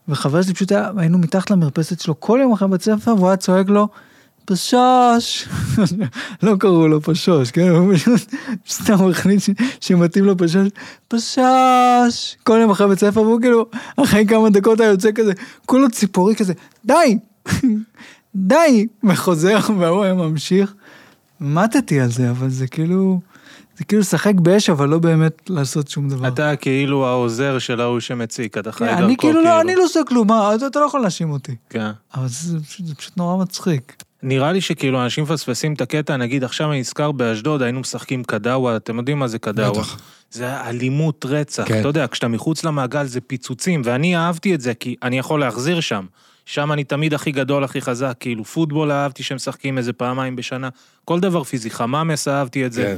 [0.08, 3.36] וחבר שלי פשוט היה, היינו מתחת למרפסת שלו כל יום אחרי בית ספר, והוא היה
[3.36, 3.88] צועק לו,
[4.48, 5.48] פשוש.
[6.42, 7.68] לא קראו לו פשוש, כן?
[7.68, 8.20] הוא פשוט
[8.74, 9.42] סתם החליט
[9.80, 10.68] שמתאים לו פשוש,
[11.08, 12.36] פשוש.
[12.42, 15.32] כל יום אחרי בית ספר, והוא כאילו, אחרי כמה דקות היה יוצא כזה,
[15.66, 16.52] כולו ציפורי כזה,
[16.84, 17.18] די,
[18.34, 20.74] די, וחוזר, והוא היה ממשיך.
[21.40, 23.20] מתתי על זה, אבל זה כאילו,
[23.78, 26.28] זה כאילו לשחק באש, אבל לא באמת לעשות שום דבר.
[26.28, 29.84] אתה כאילו העוזר של ההוא שמציק, אתה חי כן, דרכו אני כאילו לא, אני לא
[29.84, 30.28] עושה כלום,
[30.66, 31.56] אתה לא יכול להאשים אותי.
[31.70, 31.90] כן.
[32.14, 32.58] אבל זה
[32.98, 34.07] פשוט נורא מצחיק.
[34.22, 38.76] נראה לי שכאילו אנשים מפספסים את הקטע, נגיד עכשיו אני נזכר באשדוד, היינו משחקים קדאווה,
[38.76, 39.80] אתם יודעים מה זה קדאווה?
[39.80, 40.00] בטח.
[40.30, 41.80] זה אלימות רצח, כן.
[41.80, 45.80] אתה יודע, כשאתה מחוץ למעגל זה פיצוצים, ואני אהבתי את זה כי אני יכול להחזיר
[45.80, 46.06] שם.
[46.46, 50.68] שם אני תמיד הכי גדול, הכי חזק, כאילו פוטבול אהבתי שמשחקים איזה פעמיים בשנה,
[51.04, 52.96] כל דבר פיזי, חמאמס אהבתי את זה, כן.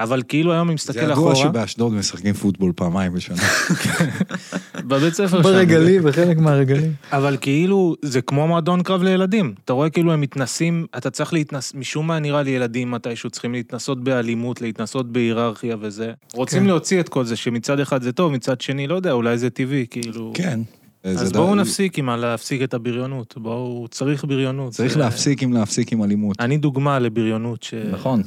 [0.00, 3.36] אבל כאילו היום אני זה מסתכל ידוע אחורה, שבאשדוד משחקים פוטבול פעמיים בשנה.
[4.88, 6.92] בבית ספר שם, ברגלים, בחלק מהרגלים.
[7.12, 9.54] אבל כאילו, זה כמו מועדון קרב לילדים.
[9.64, 11.74] אתה רואה כאילו הם מתנסים, אתה צריך להתנס...
[11.74, 16.12] משום מה נראה לי ילדים מתישהו צריכים להתנסות באלימות, להתנסות בהיררכיה וזה.
[16.34, 16.66] רוצים כן.
[16.66, 19.86] להוציא את כל זה, שמצד אחד זה טוב, מצד שני, לא יודע, אולי זה טבעי,
[19.90, 20.30] כאילו...
[20.34, 20.60] כן.
[21.04, 23.34] אז זה בואו ד- נפסיק עם להפסיק את הבריונות.
[23.36, 24.72] בואו, צריך בריונות.
[24.72, 26.36] צריך זה- להפסיק עם להפסיק עם אלימות.
[26.40, 27.74] אני דוגמה לבריונות ש...
[27.92, 28.22] נכון,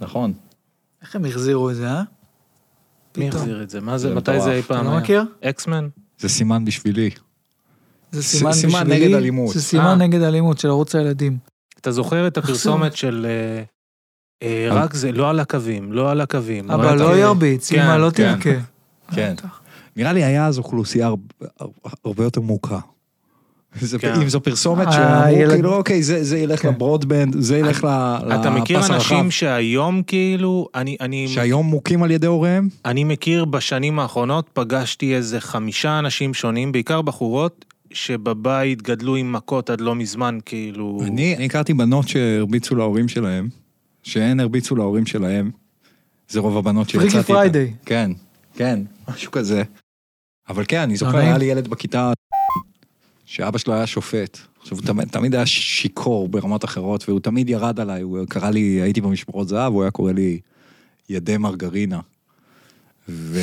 [0.00, 0.32] נכון.
[1.02, 2.02] איך הם החזירו את זה, אה?
[3.16, 3.28] מי.
[3.28, 3.80] החזיר את זה?
[3.80, 4.40] מה זה, מתי.
[4.40, 5.00] זה אי אתה פעם לא היה?
[5.00, 5.24] מכיר?
[5.44, 5.88] אקסמן?
[6.18, 7.10] זה סימן בשבילי.
[8.12, 9.54] זה סימן סימן בשבילי, נגד אלימות.
[9.54, 9.94] זה סימן אה.
[9.94, 11.38] נגד אלימות של ערוץ הילדים.
[11.80, 12.38] אתה זוכר את?
[12.38, 13.26] הפרסומת של...
[13.28, 13.62] אה,
[14.42, 16.70] אה, רק זה, לא על הקווים, לא על הקווים.
[16.70, 18.34] אבל לא ירביץ, כן, אמא לא כן.
[18.34, 18.50] תבכה.
[19.14, 19.34] כן.
[19.96, 21.10] נראה לי היה אז אוכלוסייה
[22.04, 22.80] הרבה יותר מוכה.
[23.80, 24.14] זה- כן.
[24.22, 26.68] אם זו פרסומת שאמרו כאילו אוקיי זה זה ילך כן.
[26.68, 29.30] לברודבנד זה ילך ל- אתה מכיר לפס אנשים הרחב.
[29.30, 32.68] שהיום כאילו, אני, אני, שהיום מוכים על ידי הוריהם?
[32.84, 39.70] אני מכיר בשנים האחרונות, פגשתי איזה חמישה אנשים שונים, בעיקר בחורות, שבבית גדלו עם מכות
[39.70, 41.00] עד לא מזמן, כאילו...
[41.06, 43.48] אני אני הכרתי בנות שהרביצו להורים שלהם,
[44.02, 45.50] שהן הרביצו להורים שלהם.
[46.28, 47.32] זה רוב הבנות שיצאתי freaky.
[47.32, 47.72] Friday.
[47.86, 48.10] כן,
[48.56, 49.62] כן, משהו כזה.
[50.48, 51.16] אבל כן, אני זוכר.
[51.16, 52.12] היה לי ילד בכיתה
[53.30, 54.38] שאבא שלו היה שופט.
[54.60, 58.60] עכשיו, הוא תמיד, תמיד היה שיכור ברמות אחרות, והוא תמיד ירד עליי, הוא קרא לי,
[58.60, 60.40] הייתי במשמרות זהב, הוא היה קורא לי
[61.08, 62.00] ידי מרגרינה.
[63.08, 63.40] ו...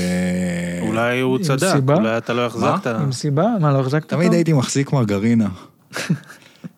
[0.81, 1.95] אולי הוא צדק, סיבה?
[1.95, 2.87] אולי אתה לא החזקת.
[2.87, 3.47] עם סיבה?
[3.61, 4.15] מה, לא החזקת אותו?
[4.15, 5.49] תמיד הייתי מחזיק מרגרינה.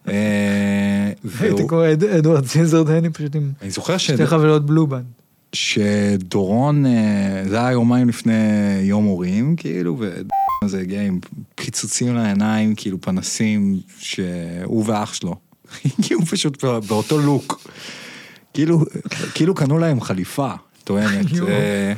[0.07, 4.11] אה, הייתי קורא אד- אדוארד ציזר דני פשוט עם אני זוכר ש...
[4.11, 5.01] שתי חבילות בלובן.
[5.53, 8.33] שדורון, אה, זה היה יומיים לפני
[8.81, 9.97] יום הורים, כאילו,
[10.63, 11.19] וזה הגיע עם
[11.55, 15.35] פיצוצים לעיניים, כאילו פנסים, שהוא ואח שלו.
[15.99, 17.67] הגיעו פשוט בא- באותו לוק.
[18.53, 18.79] כאילו,
[19.33, 20.51] כאילו קנו להם חליפה,
[20.83, 21.25] טוענת.
[21.47, 21.93] אה,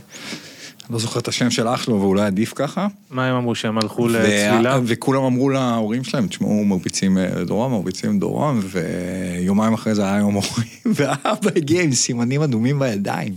[0.89, 2.87] לא זוכר את השם של אח שלו, ואולי עדיף ככה.
[3.11, 4.79] מה הם אמרו, שהם הלכו לצלילה?
[4.85, 10.33] וכולם אמרו להורים שלהם, תשמעו, מרביצים אה, דורון, מרביצים דורון, ויומיים אחרי זה היה יום
[10.33, 13.33] הורים, ואבא הגיע עם סימנים אדומים בידיים.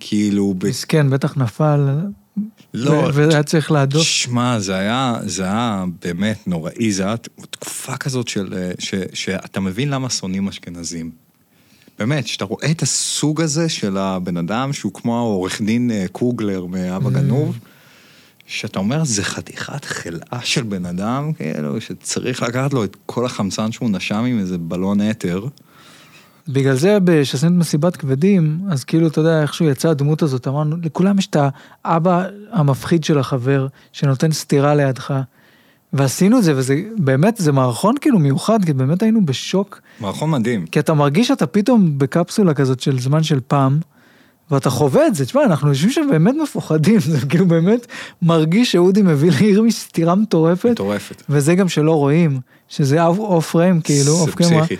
[0.00, 0.66] כאילו, ב...
[0.68, 1.88] מסכן, בטח נפל.
[2.74, 4.02] לא, והיה צריך להדוף.
[4.02, 7.16] שמע, זה היה, זה היה באמת נוראי, זה היה
[7.50, 11.10] תקופה כזאת של, אה, ש, שאתה מבין למה שונאים אשכנזים.
[11.98, 16.66] באמת, שאתה רואה את הסוג הזה של הבן אדם, שהוא כמו העורך דין אה, קוגלר
[16.66, 17.58] מאבא גנוב,
[18.46, 23.72] שאתה אומר, זה חתיכת חלאה של בן אדם, כאילו, שצריך לקחת לו את כל החמצן
[23.72, 25.46] שהוא נשם עם איזה בלון אתר.
[26.52, 30.76] בגלל זה, כשעשינו את מסיבת כבדים, אז כאילו, אתה יודע, איכשהו יצאה הדמות הזאת, אמרנו,
[30.82, 31.36] לכולם יש את
[31.84, 35.14] האבא המפחיד של החבר, שנותן סטירה לידך.
[35.92, 39.80] ועשינו את זה, וזה באמת, זה מערכון כאילו מיוחד, כי באמת היינו בשוק.
[40.00, 40.66] מערכון מדהים.
[40.66, 43.78] כי אתה מרגיש שאתה פתאום בקפסולה כזאת של זמן של פעם,
[44.50, 47.86] ואתה חווה את זה, תשמע, אנחנו יושבים שם באמת מפוחדים, זה כאילו באמת
[48.22, 51.22] מרגיש שאודי מביא לירמי סטירה מטורפת, מטורפת.
[51.28, 54.60] וזה גם שלא רואים, שזה off frame כאילו, זה off camera.
[54.60, 54.76] פסיכי.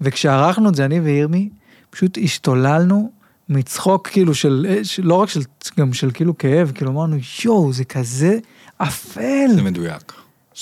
[0.00, 1.48] וכשערכנו את זה, אני וירמי,
[1.90, 3.10] פשוט השתוללנו
[3.48, 5.40] מצחוק כאילו של, של לא רק של,
[5.78, 8.38] גם של כאילו כאב, כאילו אמרנו, יואו, זה כזה
[8.78, 9.46] אפל.
[9.54, 10.12] זה מדויק.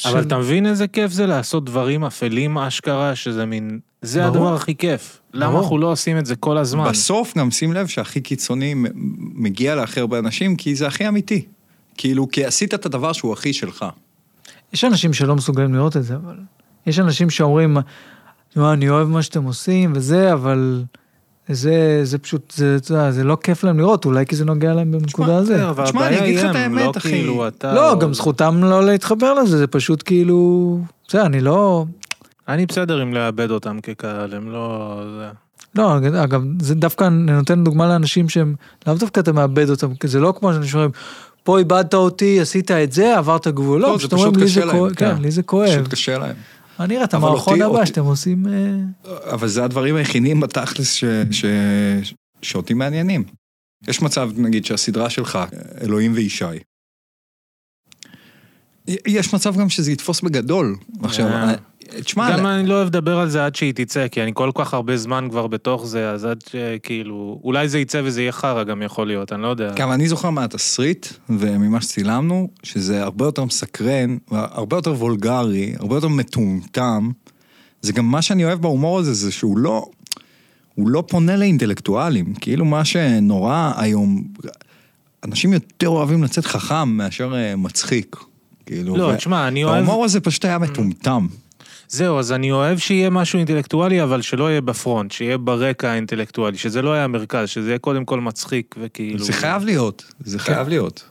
[0.04, 3.78] אבל של- אתה מבין איזה כיף זה לעשות דברים אפלים אשכרה, שזה מין...
[4.02, 4.36] זה ברור.
[4.36, 5.20] הדבר הכי כיף.
[5.34, 5.62] למה ברור.
[5.62, 6.88] אנחנו לא עושים את זה כל הזמן?
[6.90, 8.74] בסוף גם שים לב שהכי קיצוני
[9.34, 11.46] מגיע להכי הרבה אנשים, כי זה הכי אמיתי.
[11.96, 13.84] כאילו, כי עשית את הדבר שהוא הכי שלך.
[14.72, 16.36] יש אנשים שלא מסוגלים לראות את זה, אבל
[16.86, 17.76] יש אנשים שאומרים,
[18.50, 20.82] "תשמע, אני אוהב מה שאתם עושים וזה, אבל
[21.48, 24.92] זה, זה פשוט, זה, יודע, זה לא כיף להם לראות, אולי כי זה נוגע להם
[24.92, 25.76] בנקודה הזאת.
[25.76, 27.08] כן, תשמע, אני אגיד לך את האמת, לא אחי.
[27.08, 27.74] כאילו אתה...
[27.74, 31.84] לא, או- גם זכותם לא להתחבר לזה, זה פשוט כאילו, בסדר, אני לא,
[32.48, 35.02] אני בסדר עם לאבד אותם כקהל, הם לא...
[35.18, 35.28] זה...
[35.74, 38.54] לא, אגב, זה דווקא, אני נותן דוגמה לאנשים שהם,
[38.86, 40.90] לאו דווקא אתה מאבד אותם, כי זה לא כמו שאנשים אומרים,
[41.42, 44.64] פה איבדת אותי, עשית את זה, עברת גבול, לא, לא, זה פשוט אומרים, קשה זה
[44.64, 45.22] להם, כן, כן.
[45.22, 45.68] לי זה כואב.
[45.68, 46.34] פשוט קשה להם.
[46.80, 51.04] אני אראה את המערכון הבא שאתם עושים, אה, אבל זה הדברים היחידים בתכלס ש...
[51.30, 51.44] ש...
[52.42, 53.24] שאותי מעניינים.
[53.88, 55.38] יש מצב, נגיד, שהסדרה שלך,
[55.80, 56.44] אלוהים וישי.
[59.06, 60.76] יש מצב גם שזה יתפוס בגדול.
[61.02, 61.54] עכשיו, אה.
[62.04, 64.74] תשמע, גם אני לא אוהב לדבר על זה עד שהיא תצא, כי אני כל כך
[64.74, 67.40] הרבה זמן כבר בתוך זה, אז עד שכאילו...
[67.44, 69.72] אולי זה יצא וזה יהיה חרא גם יכול להיות, אני לא יודע.
[69.76, 76.08] גם אני זוכר מהתסריט וממה שצילמנו, שזה הרבה יותר מסקרן, הרבה יותר וולגרי, הרבה יותר
[76.08, 77.10] מטומטם.
[77.82, 79.86] זה גם מה שאני אוהב בהומור הזה, זה שהוא לא,
[80.74, 82.34] הוא לא פונה לאינטלקטואלים.
[82.34, 84.24] כאילו מה שנורא היום,
[85.24, 88.16] אנשים יותר אוהבים לצאת חכם מאשר אה, מצחיק.
[88.66, 89.74] כאילו, לא, ו- תשמע, אני אוהב...
[89.74, 91.26] וההומור הזה פשוט היה מטומטם.
[91.88, 96.82] זהו, אז אני אוהב שיהיה משהו אינטלקטואלי, אבל שלא יהיה בפרונט, שיהיה ברקע האינטלקטואלי, שזה
[96.82, 99.24] לא יהיה המרכז, שזה יהיה קודם כל מצחיק וכאילו...
[99.24, 101.08] זה חייב להיות, זה חייב להיות.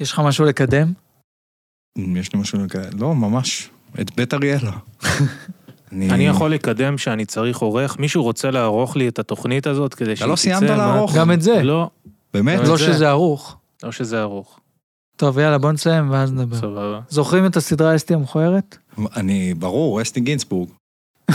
[0.00, 0.92] יש לך משהו לקדם?
[1.98, 4.72] יש לי משהו לכאלה, לא, ממש, את בית אריאלה.
[5.92, 10.28] אני יכול לקדם שאני צריך עורך, מישהו רוצה לערוך לי את התוכנית הזאת כדי שהיא
[10.28, 10.42] לא תצא...
[10.42, 11.16] סיימת מה- לערוך?
[11.16, 11.62] גם את זה.
[11.62, 11.90] לא,
[12.34, 12.60] באמת?
[12.60, 12.84] לא זה.
[12.84, 13.56] שזה ערוך.
[13.82, 14.60] לא שזה ערוך.
[15.18, 16.56] טוב, יאללה, בוא נסיים ואז נדבר.
[16.56, 17.00] סבבה.
[17.08, 18.76] זוכרים את הסדרה אסתי המכוערת?
[19.16, 20.68] אני, ברור, אסטי גינצבורג.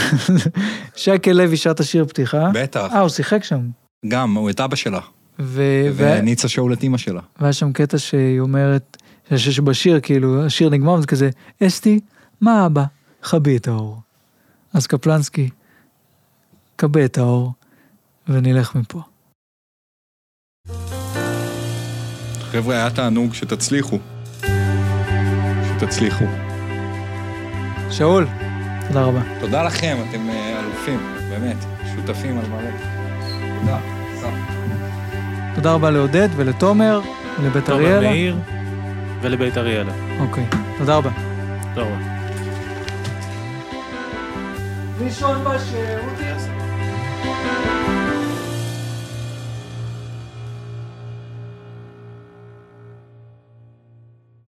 [0.96, 2.50] שייקה לוי שר את השיר פתיחה.
[2.54, 2.90] בטח.
[2.92, 3.62] אה, הוא שיחק שם.
[4.08, 5.00] גם, הוא את אבא שלה.
[5.40, 7.22] ו- וניצה שאול את אימא שלה.
[7.40, 8.98] והיה שם קטע שהיא אומרת,
[9.36, 11.30] שבשיר, כאילו, השיר נגמר, וזה כזה,
[11.64, 12.00] אסתי,
[12.42, 12.84] מה אבא?
[13.24, 13.98] כבי את האור.
[14.74, 15.50] אז קפלנסקי,
[16.78, 17.54] כבה את האור.
[18.28, 19.02] ונלך מפה.
[22.54, 24.00] חבר'ה, היה תענוג שתצליחו.
[25.70, 26.26] שתצליחו.
[27.92, 28.28] שאול,
[28.88, 29.22] תודה רבה.
[29.40, 31.00] תודה לכם, אתם אה, אלופים,
[31.30, 31.56] באמת,
[31.96, 32.70] שותפים על מלא.
[33.60, 33.80] תודה.
[35.56, 37.02] תודה רבה לעודד ולתומר
[37.40, 38.10] ולבית תומר אריאלה.
[38.10, 38.36] מאיר
[39.22, 39.94] ולבית אריאלה.
[40.20, 40.46] אוקיי,
[40.78, 41.10] תודה רבה.
[41.74, 41.98] תודה רבה.
[45.00, 46.14] ראשון בשירות